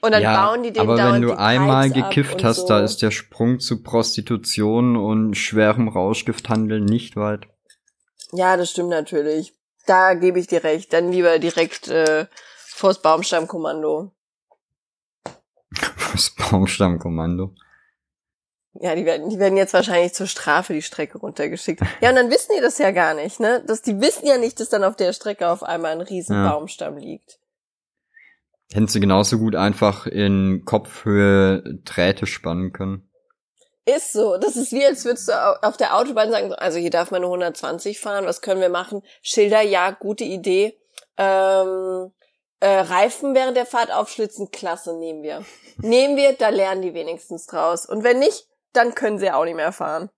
[0.00, 2.68] Und dann ja, bauen die den aber wenn du einmal gekifft hast, so.
[2.68, 7.46] da ist der Sprung zu Prostitution und schwerem Rauschgifthandel nicht weit.
[8.32, 9.54] Ja, das stimmt natürlich.
[9.86, 10.92] Da gebe ich dir recht.
[10.92, 12.26] Dann lieber direkt äh,
[12.66, 14.12] vors Baumstammkommando.
[16.12, 17.54] Das Baumstammkommando.
[18.80, 21.82] Ja, die werden, die werden jetzt wahrscheinlich zur Strafe die Strecke runtergeschickt.
[22.00, 23.62] Ja, und dann wissen die das ja gar nicht, ne?
[23.66, 26.50] Dass die wissen ja nicht, dass dann auf der Strecke auf einmal ein riesen Ja.
[26.50, 27.38] Baumstamm liegt.
[28.72, 33.08] Hätten sie genauso gut einfach in Kopfhöhe Drähte spannen können.
[33.84, 34.36] Ist so.
[34.38, 37.12] Das ist wie, als würdest du au- auf der Autobahn sagen, so, also hier darf
[37.12, 39.02] man nur 120 fahren, was können wir machen?
[39.22, 40.76] Schilder, ja, gute Idee.
[41.16, 42.12] Ähm,
[42.58, 45.44] äh, Reifen während der Fahrt aufschlitzen, klasse, nehmen wir.
[45.78, 47.86] nehmen wir, da lernen die wenigstens draus.
[47.86, 50.10] Und wenn nicht, dann können sie auch nicht mehr fahren.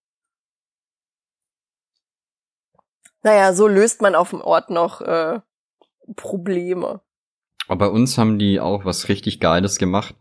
[3.23, 5.41] Naja, so löst man auf dem Ort noch äh,
[6.17, 7.03] Probleme.
[7.69, 10.15] Aber bei uns haben die auch was richtig Geiles gemacht.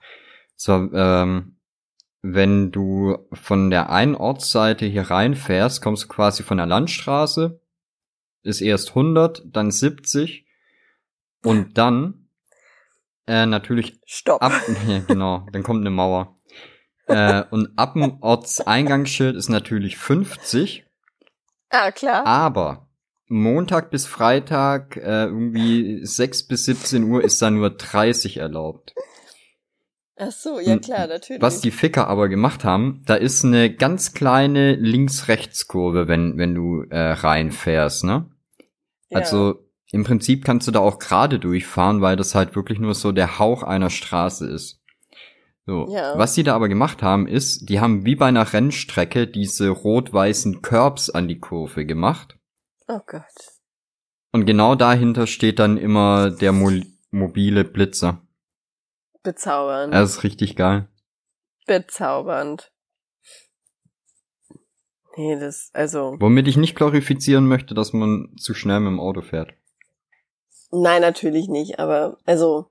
[0.56, 1.58] So, ähm,
[2.22, 7.62] wenn du von der einen Ortsseite hier reinfährst, kommst du quasi von der Landstraße,
[8.44, 10.46] ist erst 100, dann 70
[11.44, 12.28] und dann
[13.28, 14.42] äh, natürlich Stopp.
[14.42, 14.52] ab,
[14.88, 16.38] ja, genau, dann kommt eine Mauer.
[17.06, 20.86] Äh, und ab dem Ortseingangsschild ist natürlich 50,
[21.70, 22.26] Ah, klar.
[22.26, 22.87] aber
[23.28, 28.94] Montag bis Freitag äh, irgendwie 6 bis 17 Uhr ist da nur 30 erlaubt.
[30.20, 31.42] Ach so, ja klar, natürlich.
[31.42, 36.84] Was die Ficker aber gemacht haben, da ist eine ganz kleine Links-Rechts-Kurve, wenn, wenn du
[36.90, 38.26] äh, reinfährst, ne?
[39.10, 39.20] Ja.
[39.20, 43.12] Also im Prinzip kannst du da auch gerade durchfahren, weil das halt wirklich nur so
[43.12, 44.82] der Hauch einer Straße ist.
[45.68, 45.88] So.
[45.90, 46.18] Ja.
[46.18, 50.62] Was die da aber gemacht haben, ist, die haben wie bei einer Rennstrecke diese rot-weißen
[50.62, 52.37] Curbs an die Kurve gemacht.
[52.88, 53.24] Oh Gott.
[54.32, 56.72] Und genau dahinter steht dann immer der mo
[57.12, 58.22] mobile Blitzer.
[59.24, 59.94] Bezaubernd.
[59.94, 60.88] Das ist richtig geil.
[61.66, 62.72] Bezaubernd.
[65.16, 69.22] Nee, das, also, Womit ich nicht glorifizieren möchte, dass man zu schnell mit dem Auto
[69.22, 69.54] fährt.
[70.72, 72.70] nein, natürlich nicht, aber, also,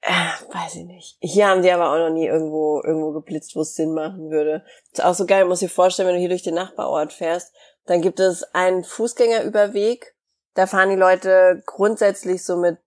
[0.00, 0.10] äh,
[0.54, 1.16] weiß ich nicht.
[1.20, 4.64] Hier haben die aber auch noch nie irgendwo, irgendwo geblitzt, wo es Sinn machen würde.
[4.92, 7.52] Ist auch so geil, muss dir vorstellen, wenn du hier durch den Nachbarort fährst,
[7.86, 10.14] dann gibt es einen Fußgängerüberweg,
[10.54, 12.78] da fahren die Leute grundsätzlich so mit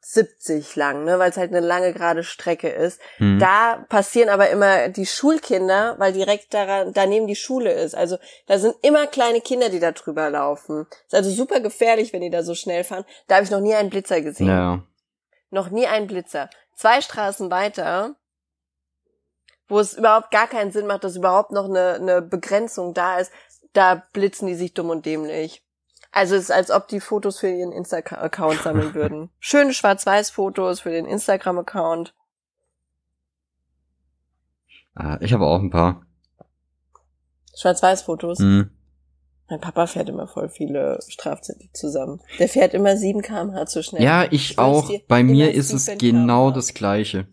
[0.00, 3.00] 70 lang, ne, weil es halt eine lange gerade Strecke ist.
[3.16, 3.38] Hm.
[3.38, 7.94] Da passieren aber immer die Schulkinder, weil direkt daran, daneben die Schule ist.
[7.94, 8.16] Also
[8.46, 10.86] da sind immer kleine Kinder, die da drüber laufen.
[11.06, 13.04] Ist also super gefährlich, wenn die da so schnell fahren.
[13.26, 14.46] Da habe ich noch nie einen Blitzer gesehen.
[14.48, 14.82] ja.
[15.50, 16.50] Noch nie einen Blitzer.
[16.74, 18.14] Zwei Straßen weiter,
[19.66, 23.32] wo es überhaupt gar keinen Sinn macht, dass überhaupt noch eine, eine Begrenzung da ist,
[23.72, 25.62] Da blitzen die sich dumm und dämlich.
[26.10, 29.30] Also es ist, als ob die Fotos für ihren Insta-Account sammeln würden.
[29.40, 32.14] Schöne Schwarz-Weiß-Fotos für den Instagram-Account.
[34.94, 36.02] Ah, ich habe auch ein paar.
[37.56, 38.38] Schwarz-Weiß-Fotos.
[38.38, 38.77] Hm.
[39.48, 42.20] Mein Papa fährt immer voll viele Strafzettel zusammen.
[42.38, 44.02] Der fährt immer 7 km/h zu schnell.
[44.02, 44.92] Ja, ich schwör's auch.
[45.08, 47.28] Bei mir ist es 7 genau das Gleiche.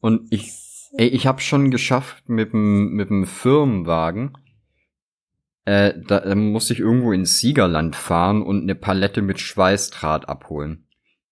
[0.00, 0.52] Und ich,
[0.96, 4.36] ey, ich habe schon geschafft mit dem mit dem Firmenwagen.
[5.64, 10.88] Äh, da, da musste ich irgendwo ins Siegerland fahren und eine Palette mit Schweißdraht abholen.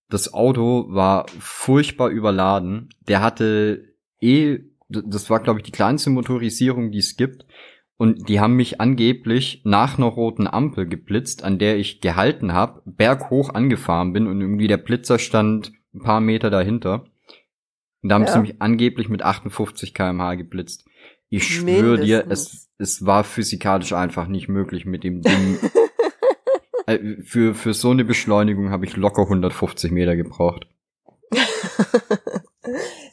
[0.09, 2.91] Das Auto war furchtbar überladen.
[3.09, 4.59] Der hatte eh,
[4.89, 7.45] das war glaube ich die kleinste Motorisierung, die es gibt.
[7.99, 12.81] Und die haben mich angeblich nach einer roten Ampel geblitzt, an der ich gehalten habe,
[12.87, 17.07] berghoch angefahren bin und irgendwie der Blitzer stand ein paar Meter dahinter.
[18.03, 18.33] Und da haben Ja.
[18.33, 20.87] sie mich angeblich mit 58 km/h geblitzt.
[21.29, 25.59] Ich schwöre dir, es, es war physikalisch einfach nicht möglich mit dem Ding.
[26.87, 30.67] Äh, für, für so eine Beschleunigung habe ich locker 150 Meter gebraucht.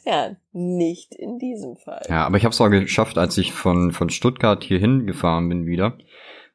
[0.06, 2.02] ja, nicht in diesem Fall.
[2.08, 5.66] Ja, aber ich habe es auch geschafft, als ich von, von Stuttgart hierhin gefahren bin
[5.66, 5.98] wieder,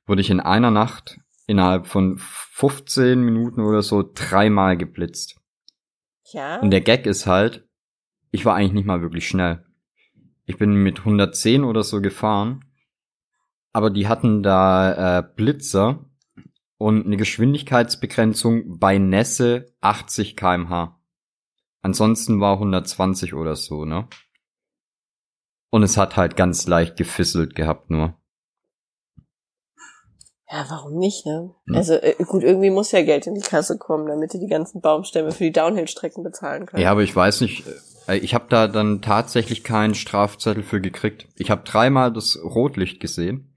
[0.07, 5.35] wurde ich in einer Nacht innerhalb von 15 Minuten oder so dreimal geblitzt.
[6.31, 6.61] Ja.
[6.61, 7.67] Und der Gag ist halt,
[8.31, 9.65] ich war eigentlich nicht mal wirklich schnell.
[10.45, 12.63] Ich bin mit 110 oder so gefahren,
[13.73, 16.05] aber die hatten da äh, Blitzer
[16.77, 21.00] und eine Geschwindigkeitsbegrenzung bei Nässe 80 kmh.
[21.81, 24.07] Ansonsten war 120 oder so, ne?
[25.71, 28.15] Und es hat halt ganz leicht gefisselt gehabt nur.
[30.51, 31.55] Ja, warum nicht, ne?
[31.67, 31.75] Hm.
[31.75, 34.81] Also äh, gut, irgendwie muss ja Geld in die Kasse kommen, damit die die ganzen
[34.81, 36.83] Baumstämme für die Downhill-Strecken bezahlen können.
[36.83, 37.63] Ja, aber ich weiß nicht,
[38.07, 41.27] äh, ich habe da dann tatsächlich keinen Strafzettel für gekriegt.
[41.37, 43.50] Ich habe dreimal das Rotlicht gesehen.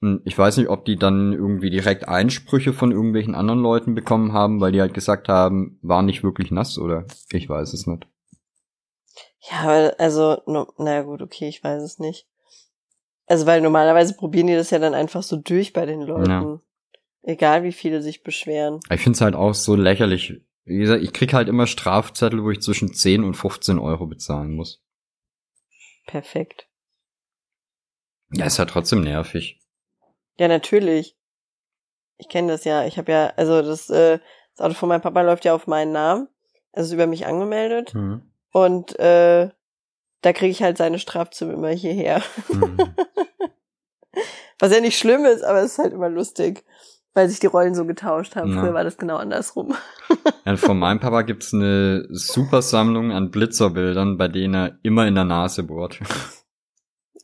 [0.00, 4.32] Und ich weiß nicht, ob die dann irgendwie direkt Einsprüche von irgendwelchen anderen Leuten bekommen
[4.32, 8.06] haben, weil die halt gesagt haben, war nicht wirklich nass oder ich weiß es nicht.
[9.50, 12.26] Ja, also, no, naja gut, okay, ich weiß es nicht.
[13.26, 16.30] Also, weil normalerweise probieren die das ja dann einfach so durch bei den Leuten.
[16.30, 16.60] Ja.
[17.22, 18.80] Egal wie viele sich beschweren.
[18.90, 20.42] Ich find's halt auch so lächerlich.
[20.64, 24.54] Wie gesagt, ich krieg halt immer Strafzettel, wo ich zwischen 10 und 15 Euro bezahlen
[24.54, 24.82] muss.
[26.06, 26.68] Perfekt.
[28.30, 29.60] Ja, ist halt trotzdem nervig.
[30.38, 31.16] Ja, natürlich.
[32.16, 32.84] Ich kenne das ja.
[32.84, 34.18] Ich habe ja, also das, äh,
[34.56, 36.28] das Auto von meinem Papa läuft ja auf meinen Namen.
[36.72, 37.94] Also ist über mich angemeldet.
[37.94, 38.22] Mhm.
[38.52, 39.50] Und äh,
[40.22, 42.22] da kriege ich halt seine Strafzimmer immer hierher.
[42.48, 42.78] Mhm.
[44.58, 46.64] Was ja nicht schlimm ist, aber es ist halt immer lustig,
[47.12, 48.54] weil sich die Rollen so getauscht haben.
[48.54, 48.60] Ja.
[48.60, 49.74] Früher war das genau andersrum.
[50.44, 55.14] Ja, von meinem Papa gibt's eine super Sammlung an Blitzerbildern, bei denen er immer in
[55.14, 56.00] der Nase bohrt.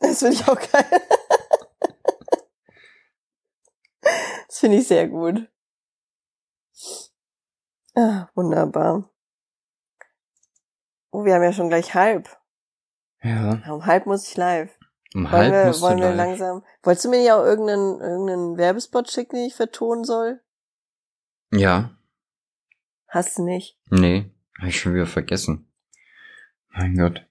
[0.00, 1.02] Das finde ich auch geil.
[4.50, 5.48] Das finde ich sehr gut.
[7.94, 9.08] Ah, wunderbar.
[11.12, 12.28] Oh, wir haben ja schon gleich halb.
[13.22, 13.54] Ja.
[13.64, 14.76] Ja, Um halb muss ich live.
[15.14, 16.16] Um Wollen halb wir, musst wollen wir live.
[16.16, 16.64] langsam.
[16.82, 20.40] Wolltest du mir nicht auch irgendeinen, irgendeinen Werbespot schicken, den ich vertonen soll?
[21.52, 21.96] Ja.
[23.06, 23.78] Hast du nicht?
[23.88, 24.32] Nee.
[24.58, 25.72] Hab ich schon wieder vergessen.
[26.70, 27.24] Mein Gott.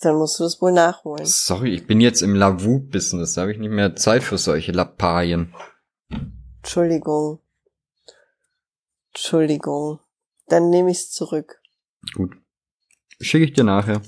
[0.00, 1.26] Dann musst du das wohl nachholen.
[1.26, 3.34] Sorry, ich bin jetzt im Lavu-Business.
[3.34, 5.54] Da habe ich nicht mehr Zeit für solche Lappalien.
[6.58, 7.40] Entschuldigung.
[9.08, 9.98] Entschuldigung.
[10.46, 11.60] Dann nehme ich's zurück.
[12.14, 12.36] Gut.
[13.20, 14.00] Schicke ich dir nachher.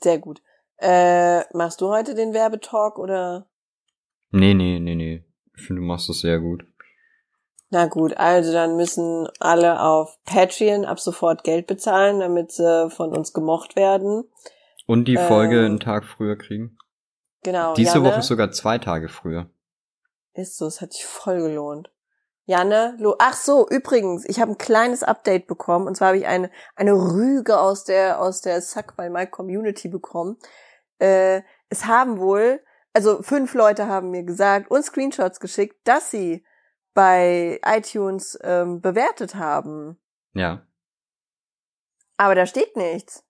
[0.00, 0.42] Sehr gut.
[0.78, 3.46] Äh, machst du heute den Werbetalk oder?
[4.30, 5.24] Nee, nee, nee, nee.
[5.56, 6.64] Ich finde, du machst das sehr gut.
[7.70, 13.16] Na gut, also dann müssen alle auf Patreon ab sofort Geld bezahlen, damit sie von
[13.16, 14.24] uns gemocht werden.
[14.86, 16.76] Und die Folge Ähm, einen Tag früher kriegen.
[17.42, 17.74] Genau.
[17.74, 19.50] Diese Janne, Woche sogar zwei Tage früher.
[20.34, 21.92] Ist so, es hat sich voll gelohnt.
[22.44, 26.26] Janne, lo ach so, übrigens, ich habe ein kleines Update bekommen und zwar habe ich
[26.26, 30.38] eine eine Rüge aus der aus der Suck by My Community bekommen.
[30.98, 32.60] Äh, es haben wohl,
[32.92, 36.44] also fünf Leute haben mir gesagt und Screenshots geschickt, dass sie
[36.94, 40.00] bei iTunes ähm, bewertet haben.
[40.34, 40.66] Ja.
[42.16, 43.24] Aber da steht nichts.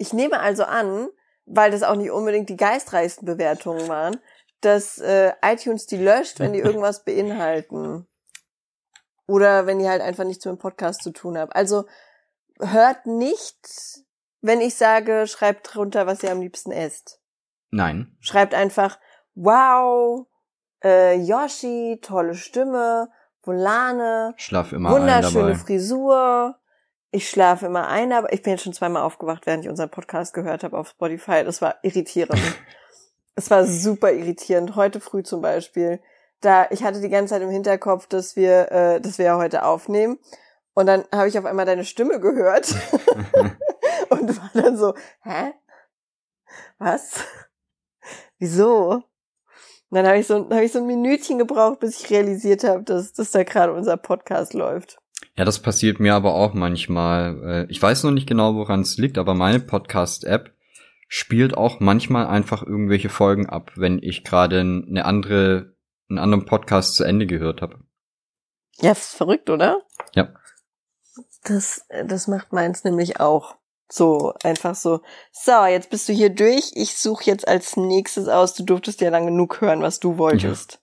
[0.00, 1.10] Ich nehme also an,
[1.44, 4.16] weil das auch nicht unbedingt die geistreichsten Bewertungen waren,
[4.62, 8.08] dass äh, iTunes die löscht, wenn die irgendwas beinhalten.
[9.26, 11.52] Oder wenn die halt einfach nichts mit dem Podcast zu tun haben.
[11.52, 11.84] Also
[12.58, 14.02] hört nicht,
[14.40, 17.20] wenn ich sage, schreibt drunter, was ihr am liebsten esst.
[17.70, 18.16] Nein.
[18.20, 18.98] Schreibt einfach,
[19.34, 20.26] wow,
[20.82, 23.10] äh, Yoshi, tolle Stimme,
[23.42, 25.56] Volane, Schlaf immer wunderschöne.
[25.56, 26.58] Frisur,
[27.12, 30.32] Ich schlafe immer ein, aber ich bin jetzt schon zweimal aufgewacht, während ich unseren Podcast
[30.32, 31.42] gehört habe auf Spotify.
[31.44, 32.40] Das war irritierend.
[33.34, 34.76] es war super irritierend.
[34.76, 36.00] Heute früh zum Beispiel.
[36.40, 39.64] Da, ich hatte die ganze Zeit im Hinterkopf, dass wir, äh, dass wir ja heute
[39.64, 40.18] aufnehmen.
[40.72, 42.68] Und dann habe ich auf einmal deine Stimme gehört
[44.10, 45.52] und war dann so, hä?
[46.78, 47.24] Was?
[48.38, 49.02] Wieso?
[49.90, 52.84] Und dann habe ich so, hab ich so ein Minütchen gebraucht, bis ich realisiert habe,
[52.84, 55.00] dass, dass da gerade unser Podcast läuft.
[55.36, 57.42] Ja, das passiert mir aber auch manchmal.
[57.44, 60.54] Äh, ich weiß noch nicht genau, woran es liegt, aber meine Podcast-App
[61.08, 65.74] spielt auch manchmal einfach irgendwelche Folgen ab, wenn ich gerade eine andere,
[66.08, 67.80] einen anderen Podcast zu Ende gehört habe.
[68.80, 69.82] Ja, ist verrückt, oder?
[70.14, 70.32] Ja.
[71.44, 73.56] Das, das macht meins nämlich auch.
[73.90, 75.00] So, einfach so.
[75.32, 76.70] So, jetzt bist du hier durch.
[76.74, 78.54] Ich suche jetzt als nächstes aus.
[78.54, 80.80] Du durftest ja lang genug hören, was du wolltest.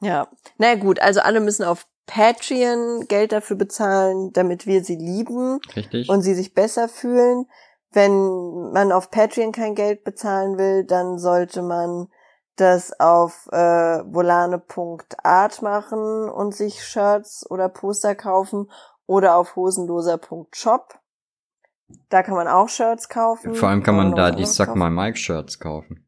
[0.00, 0.08] Ja.
[0.08, 0.28] ja.
[0.58, 5.60] Na gut, also alle müssen auf Patreon Geld dafür bezahlen, damit wir sie lieben.
[5.74, 6.08] Richtig.
[6.08, 7.46] Und sie sich besser fühlen.
[7.92, 12.08] Wenn man auf Patreon kein Geld bezahlen will, dann sollte man
[12.56, 18.70] das auf äh, volane.art machen und sich Shirts oder Poster kaufen
[19.06, 20.98] oder auf hosenloser.shop.
[22.08, 23.54] Da kann man auch Shirts kaufen.
[23.54, 26.03] Vor allem kann man da die Suck My Mike Shirts kaufen.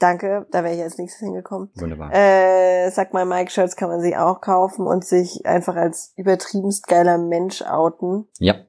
[0.00, 1.68] Danke, da wäre ich als nächstes hingekommen.
[1.74, 2.10] Wunderbar.
[2.10, 6.86] Äh, Suck My Mike Shirts kann man sich auch kaufen und sich einfach als übertriebenst
[6.86, 8.26] geiler Mensch outen.
[8.38, 8.64] Ja.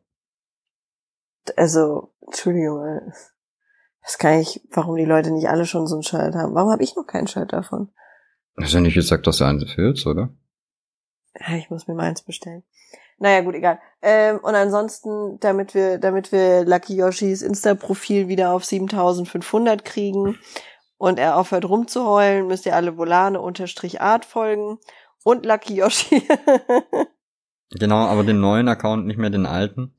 [1.55, 3.13] Also, Entschuldigung,
[4.03, 6.53] das kann ich, warum die Leute nicht alle schon so ein Shirt haben.
[6.53, 7.89] Warum habe ich noch kein Shirt davon?
[8.59, 10.31] Hast du nicht gesagt, dass du eins willst, oder?
[11.39, 12.63] Ja, ich muss mir meins bestellen.
[13.19, 13.79] Naja, gut, egal.
[14.01, 20.37] Ähm, und ansonsten, damit wir, damit wir Lucky Yoshis Insta-Profil wieder auf 7500 kriegen
[21.01, 24.77] und er aufhört rumzuheulen, müsst ihr alle Volane unterstrich Art folgen
[25.23, 26.21] und Lucky Yoshi.
[27.71, 29.95] genau, aber den neuen Account, nicht mehr den alten.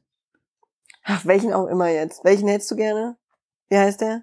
[1.03, 2.25] Ach, welchen auch immer jetzt.
[2.25, 3.17] Welchen hättest du gerne?
[3.69, 4.23] Wie heißt der?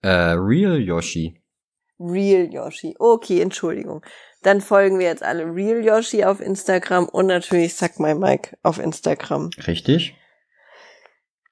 [0.00, 1.38] Äh, Real Yoshi.
[2.00, 2.96] Real Yoshi.
[2.98, 4.02] Okay, Entschuldigung.
[4.40, 8.78] Dann folgen wir jetzt alle Real Yoshi auf Instagram und natürlich Suck My Mike auf
[8.78, 9.50] Instagram.
[9.66, 10.16] Richtig.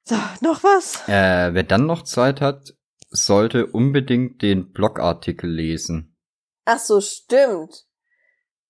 [0.04, 1.06] So, noch was?
[1.06, 2.74] Äh, wer dann noch Zeit hat,
[3.10, 6.16] sollte unbedingt den Blogartikel lesen.
[6.64, 7.86] Ach so, stimmt.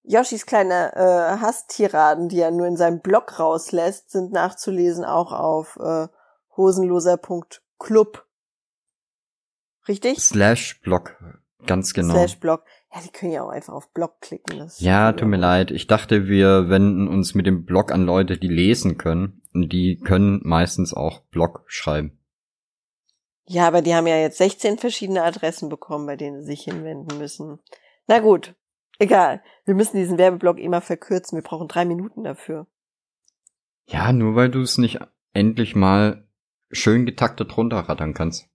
[0.02, 5.76] Yoshis kleine äh, Hasstiraden, die er nur in seinem Blog rauslässt, sind nachzulesen auch auf
[5.76, 6.08] äh,
[6.56, 8.26] hosenloser.club.
[9.86, 10.18] Richtig?
[10.18, 11.16] Slash Blog,
[11.66, 12.14] ganz genau.
[12.14, 12.64] Slash Blog.
[12.92, 14.58] Ja, die können ja auch einfach auf Blog klicken.
[14.58, 15.70] Das ja, tut mir leid.
[15.70, 19.42] Ich dachte, wir wenden uns mit dem Blog an Leute, die lesen können.
[19.52, 22.19] Und die können meistens auch Blog schreiben.
[23.52, 27.18] Ja, aber die haben ja jetzt 16 verschiedene Adressen bekommen, bei denen sie sich hinwenden
[27.18, 27.58] müssen.
[28.06, 28.54] Na gut,
[29.00, 29.42] egal.
[29.64, 31.36] Wir müssen diesen Werbeblock immer verkürzen.
[31.36, 32.68] Wir brauchen drei Minuten dafür.
[33.86, 35.00] Ja, nur weil du es nicht
[35.32, 36.28] endlich mal
[36.70, 38.48] schön getaktet runterrattern kannst.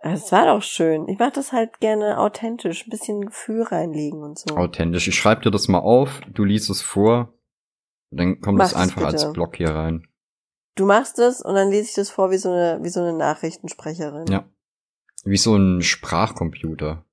[0.00, 1.08] Es war doch schön.
[1.08, 4.56] Ich mache das halt gerne authentisch, ein bisschen Gefühl reinlegen und so.
[4.56, 5.08] Authentisch.
[5.08, 7.32] Ich schreibe dir das mal auf, du liest es vor,
[8.10, 10.06] dann kommt es einfach als Block hier rein.
[10.74, 13.12] Du machst es und dann lese ich das vor wie so eine, wie so eine
[13.12, 14.26] Nachrichtensprecherin.
[14.28, 14.48] Ja.
[15.24, 17.04] Wie so ein Sprachcomputer.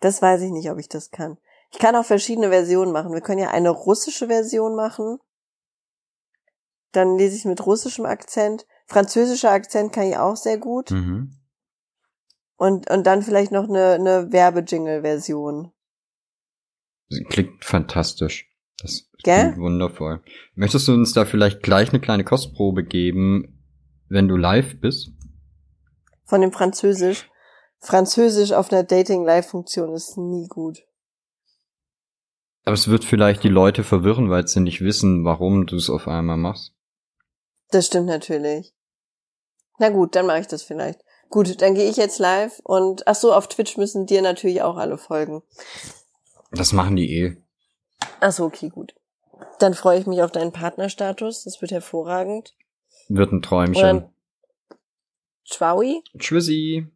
[0.00, 1.38] Das weiß ich nicht, ob ich das kann.
[1.72, 3.12] Ich kann auch verschiedene Versionen machen.
[3.12, 5.18] Wir können ja eine russische Version machen.
[6.92, 8.66] Dann lese ich mit russischem Akzent.
[8.86, 10.90] Französischer Akzent kann ich auch sehr gut.
[10.90, 11.36] Mhm.
[12.56, 15.72] Und, und dann vielleicht noch eine, eine Werbejingle-Version.
[17.28, 18.49] Klingt fantastisch.
[18.82, 20.22] Das klingt wundervoll.
[20.54, 23.60] Möchtest du uns da vielleicht gleich eine kleine Kostprobe geben,
[24.08, 25.10] wenn du live bist?
[26.24, 27.28] Von dem Französisch.
[27.78, 30.78] Französisch auf einer Dating-Live-Funktion ist nie gut.
[32.64, 36.06] Aber es wird vielleicht die Leute verwirren, weil sie nicht wissen, warum du es auf
[36.06, 36.74] einmal machst.
[37.70, 38.74] Das stimmt natürlich.
[39.78, 41.00] Na gut, dann mache ich das vielleicht.
[41.30, 44.76] Gut, dann gehe ich jetzt live und ach so, auf Twitch müssen dir natürlich auch
[44.76, 45.42] alle folgen.
[46.52, 47.36] Das machen die eh.
[48.20, 48.94] Achso, okay, gut.
[49.58, 51.44] Dann freue ich mich auf deinen Partnerstatus.
[51.44, 52.54] Das wird hervorragend.
[53.08, 54.10] Wird ein Träumchen.
[55.44, 55.82] Ciao.
[56.18, 56.86] Tschüssi.